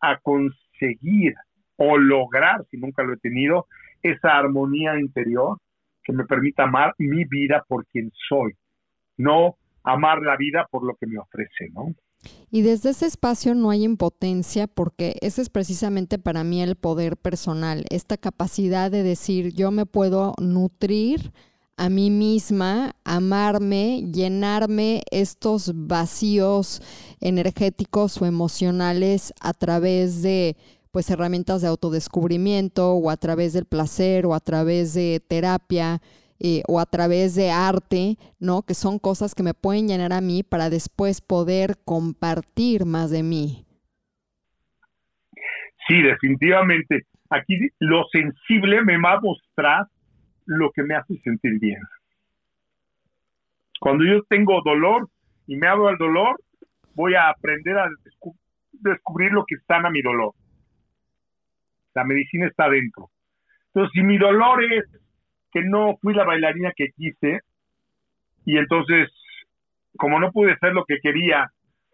a 0.00 0.18
conseguir 0.18 1.34
o 1.76 1.98
lograr, 1.98 2.64
si 2.70 2.76
nunca 2.76 3.02
lo 3.02 3.14
he 3.14 3.18
tenido, 3.18 3.66
esa 4.02 4.36
armonía 4.36 4.98
interior 4.98 5.58
que 6.02 6.12
me 6.12 6.24
permita 6.24 6.64
amar 6.64 6.94
mi 6.98 7.24
vida 7.24 7.64
por 7.66 7.86
quien 7.86 8.12
soy, 8.28 8.52
no 9.16 9.56
amar 9.82 10.20
la 10.20 10.36
vida 10.36 10.66
por 10.70 10.84
lo 10.84 10.94
que 10.94 11.06
me 11.06 11.18
ofrece, 11.18 11.70
¿no? 11.72 11.94
Y 12.50 12.62
desde 12.62 12.90
ese 12.90 13.06
espacio 13.06 13.54
no 13.54 13.70
hay 13.70 13.84
impotencia 13.84 14.66
porque 14.66 15.16
ese 15.20 15.42
es 15.42 15.48
precisamente 15.48 16.18
para 16.18 16.44
mí 16.44 16.62
el 16.62 16.76
poder 16.76 17.16
personal, 17.16 17.84
esta 17.90 18.16
capacidad 18.16 18.90
de 18.90 19.02
decir 19.02 19.52
yo 19.54 19.70
me 19.70 19.86
puedo 19.86 20.34
nutrir 20.40 21.32
a 21.76 21.88
mí 21.88 22.10
misma, 22.10 22.94
amarme, 23.02 24.08
llenarme 24.12 25.02
estos 25.10 25.72
vacíos 25.74 26.80
energéticos 27.20 28.20
o 28.22 28.26
emocionales 28.26 29.32
a 29.40 29.52
través 29.52 30.22
de 30.22 30.56
pues 30.92 31.10
herramientas 31.10 31.60
de 31.62 31.66
autodescubrimiento 31.66 32.92
o 32.92 33.10
a 33.10 33.16
través 33.16 33.52
del 33.52 33.64
placer 33.64 34.26
o 34.26 34.34
a 34.34 34.38
través 34.38 34.94
de 34.94 35.20
terapia 35.26 36.00
eh, 36.40 36.62
o 36.66 36.80
a 36.80 36.86
través 36.86 37.34
de 37.34 37.50
arte, 37.50 38.16
¿no? 38.40 38.62
Que 38.62 38.74
son 38.74 38.98
cosas 38.98 39.34
que 39.34 39.42
me 39.42 39.54
pueden 39.54 39.88
llenar 39.88 40.12
a 40.12 40.20
mí 40.20 40.42
para 40.42 40.70
después 40.70 41.20
poder 41.20 41.76
compartir 41.84 42.84
más 42.84 43.10
de 43.10 43.22
mí. 43.22 43.66
Sí, 45.86 46.00
definitivamente. 46.02 47.06
Aquí 47.30 47.68
lo 47.78 48.04
sensible 48.12 48.82
me 48.82 49.00
va 49.00 49.14
a 49.14 49.20
mostrar 49.20 49.86
lo 50.46 50.70
que 50.72 50.82
me 50.82 50.94
hace 50.94 51.16
sentir 51.18 51.58
bien. 51.60 51.80
Cuando 53.80 54.04
yo 54.04 54.22
tengo 54.28 54.62
dolor 54.64 55.08
y 55.46 55.56
me 55.56 55.66
abro 55.66 55.88
al 55.88 55.98
dolor, 55.98 56.40
voy 56.94 57.14
a 57.14 57.28
aprender 57.28 57.76
a 57.76 57.88
descubrir 58.72 59.32
lo 59.32 59.44
que 59.46 59.56
sana 59.66 59.90
mi 59.90 60.00
dolor. 60.00 60.32
La 61.94 62.04
medicina 62.04 62.46
está 62.46 62.68
dentro. 62.68 63.10
Entonces, 63.68 63.92
si 63.94 64.02
mi 64.02 64.18
dolor 64.18 64.62
es 64.64 64.84
que 65.54 65.62
no 65.62 65.96
fui 66.02 66.12
la 66.12 66.24
bailarina 66.24 66.72
que 66.76 66.90
quise 66.90 67.40
y 68.44 68.58
entonces, 68.58 69.10
como 69.96 70.18
no 70.20 70.32
pude 70.32 70.52
hacer 70.52 70.74
lo 70.74 70.84
que 70.84 70.98
quería, 71.00 71.50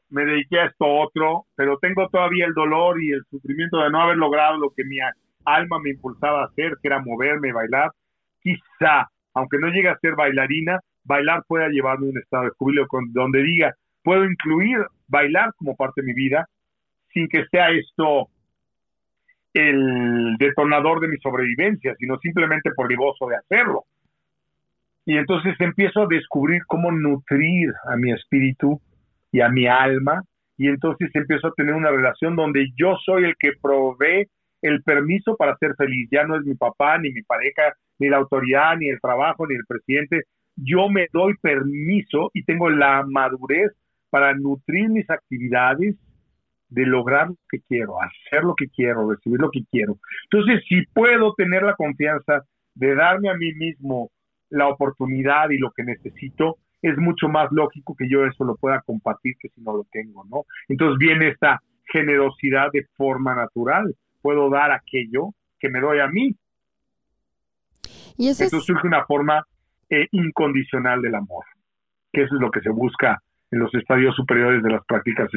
me 0.08 0.24
dediqué 0.24 0.58
a 0.58 0.64
esto 0.64 0.86
otro, 0.86 1.44
pero 1.54 1.78
tengo 1.78 2.08
todavía 2.08 2.46
el 2.46 2.54
dolor 2.54 3.00
y 3.00 3.12
el 3.12 3.22
sufrimiento 3.30 3.78
de 3.78 3.90
no 3.90 4.00
haber 4.00 4.16
logrado 4.16 4.56
lo 4.58 4.70
que 4.70 4.84
mi 4.84 4.96
alma 5.44 5.78
me 5.78 5.90
impulsaba 5.90 6.42
a 6.42 6.46
hacer, 6.46 6.72
que 6.82 6.88
era 6.88 7.00
moverme, 7.00 7.52
bailar. 7.52 7.90
Quizá, 8.42 9.08
aunque 9.34 9.58
no 9.58 9.68
llegue 9.68 9.90
a 9.90 9.98
ser 9.98 10.16
bailarina, 10.16 10.80
bailar 11.04 11.44
pueda 11.46 11.68
llevarme 11.68 12.06
a 12.06 12.10
un 12.10 12.18
estado 12.18 12.44
de 12.44 12.50
júbilo 12.58 12.86
donde 13.12 13.42
diga, 13.42 13.74
puedo 14.02 14.24
incluir 14.24 14.78
bailar 15.06 15.52
como 15.56 15.76
parte 15.76 16.00
de 16.00 16.06
mi 16.06 16.14
vida 16.14 16.48
sin 17.12 17.28
que 17.28 17.44
sea 17.50 17.70
esto 17.70 18.28
el 19.52 20.36
detonador 20.38 21.00
de 21.00 21.08
mi 21.08 21.16
sobrevivencia, 21.18 21.94
sino 21.98 22.18
simplemente 22.18 22.70
por 22.74 22.90
el 22.90 22.96
gozo 22.96 23.26
de 23.28 23.36
hacerlo. 23.36 23.84
Y 25.04 25.16
entonces 25.16 25.54
empiezo 25.58 26.02
a 26.02 26.06
descubrir 26.06 26.62
cómo 26.66 26.92
nutrir 26.92 27.72
a 27.90 27.96
mi 27.96 28.12
espíritu 28.12 28.80
y 29.32 29.40
a 29.40 29.48
mi 29.48 29.66
alma, 29.66 30.22
y 30.56 30.68
entonces 30.68 31.10
empiezo 31.14 31.48
a 31.48 31.54
tener 31.54 31.74
una 31.74 31.90
relación 31.90 32.36
donde 32.36 32.68
yo 32.76 32.94
soy 33.04 33.24
el 33.24 33.34
que 33.38 33.52
provee 33.60 34.28
el 34.62 34.82
permiso 34.82 35.36
para 35.36 35.56
ser 35.56 35.74
feliz. 35.74 36.08
Ya 36.10 36.24
no 36.24 36.36
es 36.36 36.44
mi 36.44 36.54
papá, 36.54 36.98
ni 36.98 37.10
mi 37.12 37.22
pareja, 37.22 37.74
ni 37.98 38.08
la 38.08 38.18
autoridad, 38.18 38.76
ni 38.76 38.88
el 38.88 39.00
trabajo, 39.00 39.46
ni 39.46 39.54
el 39.54 39.64
presidente. 39.66 40.24
Yo 40.56 40.90
me 40.90 41.08
doy 41.12 41.34
permiso 41.40 42.30
y 42.34 42.44
tengo 42.44 42.68
la 42.68 43.04
madurez 43.08 43.72
para 44.10 44.34
nutrir 44.34 44.90
mis 44.90 45.08
actividades 45.08 45.96
de 46.70 46.86
lograr 46.86 47.28
lo 47.28 47.36
que 47.50 47.60
quiero, 47.68 47.96
hacer 48.00 48.44
lo 48.44 48.54
que 48.54 48.68
quiero, 48.68 49.10
recibir 49.10 49.40
lo 49.40 49.50
que 49.50 49.64
quiero. 49.70 49.98
Entonces, 50.30 50.62
si 50.68 50.86
puedo 50.94 51.34
tener 51.34 51.62
la 51.62 51.74
confianza 51.74 52.44
de 52.74 52.94
darme 52.94 53.28
a 53.28 53.34
mí 53.34 53.52
mismo 53.54 54.10
la 54.48 54.68
oportunidad 54.68 55.50
y 55.50 55.58
lo 55.58 55.70
que 55.72 55.84
necesito, 55.84 56.58
es 56.82 56.96
mucho 56.96 57.28
más 57.28 57.50
lógico 57.52 57.94
que 57.94 58.08
yo 58.08 58.24
eso 58.24 58.44
lo 58.44 58.56
pueda 58.56 58.80
compartir 58.80 59.34
que 59.38 59.48
si 59.50 59.60
no 59.60 59.76
lo 59.76 59.86
tengo, 59.92 60.24
¿no? 60.24 60.44
Entonces 60.68 60.98
viene 60.98 61.28
esta 61.28 61.60
generosidad 61.92 62.70
de 62.72 62.86
forma 62.96 63.34
natural. 63.34 63.94
Puedo 64.22 64.48
dar 64.48 64.70
aquello 64.70 65.34
que 65.58 65.68
me 65.68 65.80
doy 65.80 65.98
a 65.98 66.08
mí. 66.08 66.34
Y 68.16 68.28
eso 68.28 68.44
Entonces 68.44 68.66
surge 68.66 68.86
una 68.86 69.04
forma 69.04 69.44
eh, 69.88 70.06
incondicional 70.12 71.02
del 71.02 71.14
amor, 71.14 71.44
que 72.12 72.22
eso 72.22 72.34
es 72.34 72.40
lo 72.40 72.50
que 72.50 72.60
se 72.60 72.70
busca 72.70 73.22
en 73.50 73.58
los 73.58 73.74
estadios 73.74 74.14
superiores 74.14 74.62
de 74.62 74.70
las 74.70 74.84
prácticas 74.86 75.28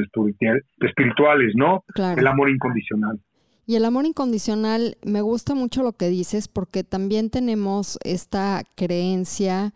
espirituales, 0.80 1.52
¿no? 1.56 1.84
El 2.16 2.26
amor 2.26 2.50
incondicional. 2.50 3.18
Y 3.66 3.76
el 3.76 3.84
amor 3.84 4.04
incondicional, 4.04 4.96
me 5.04 5.22
gusta 5.22 5.54
mucho 5.54 5.82
lo 5.82 5.92
que 5.92 6.08
dices 6.08 6.48
porque 6.48 6.84
también 6.84 7.30
tenemos 7.30 7.98
esta 8.04 8.62
creencia 8.76 9.72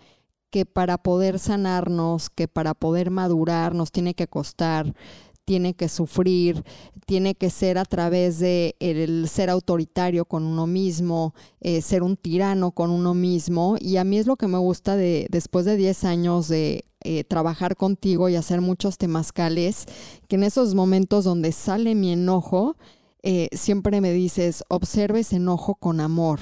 que 0.51 0.67
para 0.67 0.99
poder 0.99 1.39
sanarnos, 1.39 2.31
que 2.31 2.49
para 2.49 2.75
poder 2.75 3.11
madurar 3.11 3.75
nos 3.75 3.91
tiene 3.93 4.15
que 4.15 4.27
costar, 4.27 4.95
tiene 5.49 5.73
que 5.73 5.89
sufrir, 5.89 6.63
tiene 7.07 7.35
que 7.35 7.49
ser 7.49 7.79
a 7.79 7.87
través 7.87 8.39
de 8.39 8.77
el 8.81 9.27
ser 9.31 9.49
autoritario 9.49 10.27
con 10.27 10.45
uno 10.45 10.67
mismo, 10.67 11.33
eh, 11.63 11.81
ser 11.81 12.03
un 12.03 12.19
tirano 12.19 12.73
con 12.73 12.91
uno 12.91 13.15
mismo. 13.15 13.77
Y 13.81 13.97
a 13.97 14.05
mí 14.05 14.19
es 14.19 14.27
lo 14.27 14.37
que 14.37 14.47
me 14.47 14.59
gusta 14.59 14.95
de 14.95 15.27
después 15.31 15.65
de 15.65 15.79
10 15.79 16.05
años 16.05 16.49
de 16.49 16.85
eh, 17.01 17.25
trabajar 17.25 17.77
contigo 17.77 18.29
y 18.29 18.37
hacer 18.37 18.61
muchos 18.61 18.99
temazcales, 18.99 19.87
que 20.29 20.37
en 20.37 20.43
esos 20.43 20.75
momentos 20.75 21.25
donde 21.25 21.53
sale 21.53 21.95
mi 21.95 22.13
enojo, 22.13 22.77
eh, 23.23 23.49
siempre 23.53 24.03
me 24.03 24.13
dices, 24.13 24.63
observe 24.69 25.21
ese 25.21 25.37
enojo 25.37 25.77
con 25.77 26.01
amor. 26.01 26.41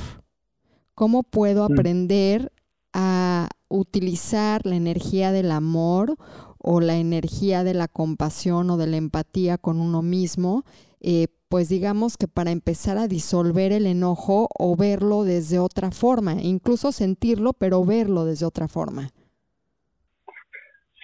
¿Cómo 0.97 1.23
puedo 1.23 1.69
mm. 1.69 1.73
aprender 1.73 2.53
a 2.99 3.49
utilizar 3.69 4.65
la 4.65 4.75
energía 4.75 5.31
del 5.33 5.51
amor 5.51 6.17
o 6.59 6.81
la 6.81 6.97
energía 6.97 7.63
de 7.63 7.75
la 7.75 7.89
compasión 7.89 8.71
o 8.71 8.79
de 8.79 8.87
la 8.87 8.97
empatía 8.97 9.59
con 9.59 9.81
uno 9.81 10.01
mismo, 10.01 10.65
eh, 11.03 11.27
pues 11.51 11.69
digamos 11.69 12.17
que 12.17 12.27
para 12.27 12.51
empezar 12.51 12.97
a 12.97 13.07
disolver 13.07 13.71
el 13.71 13.87
enojo 13.87 14.49
o 14.59 14.77
verlo 14.77 15.25
desde 15.25 15.59
otra 15.59 15.91
forma, 15.91 16.37
incluso 16.41 16.91
sentirlo, 16.91 17.53
pero 17.53 17.85
verlo 17.85 18.25
desde 18.25 18.47
otra 18.47 18.67
forma. 18.67 19.11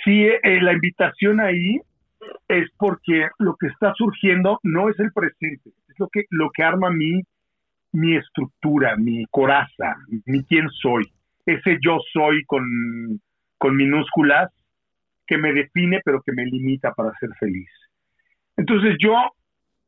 Sí, 0.02 0.22
eh, 0.22 0.60
la 0.62 0.72
invitación 0.72 1.40
ahí 1.40 1.78
es 2.48 2.70
porque 2.78 3.28
lo 3.38 3.54
que 3.56 3.66
está 3.66 3.92
surgiendo 3.94 4.58
no 4.62 4.88
es 4.88 4.98
el 4.98 5.12
presente, 5.12 5.70
es 5.88 5.98
lo 5.98 6.08
que, 6.08 6.24
lo 6.30 6.50
que 6.50 6.62
arma 6.62 6.90
mi, 6.90 7.20
mi 7.92 8.16
estructura, 8.16 8.96
mi 8.96 9.26
coraza, 9.26 9.96
mi 10.24 10.42
quién 10.44 10.68
soy. 10.70 11.04
Ese 11.46 11.78
yo 11.84 11.98
soy 12.12 12.44
con, 12.44 12.64
con 13.58 13.76
minúsculas 13.76 14.50
que 15.26 15.38
me 15.38 15.52
define 15.52 16.00
pero 16.04 16.22
que 16.22 16.32
me 16.32 16.44
limita 16.44 16.92
para 16.92 17.12
ser 17.18 17.30
feliz. 17.38 17.68
Entonces 18.56 18.96
yo, 18.98 19.14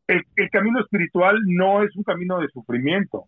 el, 0.07 0.23
el 0.37 0.51
camino 0.51 0.81
espiritual 0.81 1.39
no 1.45 1.83
es 1.83 1.95
un 1.97 2.03
camino 2.03 2.41
de 2.41 2.49
sufrimiento, 2.49 3.25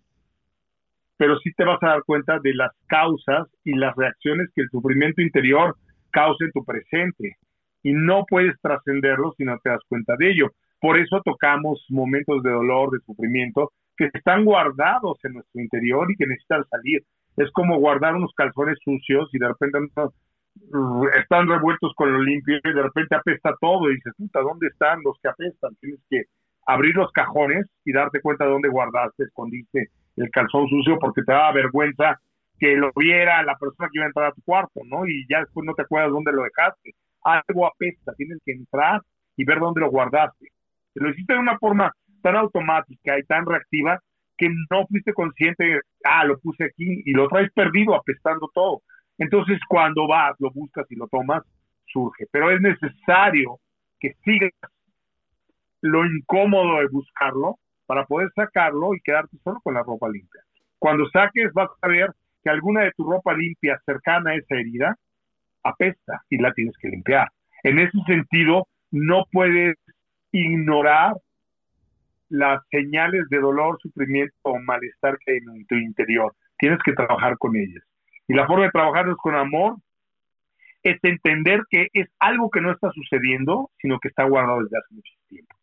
pero 1.17 1.39
sí 1.39 1.53
te 1.53 1.65
vas 1.65 1.83
a 1.83 1.89
dar 1.89 2.03
cuenta 2.05 2.39
de 2.41 2.55
las 2.55 2.73
causas 2.87 3.49
y 3.65 3.75
las 3.75 3.95
reacciones 3.97 4.49
que 4.55 4.63
el 4.63 4.71
sufrimiento 4.71 5.23
interior 5.23 5.77
causa 6.11 6.45
en 6.45 6.53
tu 6.53 6.65
presente 6.65 7.37
y 7.83 7.93
no 7.93 8.25
puedes 8.29 8.61
trascenderlo 8.61 9.33
si 9.37 9.45
no 9.45 9.59
te 9.63 9.71
das 9.71 9.81
cuenta 9.89 10.17
de 10.19 10.31
ello. 10.31 10.51
Por 10.81 10.99
eso 10.99 11.23
tocamos 11.25 11.85
momentos 11.89 12.43
de 12.43 12.51
dolor, 12.51 12.91
de 12.91 12.99
sufrimiento, 13.07 13.73
que 13.97 14.11
están 14.13 14.45
guardados 14.45 15.19
en 15.25 15.35
nuestro 15.35 15.61
interior 15.61 16.11
y 16.11 16.17
que 16.17 16.27
necesitan 16.27 16.65
salir. 16.69 17.03
Es 17.37 17.51
como 17.53 17.79
guardar 17.79 18.15
unos 18.15 18.33
calzones 18.35 18.79
sucios 18.85 19.29
y 19.33 19.39
de 19.39 19.49
repente 19.49 19.79
están 21.21 21.49
revueltos 21.49 21.93
con 21.95 22.13
lo 22.13 22.23
limpio 22.23 22.57
y 22.57 22.73
de 22.73 22.83
repente 22.83 23.15
apesta 23.15 23.55
todo 23.61 23.91
y 23.91 23.97
dices, 23.97 24.15
puta, 24.17 24.41
¿dónde 24.41 24.69
están 24.69 25.01
los 25.05 25.19
que 25.23 25.29
apestan? 25.29 25.75
Tienes 25.81 26.01
que 26.09 26.25
abrir 26.67 26.97
los 26.97 27.13
cajones 27.13 27.67
y 27.85 27.93
darte 27.93 28.21
cuenta 28.21 28.45
de 28.45 28.51
dónde 28.51 28.69
guardaste, 28.69 29.25
escondiste 29.25 29.91
el 30.17 30.31
calzón 30.31 30.69
sucio 30.69 30.99
porque 30.99 31.23
te 31.23 31.33
da 31.33 31.53
vergüenza 31.53 32.19
que 32.59 32.75
lo 32.75 32.91
viera 32.97 33.43
la 33.43 33.57
persona 33.57 33.89
que 33.93 33.99
iba 33.99 34.05
a 34.05 34.09
entrar 34.09 34.27
a 34.29 34.33
tu 34.33 34.43
cuarto, 34.43 34.81
¿no? 34.87 35.07
Y 35.07 35.27
ya 35.29 35.41
después 35.41 35.67
no 35.67 35.75
te 35.75 35.83
acuerdas 35.83 36.11
dónde 36.11 36.33
lo 36.33 36.43
dejaste. 36.43 36.95
Algo 37.23 37.67
apesta, 37.67 38.15
tienes 38.17 38.39
que 38.45 38.53
entrar 38.53 39.03
y 39.37 39.45
ver 39.45 39.61
dónde 39.61 39.83
lo 39.83 39.91
guardaste. 39.91 40.49
Lo 40.95 41.11
hiciste 41.11 41.35
de 41.35 41.39
una 41.39 41.59
forma 41.59 41.93
tan 42.23 42.37
automática 42.37 43.19
y 43.19 43.25
tan 43.25 43.45
reactiva 43.45 44.01
que 44.37 44.49
no 44.71 44.87
fuiste 44.87 45.13
consciente, 45.13 45.81
ah, 46.05 46.25
lo 46.25 46.39
puse 46.39 46.65
aquí 46.65 47.03
y 47.05 47.13
lo 47.13 47.29
traes 47.29 47.51
perdido 47.53 47.95
apestando 47.95 48.51
todo. 48.53 48.83
Entonces, 49.19 49.59
cuando 49.69 50.07
vas, 50.07 50.35
lo 50.39 50.51
buscas 50.51 50.87
y 50.91 50.97
lo 50.97 51.09
tomas, 51.09 51.43
surge. 51.87 52.27
Pero 52.31 52.51
es 52.51 52.61
necesario 52.61 53.59
que 53.99 54.15
sigas 54.25 54.53
lo 55.81 56.05
incómodo 56.05 56.81
de 56.81 56.89
buscarlo 56.89 57.59
para 57.87 58.05
poder 58.05 58.31
sacarlo 58.35 58.95
y 58.95 59.01
quedarte 59.01 59.37
solo 59.43 59.61
con 59.63 59.75
la 59.75 59.83
ropa 59.83 60.09
limpia. 60.09 60.43
Cuando 60.79 61.09
saques, 61.11 61.53
vas 61.53 61.71
a 61.81 61.89
ver 61.89 62.11
que 62.43 62.51
alguna 62.51 62.83
de 62.83 62.93
tu 62.97 63.11
ropa 63.11 63.35
limpia 63.35 63.81
cercana 63.87 64.33
a 64.33 64.35
esa 64.37 64.57
herida 64.57 64.97
apesta 65.63 66.23
y 66.29 66.39
la 66.39 66.53
tienes 66.53 66.77
que 66.79 66.89
limpiar. 66.89 67.29
En 67.63 67.79
ese 67.79 67.99
sentido, 68.07 68.69
no 68.91 69.25
puedes 69.33 69.77
ignorar 70.33 71.15
las 72.29 72.61
señales 72.71 73.29
de 73.29 73.39
dolor, 73.39 73.79
sufrimiento 73.81 74.35
o 74.43 74.59
malestar 74.59 75.19
que 75.19 75.33
hay 75.33 75.39
en 75.39 75.67
tu 75.67 75.75
interior. 75.77 76.35
Tienes 76.59 76.79
que 76.85 76.93
trabajar 76.93 77.37
con 77.39 77.57
ellas. 77.57 77.85
Y 78.29 78.35
la 78.35 78.47
forma 78.47 78.65
de 78.65 78.71
trabajarlos 78.71 79.17
con 79.19 79.35
amor 79.35 79.77
es 80.83 80.99
entender 81.03 81.63
que 81.71 81.89
es 81.93 82.09
algo 82.19 82.51
que 82.51 82.61
no 82.61 82.73
está 82.73 82.91
sucediendo, 82.93 83.71
sino 83.79 83.99
que 83.99 84.09
está 84.09 84.25
guardado 84.25 84.63
desde 84.63 84.79
hace 84.79 84.95
mucho 84.95 85.13
tiempo. 85.29 85.57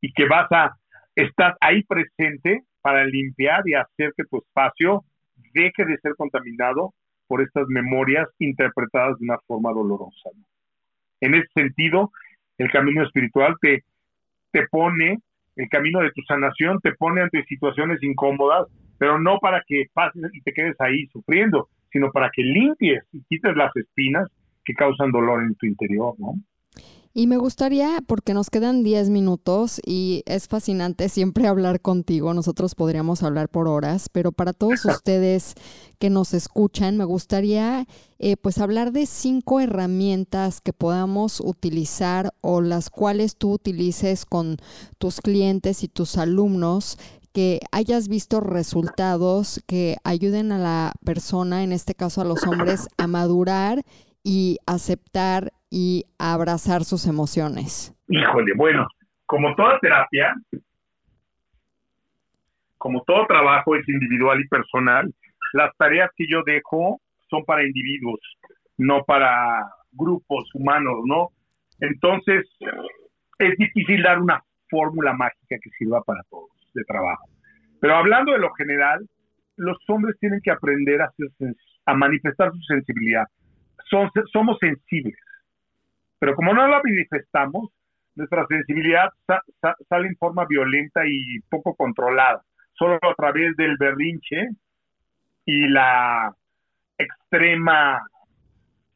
Y 0.00 0.12
que 0.12 0.26
vas 0.26 0.50
a 0.52 0.76
estar 1.14 1.56
ahí 1.60 1.82
presente 1.84 2.62
para 2.82 3.04
limpiar 3.04 3.62
y 3.66 3.74
hacer 3.74 4.12
que 4.16 4.24
tu 4.24 4.38
espacio 4.38 5.04
deje 5.52 5.84
de 5.84 5.98
ser 5.98 6.14
contaminado 6.16 6.92
por 7.26 7.42
estas 7.42 7.66
memorias 7.68 8.28
interpretadas 8.38 9.18
de 9.18 9.24
una 9.24 9.38
forma 9.46 9.72
dolorosa. 9.72 10.30
En 11.20 11.34
ese 11.34 11.48
sentido, 11.54 12.12
el 12.58 12.70
camino 12.70 13.02
espiritual 13.02 13.56
te, 13.60 13.84
te 14.52 14.66
pone 14.68 15.18
el 15.56 15.68
camino 15.68 16.00
de 16.00 16.10
tu 16.12 16.22
sanación 16.22 16.80
te 16.80 16.92
pone 16.92 17.22
ante 17.22 17.44
situaciones 17.44 18.02
incómodas, 18.02 18.66
pero 18.98 19.18
no 19.18 19.38
para 19.38 19.62
que 19.66 19.86
pases 19.92 20.22
y 20.32 20.40
te 20.42 20.52
quedes 20.52 20.76
ahí 20.80 21.06
sufriendo, 21.08 21.68
sino 21.90 22.10
para 22.12 22.30
que 22.30 22.42
limpies 22.42 23.04
y 23.12 23.22
quites 23.24 23.56
las 23.56 23.74
espinas 23.76 24.28
que 24.64 24.74
causan 24.74 25.12
dolor 25.12 25.42
en 25.42 25.54
tu 25.54 25.66
interior, 25.66 26.14
¿no? 26.18 26.34
Y 27.18 27.28
me 27.28 27.38
gustaría, 27.38 28.02
porque 28.06 28.34
nos 28.34 28.50
quedan 28.50 28.82
10 28.82 29.08
minutos 29.08 29.80
y 29.86 30.22
es 30.26 30.48
fascinante 30.48 31.08
siempre 31.08 31.46
hablar 31.48 31.80
contigo, 31.80 32.34
nosotros 32.34 32.74
podríamos 32.74 33.22
hablar 33.22 33.48
por 33.48 33.68
horas, 33.68 34.10
pero 34.12 34.32
para 34.32 34.52
todos 34.52 34.84
ustedes 34.84 35.54
que 35.98 36.10
nos 36.10 36.34
escuchan, 36.34 36.98
me 36.98 37.06
gustaría 37.06 37.86
eh, 38.18 38.36
pues 38.36 38.58
hablar 38.58 38.92
de 38.92 39.06
cinco 39.06 39.60
herramientas 39.60 40.60
que 40.60 40.74
podamos 40.74 41.40
utilizar 41.40 42.34
o 42.42 42.60
las 42.60 42.90
cuales 42.90 43.36
tú 43.36 43.52
utilices 43.52 44.26
con 44.26 44.58
tus 44.98 45.22
clientes 45.22 45.84
y 45.84 45.88
tus 45.88 46.18
alumnos 46.18 46.98
que 47.32 47.60
hayas 47.72 48.08
visto 48.08 48.40
resultados 48.40 49.62
que 49.66 49.96
ayuden 50.04 50.52
a 50.52 50.58
la 50.58 50.92
persona, 51.02 51.64
en 51.64 51.72
este 51.72 51.94
caso 51.94 52.20
a 52.20 52.26
los 52.26 52.42
hombres, 52.46 52.88
a 52.98 53.06
madurar 53.06 53.86
y 54.22 54.58
aceptar 54.66 55.54
y 55.76 56.06
abrazar 56.18 56.84
sus 56.84 57.06
emociones? 57.06 57.94
Híjole, 58.08 58.54
bueno, 58.56 58.88
como 59.26 59.54
toda 59.54 59.78
terapia, 59.78 60.34
como 62.78 63.02
todo 63.02 63.26
trabajo 63.26 63.76
es 63.76 63.86
individual 63.86 64.40
y 64.40 64.48
personal, 64.48 65.12
las 65.52 65.76
tareas 65.76 66.10
que 66.16 66.24
yo 66.30 66.42
dejo 66.46 66.98
son 67.28 67.44
para 67.44 67.62
individuos, 67.62 68.20
no 68.78 69.04
para 69.04 69.66
grupos 69.92 70.48
humanos, 70.54 71.00
¿no? 71.04 71.28
Entonces, 71.80 72.46
es 73.38 73.58
difícil 73.58 74.02
dar 74.02 74.18
una 74.18 74.42
fórmula 74.70 75.12
mágica 75.12 75.56
que 75.62 75.70
sirva 75.78 76.00
para 76.04 76.22
todos 76.30 76.48
de 76.72 76.84
trabajo. 76.84 77.28
Pero 77.82 77.96
hablando 77.96 78.32
de 78.32 78.38
lo 78.38 78.50
general, 78.54 79.06
los 79.56 79.76
hombres 79.88 80.16
tienen 80.20 80.40
que 80.42 80.52
aprender 80.52 81.02
a, 81.02 81.12
a 81.84 81.94
manifestar 81.94 82.50
su 82.52 82.62
sensibilidad. 82.62 83.26
somos 84.32 84.56
sensibles 84.58 85.18
pero 86.18 86.34
como 86.34 86.54
no 86.54 86.66
la 86.66 86.80
manifestamos, 86.82 87.70
nuestra 88.14 88.46
sensibilidad 88.46 89.10
sale 89.88 90.08
en 90.08 90.16
forma 90.16 90.46
violenta 90.46 91.02
y 91.06 91.40
poco 91.50 91.74
controlada, 91.74 92.42
solo 92.72 92.98
a 93.02 93.14
través 93.14 93.54
del 93.56 93.76
berrinche 93.76 94.48
y 95.44 95.68
la 95.68 96.34
extrema 96.98 98.02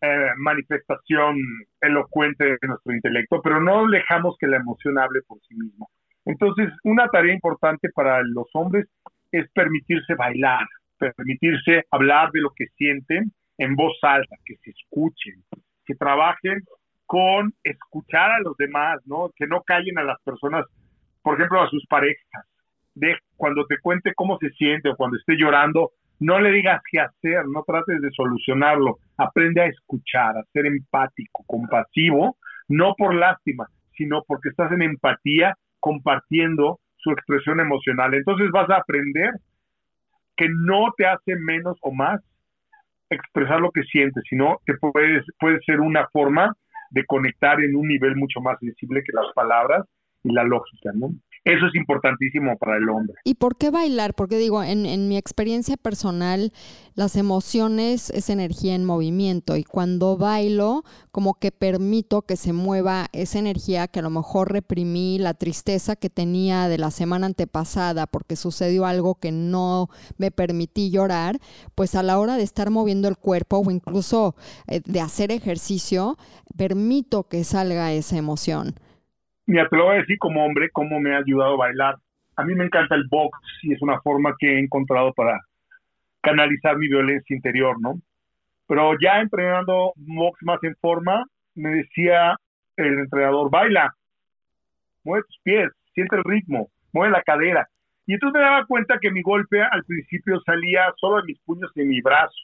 eh, 0.01 0.31
manifestación 0.39 1.37
elocuente 1.81 2.45
de 2.45 2.69
nuestro 2.69 2.95
intelecto, 2.95 3.43
pero 3.43 3.61
no 3.61 3.87
dejamos 3.89 4.37
que 4.39 4.47
la 4.47 4.57
emoción 4.57 4.99
hable 4.99 5.21
por 5.23 5.39
sí 5.47 5.55
misma. 5.55 5.87
Entonces, 6.25 6.71
una 6.85 7.09
tarea 7.09 7.35
importante 7.35 7.91
para 7.95 8.23
los 8.23 8.47
hombres 8.55 8.87
es 9.31 9.51
permitirse 9.53 10.15
bailar, 10.15 10.67
permitirse 10.99 11.85
hablar 11.91 12.31
de 12.33 12.41
lo 12.41 12.51
que 12.57 12.67
sienten 12.77 13.33
en 13.59 13.77
voz 13.77 13.99
alta, 14.03 14.37
que 14.45 14.57
se 14.57 14.71
escuchen, 14.71 15.45
que 15.85 15.95
trabajen 15.95 16.63
con 17.11 17.53
escuchar 17.65 18.31
a 18.31 18.39
los 18.39 18.57
demás, 18.57 19.01
¿no? 19.05 19.33
Que 19.35 19.49
no 19.49 19.63
callen 19.63 19.99
a 19.99 20.05
las 20.05 20.23
personas, 20.23 20.65
por 21.23 21.35
ejemplo, 21.35 21.61
a 21.61 21.69
sus 21.69 21.85
parejas. 21.87 22.47
De 22.95 23.19
cuando 23.35 23.67
te 23.67 23.81
cuente 23.81 24.15
cómo 24.15 24.39
se 24.39 24.51
siente 24.51 24.91
o 24.91 24.95
cuando 24.95 25.17
esté 25.17 25.35
llorando, 25.37 25.91
no 26.21 26.39
le 26.39 26.53
digas 26.53 26.81
qué 26.89 27.01
hacer, 27.01 27.49
no 27.49 27.65
trates 27.67 28.01
de 28.01 28.13
solucionarlo. 28.13 28.99
Aprende 29.17 29.61
a 29.61 29.67
escuchar, 29.67 30.37
a 30.37 30.45
ser 30.53 30.67
empático, 30.67 31.43
compasivo, 31.49 32.37
no 32.69 32.95
por 32.97 33.13
lástima, 33.13 33.67
sino 33.97 34.23
porque 34.25 34.51
estás 34.51 34.71
en 34.71 34.83
empatía 34.83 35.57
compartiendo 35.81 36.79
su 36.95 37.11
expresión 37.11 37.59
emocional. 37.59 38.15
Entonces 38.15 38.53
vas 38.53 38.71
a 38.71 38.77
aprender 38.77 39.33
que 40.37 40.47
no 40.49 40.93
te 40.97 41.07
hace 41.07 41.35
menos 41.35 41.77
o 41.83 41.91
más 41.91 42.21
expresar 43.11 43.61
lo 43.61 43.73
que 43.73 43.83
sientes, 43.83 44.23
sino 44.31 44.59
que 44.65 44.75
puedes, 44.75 45.25
puede 45.41 45.59
ser 45.63 45.81
una 45.81 46.07
forma 46.13 46.55
de 46.91 47.05
conectar 47.07 47.61
en 47.61 47.77
un 47.77 47.89
nivel 47.89 48.17
mucho 48.17 48.41
más 48.41 48.59
sensible 48.59 49.03
que 49.05 49.13
las 49.13 49.33
palabras 49.35 49.85
y 50.23 50.33
la 50.33 50.45
lógica, 50.45 50.91
¿no? 50.95 51.11
Eso 51.45 51.67
es 51.67 51.75
importantísimo 51.75 52.59
para 52.59 52.77
el 52.77 52.89
hombre. 52.91 53.15
¿Y 53.25 53.35
por 53.35 53.57
qué 53.57 53.71
bailar? 53.71 54.13
Porque 54.15 54.37
digo, 54.37 54.63
en, 54.63 54.85
en, 54.85 55.09
mi 55.09 55.17
experiencia 55.17 55.79
personal, 55.79 56.53
las 56.95 57.17
emociones 57.17 58.11
es 58.11 58.29
energía 58.29 58.75
en 58.75 58.85
movimiento 58.85 59.57
y 59.57 59.65
cuando 59.65 60.19
bailo, 60.19 60.85
como 61.13 61.33
que 61.35 61.51
permito 61.51 62.23
que 62.23 62.37
se 62.37 62.53
mueva 62.53 63.07
esa 63.13 63.39
energía 63.39 63.89
que 63.89 64.01
a 64.01 64.03
lo 64.03 64.11
mejor 64.11 64.53
reprimí, 64.53 65.19
la 65.19 65.33
tristeza 65.33 65.97
que 65.97 66.11
tenía 66.11 66.69
de 66.69 66.77
la 66.77 66.91
semana 66.91 67.25
antepasada 67.25 68.07
porque 68.07 68.37
sucedió 68.37 68.85
algo 68.85 69.15
que 69.15 69.33
no 69.33 69.89
me 70.19 70.31
permití 70.31 70.91
llorar, 70.91 71.39
pues 71.75 71.95
a 71.95 72.03
la 72.03 72.19
hora 72.19 72.37
de 72.37 72.43
estar 72.43 72.69
moviendo 72.69 73.09
el 73.09 73.17
cuerpo 73.17 73.63
o 73.65 73.71
incluso 73.71 74.37
eh, 74.67 74.83
de 74.85 75.01
hacer 75.01 75.33
ejercicio, 75.33 76.19
permito 76.59 77.29
que 77.29 77.45
salga 77.45 77.93
esa 77.93 78.19
emoción. 78.19 78.75
Mira, 79.47 79.69
te 79.69 79.77
lo 79.77 79.87
voy 79.87 79.97
a 79.97 80.01
decir 80.01 80.19
como 80.19 80.45
hombre, 80.45 80.71
cómo 80.71 81.01
me 81.01 81.15
ha 81.15 81.19
ayudado 81.19 81.55
a 81.55 81.67
bailar. 81.69 81.97
A 82.37 82.45
mí 82.45 82.55
me 82.55 82.65
encanta 82.65 82.95
el 82.95 83.07
box 83.09 83.39
y 83.63 83.73
es 83.73 83.83
una 83.83 84.01
forma 84.01 84.35
que 84.39 84.55
he 84.55 84.59
encontrado 84.59 85.13
para 85.13 85.41
canalizar 86.21 86.77
mi 86.77 86.89
violencia 86.89 87.35
interior, 87.35 87.81
¿no? 87.81 88.01
Pero 88.67 88.93
ya 89.01 89.21
entrenando 89.21 89.93
box 89.97 90.39
más 90.43 90.63
en 90.63 90.77
forma, 90.77 91.25
me 91.55 91.71
decía 91.71 92.37
el 92.77 92.99
entrenador, 93.01 93.51
baila, 93.51 93.95
mueve 95.05 95.25
tus 95.27 95.39
pies, 95.43 95.71
siente 95.93 96.17
el 96.17 96.25
ritmo, 96.25 96.69
mueve 96.93 97.13
la 97.13 97.23
cadera. 97.23 97.69
Y 98.07 98.15
entonces 98.15 98.41
me 98.41 98.47
daba 98.47 98.67
cuenta 98.67 98.99
que 99.01 99.11
mi 99.11 99.23
golpe 99.23 99.63
al 99.63 99.85
principio 99.85 100.41
salía 100.41 100.93
solo 100.97 101.17
de 101.17 101.27
mis 101.27 101.41
puños 101.41 101.71
y 101.75 101.81
de 101.81 101.87
mi 101.87 102.01
brazo. 102.01 102.35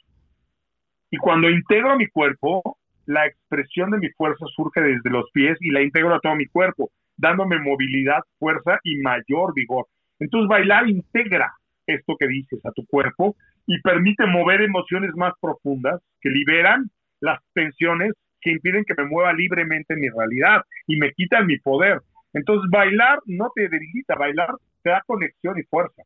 Y 1.09 1.17
cuando 1.17 1.49
integro 1.49 1.95
mi 1.97 2.07
cuerpo, 2.07 2.77
la 3.07 3.25
expresión 3.25 3.89
de 3.91 3.99
mi 3.99 4.09
fuerza 4.09 4.45
surge 4.55 4.81
desde 4.81 5.09
los 5.09 5.25
pies 5.31 5.57
y 5.61 5.71
la 5.71 5.81
integro 5.81 6.13
a 6.13 6.19
todo 6.19 6.35
mi 6.35 6.45
cuerpo, 6.45 6.91
dándome 7.15 7.57
movilidad, 7.59 8.19
fuerza 8.37 8.79
y 8.83 8.97
mayor 8.97 9.53
vigor. 9.55 9.87
Entonces 10.19 10.47
bailar 10.49 10.87
integra 10.89 11.53
esto 11.87 12.15
que 12.19 12.27
dices 12.27 12.59
a 12.65 12.71
tu 12.71 12.85
cuerpo 12.85 13.35
y 13.65 13.81
permite 13.81 14.25
mover 14.27 14.61
emociones 14.61 15.11
más 15.15 15.33
profundas 15.41 16.01
que 16.21 16.29
liberan 16.29 16.89
las 17.21 17.39
tensiones 17.53 18.11
que 18.41 18.51
impiden 18.51 18.83
que 18.83 18.93
me 19.01 19.07
mueva 19.07 19.33
libremente 19.33 19.93
en 19.93 20.01
mi 20.01 20.09
realidad 20.09 20.63
y 20.85 20.97
me 20.97 21.13
quitan 21.13 21.47
mi 21.47 21.57
poder. 21.59 22.01
Entonces 22.33 22.69
bailar 22.69 23.19
no 23.25 23.51
te 23.55 23.69
debilita, 23.69 24.15
bailar 24.15 24.49
te 24.83 24.89
da 24.89 25.01
conexión 25.07 25.57
y 25.57 25.63
fuerza. 25.63 26.03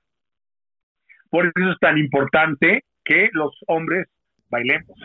Por 1.32 1.48
eso 1.48 1.72
es 1.72 1.80
tan 1.80 1.98
importante 1.98 2.84
que 3.04 3.30
los 3.34 3.58
hombres 3.68 4.08
bailemos 4.50 4.98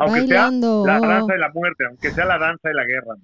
aunque 0.00 0.26
sea 0.26 0.50
la 0.50 1.00
danza 1.00 1.32
de 1.32 1.38
la 1.38 1.50
muerte, 1.52 1.84
aunque 1.88 2.10
sea 2.10 2.24
la 2.24 2.38
danza 2.38 2.68
de 2.68 2.74
la 2.74 2.84
guerra. 2.84 3.14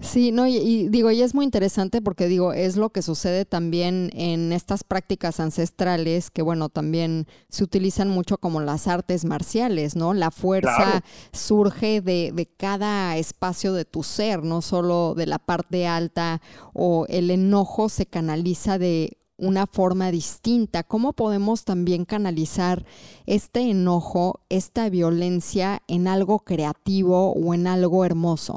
Sí, 0.00 0.32
no, 0.32 0.46
y, 0.48 0.88
digo, 0.88 1.10
y 1.12 1.22
es 1.22 1.34
muy 1.34 1.44
interesante 1.44 2.02
porque 2.02 2.26
digo, 2.26 2.52
es 2.52 2.76
lo 2.76 2.90
que 2.90 3.02
sucede 3.02 3.44
también 3.44 4.10
en 4.14 4.52
estas 4.52 4.82
prácticas 4.82 5.38
ancestrales 5.38 6.30
que, 6.30 6.42
bueno, 6.42 6.68
también 6.68 7.26
se 7.48 7.62
utilizan 7.62 8.08
mucho 8.08 8.38
como 8.38 8.60
las 8.60 8.88
artes 8.88 9.24
marciales, 9.24 9.94
¿no? 9.94 10.12
La 10.12 10.32
fuerza 10.32 11.02
surge 11.32 12.00
de, 12.00 12.32
de 12.34 12.46
cada 12.46 13.16
espacio 13.16 13.72
de 13.74 13.84
tu 13.84 14.02
ser, 14.02 14.42
no 14.42 14.60
solo 14.60 15.14
de 15.14 15.26
la 15.26 15.38
parte 15.38 15.86
alta 15.86 16.40
o 16.72 17.06
el 17.08 17.30
enojo 17.30 17.88
se 17.88 18.06
canaliza 18.06 18.78
de 18.78 19.18
una 19.42 19.66
forma 19.66 20.10
distinta. 20.10 20.84
¿Cómo 20.84 21.12
podemos 21.12 21.64
también 21.64 22.04
canalizar 22.04 22.78
este 23.26 23.70
enojo, 23.70 24.40
esta 24.48 24.88
violencia 24.88 25.80
en 25.88 26.06
algo 26.06 26.38
creativo 26.40 27.32
o 27.32 27.52
en 27.52 27.66
algo 27.66 28.04
hermoso? 28.06 28.56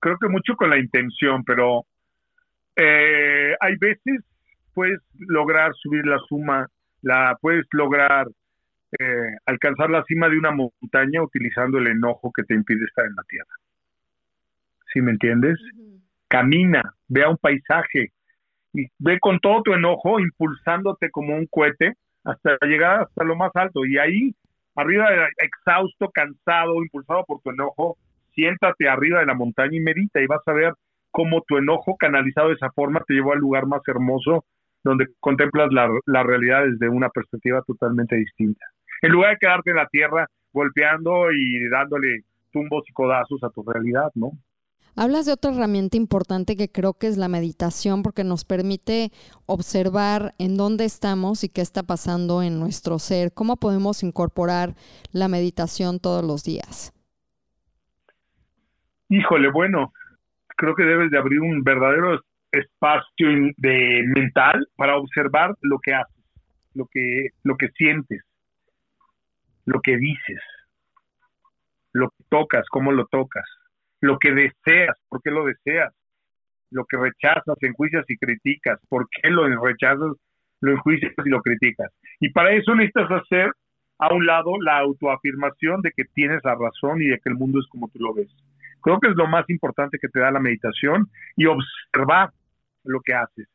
Creo 0.00 0.16
que 0.18 0.28
mucho 0.28 0.54
con 0.56 0.70
la 0.70 0.78
intención, 0.78 1.42
pero 1.44 1.84
eh, 2.76 3.54
hay 3.60 3.76
veces 3.76 4.24
puedes 4.72 5.00
lograr 5.18 5.74
subir 5.74 6.06
la 6.06 6.18
suma, 6.28 6.68
la 7.02 7.36
puedes 7.40 7.66
lograr 7.72 8.28
eh, 8.98 9.36
alcanzar 9.44 9.90
la 9.90 10.04
cima 10.04 10.28
de 10.28 10.38
una 10.38 10.52
montaña 10.52 11.22
utilizando 11.22 11.78
el 11.78 11.88
enojo 11.88 12.32
que 12.32 12.44
te 12.44 12.54
impide 12.54 12.84
estar 12.84 13.04
en 13.04 13.16
la 13.16 13.24
tierra. 13.24 13.54
¿Sí 14.92 15.00
me 15.00 15.10
entiendes? 15.10 15.58
Camina, 16.28 16.94
vea 17.08 17.28
un 17.28 17.36
paisaje, 17.36 18.12
y 18.72 18.86
ve 18.98 19.18
con 19.20 19.38
todo 19.40 19.62
tu 19.62 19.72
enojo 19.72 20.20
impulsándote 20.20 21.10
como 21.10 21.34
un 21.34 21.46
cohete 21.46 21.94
hasta 22.24 22.56
llegar 22.62 23.02
hasta 23.02 23.24
lo 23.24 23.36
más 23.36 23.50
alto. 23.54 23.84
Y 23.84 23.98
ahí, 23.98 24.34
arriba, 24.74 25.08
exhausto, 25.38 26.10
cansado, 26.10 26.82
impulsado 26.82 27.24
por 27.24 27.40
tu 27.40 27.50
enojo, 27.50 27.96
siéntate 28.34 28.88
arriba 28.88 29.20
de 29.20 29.26
la 29.26 29.34
montaña 29.34 29.76
y 29.76 29.80
medita 29.80 30.20
y 30.20 30.26
vas 30.26 30.46
a 30.46 30.52
ver 30.52 30.74
cómo 31.10 31.42
tu 31.46 31.56
enojo 31.56 31.96
canalizado 31.96 32.48
de 32.48 32.54
esa 32.54 32.70
forma 32.70 33.02
te 33.06 33.14
llevó 33.14 33.32
al 33.32 33.40
lugar 33.40 33.66
más 33.66 33.80
hermoso 33.86 34.44
donde 34.84 35.06
contemplas 35.20 35.72
la, 35.72 35.88
la 36.06 36.22
realidad 36.22 36.64
desde 36.64 36.88
una 36.88 37.08
perspectiva 37.08 37.62
totalmente 37.66 38.16
distinta. 38.16 38.64
En 39.02 39.12
lugar 39.12 39.32
de 39.32 39.38
quedarte 39.38 39.70
en 39.70 39.76
la 39.76 39.86
tierra 39.86 40.26
golpeando 40.52 41.30
y 41.32 41.68
dándole 41.68 42.22
tumbos 42.52 42.84
y 42.88 42.92
codazos 42.92 43.42
a 43.42 43.50
tu 43.50 43.62
realidad, 43.62 44.10
¿no? 44.14 44.32
Hablas 45.00 45.26
de 45.26 45.32
otra 45.32 45.52
herramienta 45.52 45.96
importante 45.96 46.56
que 46.56 46.66
creo 46.66 46.94
que 46.94 47.06
es 47.06 47.16
la 47.16 47.28
meditación 47.28 48.02
porque 48.02 48.24
nos 48.24 48.44
permite 48.44 49.12
observar 49.46 50.34
en 50.40 50.56
dónde 50.56 50.86
estamos 50.86 51.44
y 51.44 51.48
qué 51.48 51.60
está 51.60 51.84
pasando 51.84 52.42
en 52.42 52.58
nuestro 52.58 52.98
ser. 52.98 53.30
¿Cómo 53.32 53.58
podemos 53.58 54.02
incorporar 54.02 54.74
la 55.12 55.28
meditación 55.28 56.00
todos 56.00 56.24
los 56.24 56.42
días? 56.42 56.92
Híjole, 59.08 59.52
bueno, 59.52 59.92
creo 60.56 60.74
que 60.74 60.82
debes 60.82 61.12
de 61.12 61.18
abrir 61.18 61.42
un 61.42 61.62
verdadero 61.62 62.20
espacio 62.50 63.28
de 63.56 64.02
mental 64.16 64.66
para 64.74 64.96
observar 64.96 65.54
lo 65.60 65.78
que 65.78 65.94
haces, 65.94 66.24
lo 66.74 66.86
que, 66.86 67.28
lo 67.44 67.56
que 67.56 67.68
sientes, 67.68 68.24
lo 69.64 69.80
que 69.80 69.96
dices, 69.96 70.42
lo 71.92 72.10
que 72.10 72.24
tocas, 72.28 72.66
cómo 72.68 72.90
lo 72.90 73.06
tocas, 73.06 73.44
lo 74.00 74.18
que 74.18 74.32
deseas, 74.32 74.96
por 75.08 75.22
qué 75.22 75.30
lo 75.30 75.44
deseas, 75.44 75.92
lo 76.70 76.84
que 76.84 76.96
rechazas, 76.96 77.56
enjuicias 77.60 78.04
y 78.08 78.16
criticas, 78.16 78.78
por 78.88 79.08
qué 79.10 79.30
lo 79.30 79.46
rechazas, 79.62 80.12
lo 80.60 80.72
enjuicias 80.72 81.12
y 81.24 81.28
lo 81.28 81.40
criticas. 81.40 81.90
Y 82.20 82.30
para 82.30 82.52
eso 82.52 82.74
necesitas 82.74 83.10
hacer 83.10 83.50
a 83.98 84.14
un 84.14 84.26
lado 84.26 84.52
la 84.60 84.78
autoafirmación 84.78 85.82
de 85.82 85.92
que 85.92 86.04
tienes 86.04 86.40
la 86.44 86.54
razón 86.54 87.02
y 87.02 87.06
de 87.06 87.18
que 87.18 87.30
el 87.30 87.36
mundo 87.36 87.58
es 87.58 87.66
como 87.68 87.88
tú 87.88 87.98
lo 87.98 88.14
ves. 88.14 88.28
Creo 88.80 89.00
que 89.00 89.08
es 89.08 89.16
lo 89.16 89.26
más 89.26 89.48
importante 89.48 89.98
que 90.00 90.08
te 90.08 90.20
da 90.20 90.30
la 90.30 90.40
meditación 90.40 91.08
y 91.36 91.46
observar 91.46 92.30
lo 92.84 93.00
que 93.00 93.14
haces. 93.14 93.48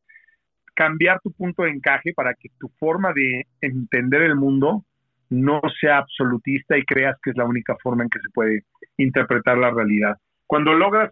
Cambiar 0.76 1.22
tu 1.22 1.32
punto 1.32 1.64
de 1.64 1.70
encaje 1.70 2.14
para 2.14 2.34
que 2.34 2.50
tu 2.60 2.68
forma 2.80 3.14
de 3.14 3.48
entender 3.62 4.24
el 4.24 4.36
mundo 4.36 4.84
no 5.30 5.62
sea 5.80 6.00
absolutista 6.00 6.78
y 6.78 6.84
creas 6.84 7.18
que 7.24 7.32
es 7.32 7.38
la 7.38 7.46
única 7.46 7.76
forma 7.82 8.04
en 8.04 8.10
que 8.10 8.20
se 8.20 8.30
puede 8.34 8.64
interpretar 8.98 9.58
la 9.58 9.72
realidad. 9.72 10.18
Cuando 10.48 10.74
logras 10.74 11.10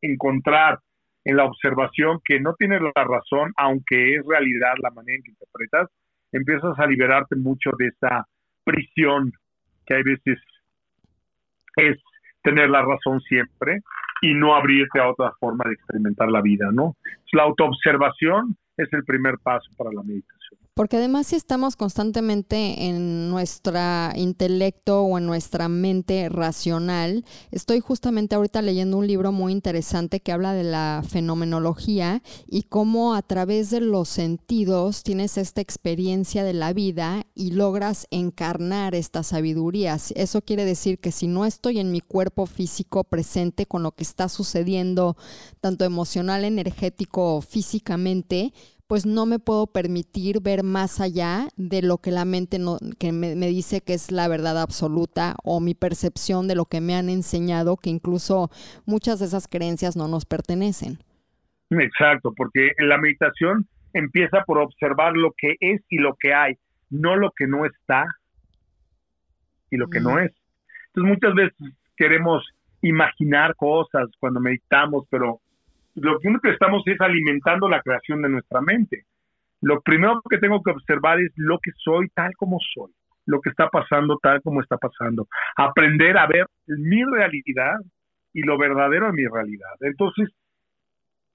encontrar 0.00 0.78
en 1.24 1.36
la 1.36 1.44
observación 1.44 2.20
que 2.24 2.40
no 2.40 2.54
tienes 2.54 2.80
la 2.82 3.04
razón, 3.04 3.52
aunque 3.56 4.16
es 4.16 4.26
realidad 4.26 4.74
la 4.82 4.90
manera 4.90 5.16
en 5.16 5.22
que 5.22 5.30
interpretas, 5.30 5.88
empiezas 6.32 6.78
a 6.78 6.86
liberarte 6.86 7.36
mucho 7.36 7.70
de 7.78 7.88
esa 7.88 8.26
prisión 8.64 9.32
que 9.86 9.94
hay 9.94 10.02
veces 10.02 10.38
es 11.76 11.98
tener 12.42 12.68
la 12.70 12.82
razón 12.82 13.20
siempre 13.20 13.80
y 14.20 14.34
no 14.34 14.54
abrirte 14.54 15.00
a 15.00 15.10
otra 15.10 15.32
forma 15.38 15.64
de 15.66 15.74
experimentar 15.74 16.30
la 16.30 16.40
vida, 16.40 16.70
¿no? 16.72 16.96
La 17.32 17.44
autoobservación 17.44 18.56
es 18.76 18.92
el 18.92 19.04
primer 19.04 19.38
paso 19.42 19.70
para 19.76 19.90
la 19.92 20.02
meditación. 20.02 20.61
Porque 20.74 20.96
además 20.96 21.26
si 21.26 21.36
estamos 21.36 21.76
constantemente 21.76 22.86
en 22.86 23.28
nuestro 23.28 23.78
intelecto 24.16 25.02
o 25.02 25.18
en 25.18 25.26
nuestra 25.26 25.68
mente 25.68 26.30
racional, 26.30 27.26
estoy 27.50 27.80
justamente 27.80 28.34
ahorita 28.34 28.62
leyendo 28.62 28.96
un 28.96 29.06
libro 29.06 29.32
muy 29.32 29.52
interesante 29.52 30.20
que 30.20 30.32
habla 30.32 30.54
de 30.54 30.64
la 30.64 31.04
fenomenología 31.06 32.22
y 32.46 32.62
cómo 32.62 33.14
a 33.14 33.20
través 33.20 33.68
de 33.68 33.82
los 33.82 34.08
sentidos 34.08 35.02
tienes 35.02 35.36
esta 35.36 35.60
experiencia 35.60 36.42
de 36.42 36.54
la 36.54 36.72
vida 36.72 37.26
y 37.34 37.50
logras 37.50 38.06
encarnar 38.10 38.94
estas 38.94 39.26
sabidurías. 39.26 40.12
Eso 40.16 40.40
quiere 40.40 40.64
decir 40.64 40.98
que 40.98 41.12
si 41.12 41.26
no 41.26 41.44
estoy 41.44 41.80
en 41.80 41.92
mi 41.92 42.00
cuerpo 42.00 42.46
físico 42.46 43.04
presente 43.04 43.66
con 43.66 43.82
lo 43.82 43.92
que 43.92 44.04
está 44.04 44.30
sucediendo, 44.30 45.18
tanto 45.60 45.84
emocional, 45.84 46.44
energético 46.44 47.36
o 47.36 47.42
físicamente, 47.42 48.54
pues 48.92 49.06
no 49.06 49.24
me 49.24 49.38
puedo 49.38 49.68
permitir 49.68 50.42
ver 50.42 50.62
más 50.62 51.00
allá 51.00 51.48
de 51.56 51.80
lo 51.80 51.96
que 51.96 52.10
la 52.10 52.26
mente 52.26 52.58
no, 52.58 52.76
que 52.98 53.10
me, 53.10 53.34
dice 53.34 53.80
que 53.80 53.94
es 53.94 54.12
la 54.12 54.28
verdad 54.28 54.60
absoluta 54.60 55.34
o 55.44 55.60
mi 55.60 55.74
percepción 55.74 56.46
de 56.46 56.56
lo 56.56 56.66
que 56.66 56.82
me 56.82 56.94
han 56.94 57.08
enseñado, 57.08 57.78
que 57.78 57.88
incluso 57.88 58.50
muchas 58.84 59.18
de 59.18 59.24
esas 59.24 59.48
creencias 59.48 59.96
no 59.96 60.08
nos 60.08 60.26
pertenecen. 60.26 60.98
Exacto, 61.70 62.34
porque 62.36 62.72
la 62.80 62.98
meditación 62.98 63.66
empieza 63.94 64.44
por 64.44 64.58
observar 64.58 65.14
lo 65.16 65.32
que 65.38 65.56
es 65.60 65.80
y 65.88 65.96
lo 65.96 66.14
que 66.20 66.34
hay, 66.34 66.58
no 66.90 67.16
lo 67.16 67.30
que 67.30 67.46
no 67.46 67.64
está 67.64 68.04
y 69.70 69.78
lo 69.78 69.88
que 69.88 70.00
no 70.00 70.18
es. 70.18 70.32
Entonces 70.88 71.14
muchas 71.14 71.34
veces 71.34 71.74
queremos 71.96 72.46
imaginar 72.82 73.56
cosas 73.56 74.10
cuando 74.20 74.38
meditamos, 74.38 75.06
pero 75.08 75.40
lo 75.94 76.18
único 76.22 76.40
que 76.40 76.50
estamos 76.50 76.82
es 76.86 77.00
alimentando 77.00 77.68
la 77.68 77.82
creación 77.82 78.22
de 78.22 78.28
nuestra 78.28 78.60
mente. 78.60 79.04
Lo 79.60 79.80
primero 79.80 80.20
que 80.28 80.38
tengo 80.38 80.62
que 80.62 80.70
observar 80.70 81.20
es 81.20 81.32
lo 81.36 81.58
que 81.58 81.70
soy 81.76 82.08
tal 82.14 82.32
como 82.36 82.58
soy, 82.74 82.92
lo 83.26 83.40
que 83.40 83.50
está 83.50 83.68
pasando 83.68 84.18
tal 84.20 84.42
como 84.42 84.60
está 84.60 84.76
pasando. 84.76 85.28
Aprender 85.56 86.18
a 86.18 86.26
ver 86.26 86.46
mi 86.66 87.04
realidad 87.04 87.76
y 88.32 88.42
lo 88.42 88.58
verdadero 88.58 89.06
de 89.06 89.12
mi 89.12 89.26
realidad. 89.26 89.74
Entonces, 89.80 90.30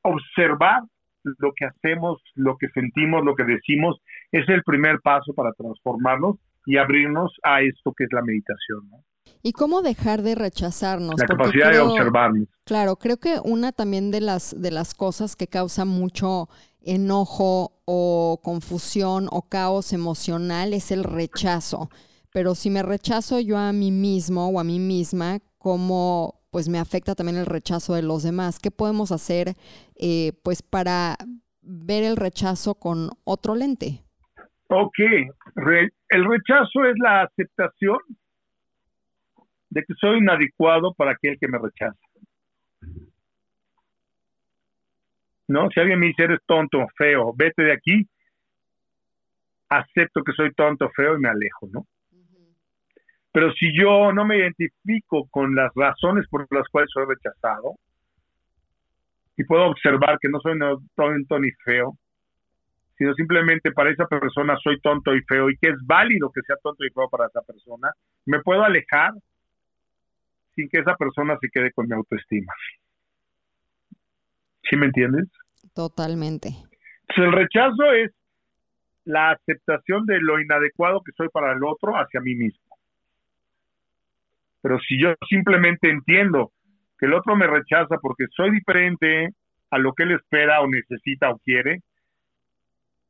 observar 0.01 0.81
lo 1.23 1.51
que 1.53 1.65
hacemos, 1.65 2.21
lo 2.35 2.57
que 2.57 2.69
sentimos, 2.69 3.23
lo 3.23 3.35
que 3.35 3.43
decimos, 3.43 4.01
es 4.31 4.47
el 4.49 4.63
primer 4.63 4.99
paso 5.01 5.33
para 5.33 5.51
transformarnos 5.53 6.37
y 6.65 6.77
abrirnos 6.77 7.33
a 7.43 7.61
esto 7.61 7.93
que 7.95 8.05
es 8.05 8.09
la 8.11 8.21
meditación. 8.21 8.89
¿no? 8.89 8.97
¿Y 9.43 9.51
cómo 9.51 9.81
dejar 9.81 10.21
de 10.21 10.35
rechazarnos? 10.35 11.15
La 11.17 11.25
capacidad 11.25 11.71
de 11.71 11.79
observarnos. 11.79 12.47
Claro, 12.65 12.95
creo 12.97 13.17
que 13.17 13.39
una 13.43 13.71
también 13.71 14.11
de 14.11 14.21
las, 14.21 14.59
de 14.59 14.71
las 14.71 14.93
cosas 14.93 15.35
que 15.35 15.47
causa 15.47 15.85
mucho 15.85 16.49
enojo 16.81 17.73
o 17.85 18.39
confusión 18.43 19.27
o 19.31 19.43
caos 19.43 19.93
emocional 19.93 20.73
es 20.73 20.91
el 20.91 21.03
rechazo. 21.03 21.89
Pero 22.33 22.55
si 22.55 22.69
me 22.69 22.83
rechazo 22.83 23.39
yo 23.39 23.57
a 23.57 23.71
mí 23.73 23.91
mismo 23.91 24.49
o 24.49 24.59
a 24.59 24.63
mí 24.63 24.79
misma, 24.79 25.39
¿cómo 25.57 26.41
pues 26.49 26.69
me 26.69 26.79
afecta 26.79 27.15
también 27.15 27.37
el 27.37 27.45
rechazo 27.45 27.93
de 27.93 28.03
los 28.03 28.23
demás? 28.23 28.59
¿Qué 28.59 28.71
podemos 28.71 29.11
hacer 29.11 29.53
eh, 29.95 30.33
pues 30.43 30.61
para 30.61 31.17
ver 31.61 32.03
el 32.03 32.15
rechazo 32.15 32.75
con 32.75 33.09
otro 33.23 33.55
lente? 33.55 34.03
Ok, 34.69 34.97
el 36.09 36.25
rechazo 36.25 36.85
es 36.85 36.95
la 36.99 37.23
aceptación 37.23 37.97
de 39.77 39.83
que 39.83 39.93
soy 39.93 40.17
inadecuado 40.17 40.91
para 40.95 41.11
aquel 41.11 41.37
que 41.39 41.47
me 41.47 41.59
rechaza. 41.59 41.99
¿No? 45.47 45.69
Si 45.69 45.79
alguien 45.79 45.99
me 45.99 46.07
dice 46.07 46.23
eres 46.23 46.39
tonto, 46.47 46.79
feo, 46.97 47.31
vete 47.37 47.61
de 47.61 47.73
aquí, 47.73 48.09
acepto 49.69 50.23
que 50.23 50.33
soy 50.33 50.51
tonto, 50.53 50.89
feo 50.95 51.15
y 51.15 51.19
me 51.19 51.29
alejo, 51.29 51.67
¿no? 51.71 51.85
Pero 53.31 53.53
si 53.53 53.71
yo 53.79 54.11
no 54.13 54.25
me 54.25 54.37
identifico 54.37 55.27
con 55.29 55.53
las 55.53 55.71
razones 55.75 56.27
por 56.27 56.47
las 56.49 56.67
cuales 56.69 56.89
soy 56.91 57.05
rechazado 57.05 57.75
y 59.37 59.43
puedo 59.43 59.67
observar 59.67 60.17
que 60.19 60.27
no 60.27 60.39
soy 60.39 60.57
tonto 60.95 61.39
ni 61.39 61.51
feo, 61.63 61.93
sino 62.97 63.13
simplemente 63.13 63.71
para 63.71 63.91
esa 63.91 64.07
persona 64.07 64.57
soy 64.57 64.79
tonto 64.81 65.15
y 65.15 65.21
feo 65.21 65.51
y 65.51 65.57
que 65.57 65.69
es 65.69 65.77
válido 65.85 66.31
que 66.31 66.41
sea 66.41 66.55
tonto 66.63 66.83
y 66.83 66.89
feo 66.89 67.07
para 67.09 67.27
esa 67.27 67.43
persona, 67.43 67.91
me 68.25 68.41
puedo 68.41 68.63
alejar 68.63 69.11
sin 70.57 70.67
que 70.69 70.79
esa 70.79 70.95
persona 70.95 71.37
se 71.39 71.49
quede 71.49 71.71
con 71.71 71.87
mi 71.87 71.93
autoestima. 71.93 72.51
¿Sí 74.67 74.75
me 74.75 74.87
entiendes? 74.87 75.29
Totalmente. 75.73 76.49
el 77.15 77.31
rechazo 77.31 77.93
es 77.93 78.11
la 79.05 79.31
aceptación 79.31 80.05
de 80.05 80.19
lo 80.19 80.41
inadecuado 80.41 81.01
que 81.01 81.11
soy 81.15 81.29
para 81.29 81.53
el 81.53 81.63
otro 81.63 81.93
hacia 81.93 82.19
mí 82.19 82.35
mismo. 82.35 82.75
Pero 84.61 84.79
si 84.79 84.99
yo 84.99 85.13
simplemente 85.29 85.89
entiendo 85.89 86.51
que 86.97 87.05
el 87.05 87.13
otro 87.13 87.35
me 87.35 87.47
rechaza 87.47 87.97
porque 88.01 88.25
soy 88.35 88.51
diferente 88.51 89.29
a 89.69 89.77
lo 89.77 89.93
que 89.93 90.03
él 90.03 90.13
espera 90.13 90.61
o 90.61 90.67
necesita 90.67 91.29
o 91.29 91.37
quiere, 91.37 91.81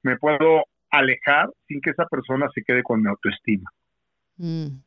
me 0.04 0.18
puedo 0.18 0.66
alejar 0.91 1.50
sin 1.68 1.80
que 1.80 1.91
esa 1.91 2.06
persona 2.06 2.48
se 2.54 2.64
quede 2.64 2.84
con 2.84 3.02
mi 3.02 3.10
autoestima. 3.10 3.72
Mm. 4.36 4.82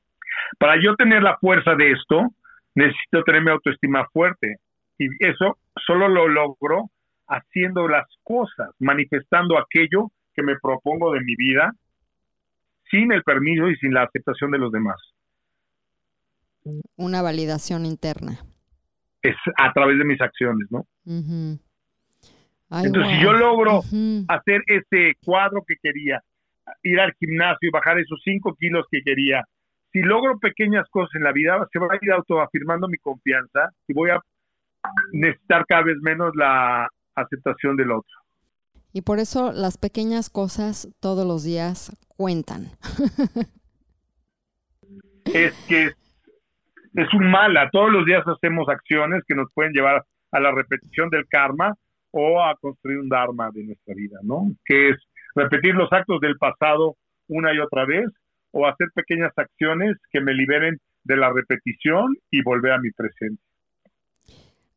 Para 0.59 0.81
yo 0.81 0.95
tener 0.97 1.23
la 1.23 1.39
fuerza 1.39 1.75
de 1.75 1.93
esto, 1.93 2.29
necesito 2.75 3.23
tener 3.25 3.43
mi 3.43 3.51
autoestima 3.51 4.07
fuerte. 4.12 4.57
Y 4.99 5.07
eso 5.25 5.59
solo 5.87 6.09
lo 6.09 6.29
logro 6.29 6.91
haciendo 7.27 7.89
las 7.89 8.07
cosas, 8.23 8.71
manifestando 8.79 9.59
aquello 9.59 10.11
que 10.35 10.43
me 10.43 10.59
propongo 10.61 11.12
de 11.12 11.21
mi 11.21 11.37
vida 11.37 11.73
sin 12.91 13.12
el 13.12 13.23
permiso 13.23 13.68
y 13.68 13.77
sin 13.77 13.95
la 13.95 14.03
aceptación 14.03 14.51
de 14.51 14.59
los 14.59 14.73
demás. 14.73 14.97
Una 16.97 17.23
validación 17.23 17.87
interna. 17.87 18.39
Es 19.23 19.37
a 19.57 19.73
través 19.73 19.99
de 19.99 20.05
mis 20.05 20.21
acciones, 20.21 20.66
¿no? 20.71 20.87
Entonces, 22.71 23.16
si 23.16 23.23
yo 23.23 23.33
logro 23.33 23.81
hacer 24.29 24.62
ese 24.66 25.14
cuadro 25.25 25.62
que 25.66 25.75
quería, 25.83 26.23
ir 26.83 27.01
al 27.01 27.12
gimnasio 27.14 27.68
y 27.68 27.71
bajar 27.71 27.99
esos 27.99 28.21
cinco 28.25 28.55
kilos 28.55 28.87
que 28.91 29.03
quería, 29.03 29.45
si 29.93 30.01
logro 30.01 30.38
pequeñas 30.38 30.88
cosas 30.91 31.14
en 31.14 31.24
la 31.24 31.32
vida, 31.32 31.66
se 31.72 31.78
va 31.78 31.86
a 31.91 31.99
ir 32.01 32.12
autoafirmando 32.12 32.88
mi 32.88 32.99
confianza 32.99 33.70
y 33.88 33.95
voy 33.95 34.11
a 34.11 34.20
necesitar 35.12 35.66
cada 35.66 35.82
vez 35.82 35.97
menos 36.01 36.34
la 36.36 36.88
aceptación 37.14 37.76
del 37.76 37.93
otro. 37.93 38.16
Y 38.93 39.03
por 39.03 39.18
eso 39.18 39.53
las 39.53 39.78
pequeñas 39.78 40.30
cosas 40.30 40.88
todos 41.01 41.26
los 41.26 41.45
días 41.45 41.97
cuentan. 42.16 42.66
es 45.26 45.55
que 45.68 45.93
es 46.95 47.14
un 47.14 47.30
mala. 47.30 47.68
Todos 47.70 47.93
los 47.93 48.05
días 48.05 48.26
hacemos 48.26 48.68
acciones 48.68 49.22
que 49.26 49.34
nos 49.34 49.49
pueden 49.55 49.72
llevar 49.72 50.05
a 50.32 50.41
la 50.41 50.51
repetición 50.53 51.09
del 51.11 51.26
karma 51.28 51.74
o 52.12 52.43
a 52.43 52.57
construir 52.57 52.99
un 52.99 53.09
dharma 53.09 53.51
de 53.53 53.64
nuestra 53.64 53.95
vida, 53.95 54.18
¿no? 54.22 54.51
Que 54.64 54.91
es 54.91 54.97
repetir 55.34 55.74
los 55.74 55.93
actos 55.93 56.20
del 56.20 56.36
pasado 56.36 56.97
una 57.28 57.55
y 57.55 57.59
otra 57.59 57.84
vez 57.84 58.07
o 58.53 58.67
hacer 58.67 58.89
pequeñas 58.95 59.33
acciones 59.37 59.97
que 60.11 60.21
me 60.21 60.35
liberen 60.35 60.79
de 61.05 61.17
la 61.17 61.33
repetición 61.33 62.17
y 62.31 62.43
volver 62.43 62.73
a 62.73 62.79
mi 62.79 62.91
presente. 62.91 63.43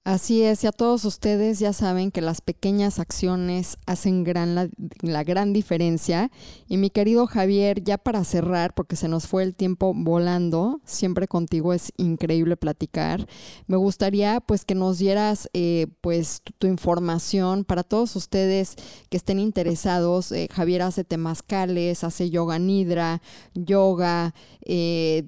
Así 0.06 0.41
es, 0.41 0.66
y 0.66 0.68
a 0.68 0.74
todos 0.74 1.06
ustedes 1.06 1.60
ya 1.60 1.72
saben 1.72 2.12
que 2.12 2.20
las 2.20 2.41
pequeñas 2.41 2.99
acciones 2.99 3.78
hacen 3.86 4.26
gran 4.26 4.54
la, 5.01 5.24
gran 5.24 5.54
diferencia. 5.54 6.30
Y 6.68 6.76
mi 6.76 6.89
querido 6.89 7.26
Javier, 7.26 7.82
ya 7.86 7.97
para 7.97 8.26
cerrar, 8.26 8.74
porque 8.74 8.97
se 8.97 9.08
nos 9.08 9.28
fue 9.28 9.43
el 9.43 9.56
tiempo 9.56 9.93
volando, 9.95 10.82
siempre 10.84 11.30
contigo 11.30 11.74
es 11.74 11.93
increíble 11.95 12.58
platicar. 12.58 13.26
Me 13.68 13.78
gustaría 13.78 14.41
pues 14.41 14.66
que 14.66 14.76
nos 14.76 14.97
dieras 14.97 15.49
eh, 15.54 15.88
pues 16.01 16.41
tu, 16.43 16.51
tu, 16.51 16.68
información 16.68 17.64
para 17.64 17.84
todos 17.84 18.18
ustedes 18.18 18.76
que 19.10 19.16
estén 19.16 19.39
interesados. 19.39 20.34
Eh, 20.34 20.49
Javier 20.51 20.82
hace 20.82 21.06
temazcales, 21.06 22.04
hace 22.04 22.30
yoga 22.30 22.60
nidra, 22.60 23.22
yoga, 23.54 24.34
eh, 24.66 25.28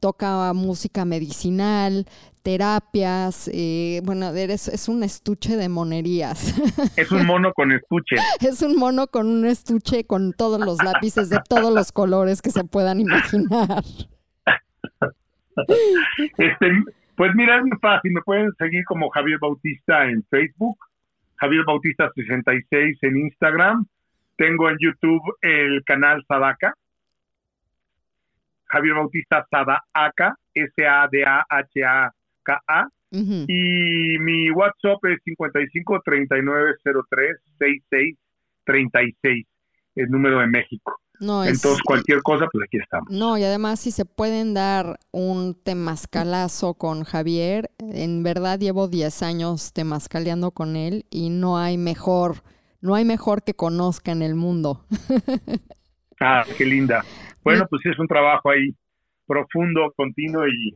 toca 0.00 0.52
música 0.54 1.04
medicinal, 1.04 2.04
terapias, 2.42 3.50
eh, 3.52 4.00
bueno, 4.04 4.28
eres, 4.30 4.68
es 4.68 4.88
un 4.88 5.02
estuche 5.02 5.56
de 5.56 5.68
monerías. 5.68 6.54
Es 6.96 7.12
un 7.12 7.26
mono 7.26 7.52
con 7.52 7.72
estuche. 7.72 8.16
es 8.40 8.62
un 8.62 8.76
mono 8.76 9.06
con 9.06 9.28
un 9.28 9.46
estuche 9.46 10.04
con 10.04 10.32
todos 10.32 10.58
los 10.60 10.82
lápices 10.82 11.28
de 11.30 11.38
todos 11.48 11.72
los 11.72 11.92
colores 11.92 12.42
que 12.42 12.50
se 12.50 12.64
puedan 12.64 13.00
imaginar. 13.00 13.82
Este, 16.36 16.84
pues 17.16 17.34
mira, 17.34 17.58
es 17.58 17.62
muy 17.64 17.78
fácil, 17.80 18.12
me 18.12 18.22
pueden 18.22 18.52
seguir 18.58 18.84
como 18.84 19.10
Javier 19.10 19.38
Bautista 19.40 20.04
en 20.04 20.24
Facebook, 20.30 20.78
Javier 21.36 21.64
Bautista 21.64 22.10
66 22.14 22.98
en 23.02 23.16
Instagram, 23.16 23.86
tengo 24.36 24.70
en 24.70 24.76
YouTube 24.80 25.22
el 25.40 25.82
canal 25.84 26.24
Sadaka, 26.28 26.74
Javier 28.66 28.94
Bautista 28.94 29.46
Sadaka, 29.50 30.36
S-A-D-A-H-A 30.54 32.12
a 32.54 32.88
uh 33.10 33.16
-huh. 33.16 33.44
y 33.48 34.18
mi 34.18 34.50
WhatsApp 34.50 35.04
es 35.04 35.18
55 35.24 36.00
39 36.04 36.74
03 37.10 37.36
66 37.58 38.16
36, 38.68 39.46
el 39.96 40.10
número 40.10 40.40
de 40.40 40.46
México. 40.46 41.00
No, 41.20 41.42
Entonces, 41.42 41.78
es, 41.78 41.82
cualquier 41.82 42.22
cosa, 42.22 42.46
pues 42.52 42.66
aquí 42.66 42.78
estamos. 42.78 43.10
No, 43.10 43.36
y 43.38 43.42
además, 43.42 43.80
si 43.80 43.90
se 43.90 44.04
pueden 44.04 44.54
dar 44.54 45.00
un 45.10 45.60
temazcalazo 45.60 46.74
con 46.74 47.02
Javier, 47.02 47.70
en 47.78 48.22
verdad 48.22 48.60
llevo 48.60 48.86
10 48.86 49.22
años 49.22 49.72
temazcaleando 49.72 50.52
con 50.52 50.76
él 50.76 51.06
y 51.10 51.30
no 51.30 51.58
hay 51.58 51.76
mejor, 51.76 52.42
no 52.80 52.94
hay 52.94 53.04
mejor 53.04 53.42
que 53.42 53.54
conozca 53.54 54.12
en 54.12 54.22
el 54.22 54.36
mundo. 54.36 54.84
ah, 56.20 56.44
qué 56.56 56.64
linda. 56.64 57.04
Bueno, 57.42 57.66
pues 57.68 57.82
sí, 57.82 57.88
es 57.88 57.98
un 57.98 58.06
trabajo 58.06 58.50
ahí 58.50 58.76
profundo, 59.26 59.92
continuo 59.96 60.46
y 60.46 60.72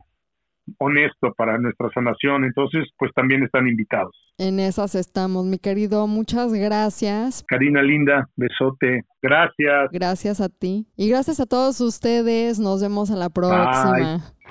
honesto 0.77 1.33
para 1.37 1.57
nuestra 1.57 1.89
sanación, 1.93 2.43
entonces 2.43 2.87
pues 2.97 3.11
también 3.13 3.43
están 3.43 3.67
invitados. 3.67 4.15
En 4.37 4.59
esas 4.59 4.95
estamos, 4.95 5.45
mi 5.45 5.59
querido, 5.59 6.07
muchas 6.07 6.53
gracias. 6.53 7.43
Karina 7.47 7.81
Linda, 7.81 8.29
besote, 8.35 9.03
gracias. 9.21 9.89
Gracias 9.91 10.41
a 10.41 10.49
ti 10.49 10.87
y 10.95 11.09
gracias 11.09 11.39
a 11.39 11.45
todos 11.45 11.79
ustedes, 11.81 12.59
nos 12.59 12.81
vemos 12.81 13.11
a 13.11 13.15
la 13.15 13.29
próxima. 13.29 14.17
Bye. 14.17 14.43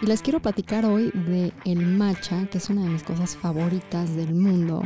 Y 0.00 0.06
les 0.06 0.22
quiero 0.22 0.40
platicar 0.40 0.84
hoy 0.84 1.10
de 1.12 1.52
el 1.64 1.84
matcha, 1.84 2.46
que 2.50 2.58
es 2.58 2.70
una 2.70 2.84
de 2.84 2.90
mis 2.90 3.02
cosas 3.02 3.36
favoritas 3.36 4.14
del 4.14 4.32
mundo 4.32 4.82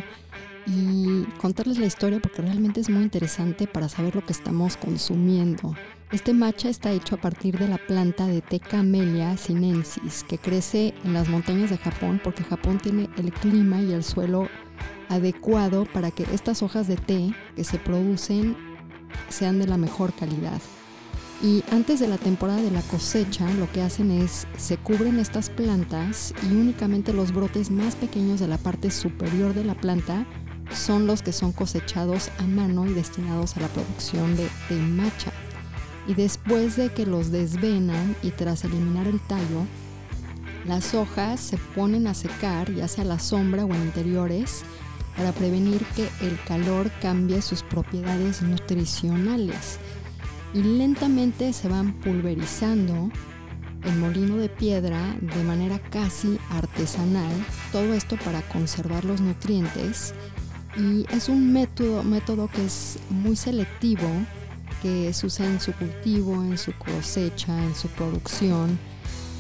y 0.67 1.25
contarles 1.41 1.79
la 1.79 1.87
historia 1.87 2.21
porque 2.21 2.41
realmente 2.41 2.81
es 2.81 2.89
muy 2.89 3.03
interesante 3.03 3.67
para 3.67 3.89
saber 3.89 4.15
lo 4.15 4.23
que 4.23 4.33
estamos 4.33 4.77
consumiendo. 4.77 5.75
Este 6.13 6.35
matcha 6.35 6.69
está 6.69 6.93
hecho 6.93 7.15
a 7.15 7.21
partir 7.23 7.59
de 7.59 7.69
la 7.69 7.79
planta 7.79 8.27
de 8.27 8.43
té 8.43 8.61
Camellia 8.61 9.35
sinensis, 9.39 10.25
que 10.29 10.37
crece 10.37 10.93
en 11.05 11.15
las 11.15 11.31
montañas 11.31 11.71
de 11.71 11.79
Japón 11.79 12.21
porque 12.23 12.45
Japón 12.45 12.79
tiene 12.79 13.09
el 13.17 13.33
clima 13.33 13.81
y 13.81 13.93
el 13.93 14.05
suelo 14.05 14.47
adecuado 15.09 15.87
para 15.87 16.11
que 16.11 16.25
estas 16.35 16.63
hojas 16.63 16.87
de 16.87 16.97
té 16.97 17.35
que 17.57 17.65
se 17.65 17.79
producen 17.79 18.55
sean 19.31 19.59
de 19.59 19.67
la 19.67 19.79
mejor 19.79 20.13
calidad. 20.13 20.61
Y 21.43 21.65
antes 21.73 21.99
de 21.99 22.09
la 22.09 22.19
temporada 22.19 22.61
de 22.61 22.71
la 22.71 22.83
cosecha, 22.83 23.51
lo 23.55 23.73
que 23.73 23.81
hacen 23.81 24.11
es 24.11 24.47
se 24.59 24.77
cubren 24.77 25.19
estas 25.19 25.49
plantas 25.49 26.35
y 26.43 26.53
únicamente 26.53 27.15
los 27.15 27.33
brotes 27.33 27.71
más 27.71 27.97
pequeños 27.97 28.39
de 28.39 28.49
la 28.49 28.59
parte 28.59 28.91
superior 28.91 29.55
de 29.55 29.65
la 29.65 29.75
planta 29.75 30.27
son 30.75 31.07
los 31.07 31.23
que 31.23 31.33
son 31.33 31.53
cosechados 31.53 32.29
a 32.39 32.43
mano 32.43 32.85
y 32.85 32.93
destinados 32.93 33.57
a 33.57 33.61
la 33.61 33.69
producción 33.69 34.37
de, 34.37 34.47
de 34.69 34.77
matcha 34.77 35.33
y 36.07 36.15
después 36.15 36.77
de 36.77 36.91
que 36.91 37.07
los 37.07 37.31
desvenan 37.31 38.17
y 38.23 38.31
tras 38.31 38.65
eliminar 38.65 39.07
el 39.07 39.21
tallo, 39.21 39.67
las 40.67 40.95
hojas 40.95 41.41
se 41.41 41.57
ponen 41.59 42.07
a 42.07 42.15
secar 42.15 42.73
ya 42.73 42.89
sea 42.89 43.05
a 43.05 43.07
la 43.07 43.19
sombra 43.19 43.65
o 43.65 43.75
en 43.75 43.83
interiores 43.83 44.63
para 45.17 45.33
prevenir 45.33 45.85
que 45.97 46.09
el 46.27 46.39
calor 46.47 46.91
cambie 47.01 47.43
sus 47.43 47.63
propiedades 47.63 48.43
nutricionales. 48.43 49.79
Y 50.55 50.63
lentamente 50.63 51.53
se 51.53 51.69
van 51.69 51.93
pulverizando 51.95 53.11
en 53.85 54.01
molino 54.01 54.37
de 54.37 54.49
piedra 54.49 55.17
de 55.21 55.45
manera 55.45 55.79
casi 55.91 56.39
artesanal, 56.51 57.33
todo 57.73 57.95
esto 57.95 58.17
para 58.25 58.43
conservar 58.43 59.05
los 59.05 59.21
nutrientes. 59.21 60.15
Y 60.77 61.07
es 61.15 61.29
un 61.29 61.53
método, 61.53 62.03
método 62.03 62.49
que 62.49 62.65
es 62.65 62.99
muy 63.11 63.37
selectivo 63.37 64.09
que 64.83 65.13
se 65.13 65.27
usa 65.27 65.47
en 65.47 65.61
su 65.61 65.73
cultivo, 65.73 66.35
en 66.35 66.59
su 66.59 66.73
cosecha, 66.73 67.57
en 67.65 67.75
su 67.75 67.89
producción, 67.89 68.79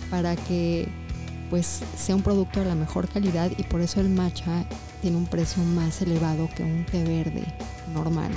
para 0.08 0.36
que 0.36 0.88
pues 1.50 1.82
sea 1.98 2.14
un 2.14 2.22
producto 2.22 2.60
de 2.60 2.66
la 2.66 2.74
mejor 2.74 3.08
calidad 3.08 3.50
y 3.58 3.62
por 3.64 3.82
eso 3.82 4.00
el 4.00 4.08
matcha 4.08 4.64
tiene 5.02 5.18
un 5.18 5.26
precio 5.26 5.62
más 5.62 6.00
elevado 6.00 6.48
que 6.56 6.62
un 6.62 6.86
té 6.86 7.04
verde 7.04 7.44
normal. 7.92 8.30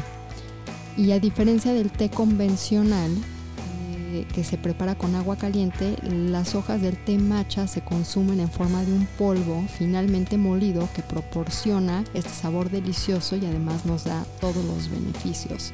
Y 0.97 1.11
a 1.11 1.19
diferencia 1.19 1.71
del 1.71 1.91
té 1.91 2.09
convencional, 2.09 3.11
eh, 4.11 4.25
que 4.33 4.43
se 4.43 4.57
prepara 4.57 4.95
con 4.95 5.15
agua 5.15 5.37
caliente, 5.37 5.95
las 6.03 6.55
hojas 6.55 6.81
del 6.81 6.97
té 6.97 7.17
matcha 7.17 7.67
se 7.67 7.81
consumen 7.81 8.39
en 8.39 8.51
forma 8.51 8.83
de 8.83 8.91
un 8.91 9.05
polvo 9.17 9.63
finalmente 9.77 10.37
molido 10.37 10.89
que 10.93 11.01
proporciona 11.01 12.03
este 12.13 12.31
sabor 12.31 12.69
delicioso 12.69 13.37
y 13.37 13.45
además 13.45 13.85
nos 13.85 14.05
da 14.05 14.25
todos 14.41 14.63
los 14.65 14.89
beneficios 14.89 15.71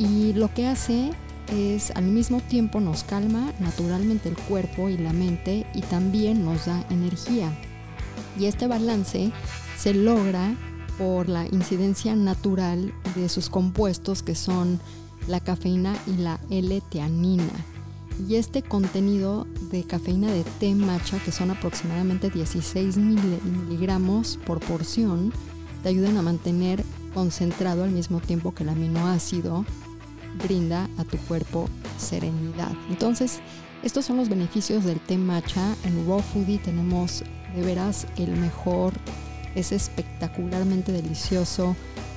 y 0.00 0.32
lo 0.32 0.52
que 0.52 0.66
hace 0.66 1.10
es 1.52 1.90
al 1.90 2.04
mismo 2.04 2.40
tiempo 2.40 2.80
nos 2.80 3.04
calma 3.04 3.52
naturalmente 3.60 4.30
el 4.30 4.36
cuerpo 4.36 4.88
y 4.88 4.96
la 4.96 5.12
mente 5.12 5.66
y 5.74 5.82
también 5.82 6.42
nos 6.44 6.64
da 6.66 6.86
energía. 6.88 7.52
Y 8.38 8.46
este 8.46 8.66
balance 8.66 9.30
se 9.76 9.92
logra 9.92 10.54
por 10.96 11.28
la 11.28 11.46
incidencia 11.46 12.16
natural 12.16 12.94
de 13.14 13.28
sus 13.28 13.50
compuestos 13.50 14.22
que 14.22 14.34
son 14.34 14.80
la 15.28 15.40
cafeína 15.40 15.94
y 16.06 16.16
la 16.16 16.40
L-teanina. 16.48 17.52
Y 18.26 18.36
este 18.36 18.62
contenido 18.62 19.46
de 19.70 19.84
cafeína 19.84 20.30
de 20.30 20.44
té 20.44 20.74
matcha, 20.74 21.18
que 21.18 21.32
son 21.32 21.50
aproximadamente 21.50 22.30
16 22.30 22.96
miligramos 22.96 24.38
por 24.46 24.60
porción, 24.60 25.32
te 25.82 25.90
ayudan 25.90 26.16
a 26.16 26.22
mantener 26.22 26.84
concentrado 27.14 27.84
al 27.84 27.90
mismo 27.90 28.20
tiempo 28.20 28.54
que 28.54 28.62
el 28.62 28.70
aminoácido 28.70 29.64
brinda 30.42 30.88
a 30.98 31.04
tu 31.04 31.16
cuerpo 31.18 31.68
serenidad. 31.98 32.72
Entonces, 32.88 33.40
estos 33.82 34.04
son 34.04 34.18
los 34.18 34.28
beneficios 34.28 34.84
del 34.84 35.00
té 35.00 35.16
matcha. 35.16 35.74
En 35.84 36.06
Raw 36.06 36.20
Foodie 36.20 36.58
tenemos 36.58 37.24
de 37.54 37.62
veras 37.62 38.06
el 38.16 38.36
mejor, 38.36 38.92
es 39.54 39.70
espectacularmente 39.72 40.92
delicioso 40.92 41.74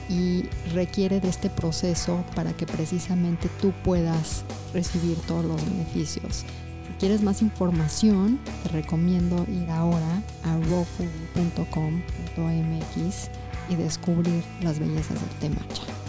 y 0.10 0.44
requiere 0.74 1.22
de 1.22 1.30
este 1.30 1.50
proceso 1.50 2.26
para 2.36 2.52
que 2.54 2.66
precisamente 2.66 3.48
tú 3.62 3.72
puedas 3.84 4.44
recibir 4.74 5.16
todos 5.28 5.46
los 5.46 5.64
beneficios. 5.66 6.44
Si 6.88 6.94
quieres 7.00 7.22
más 7.22 7.42
información, 7.42 8.40
te 8.64 8.70
recomiendo 8.70 9.46
ir 9.50 9.70
ahora 9.70 10.22
a 10.44 10.58
rawfoodie.com.mx 10.70 13.30
y 13.70 13.76
descubrir 13.76 14.44
las 14.62 14.80
bellezas 14.80 15.22
del 15.22 15.30
té 15.40 15.50
matcha. 15.50 16.03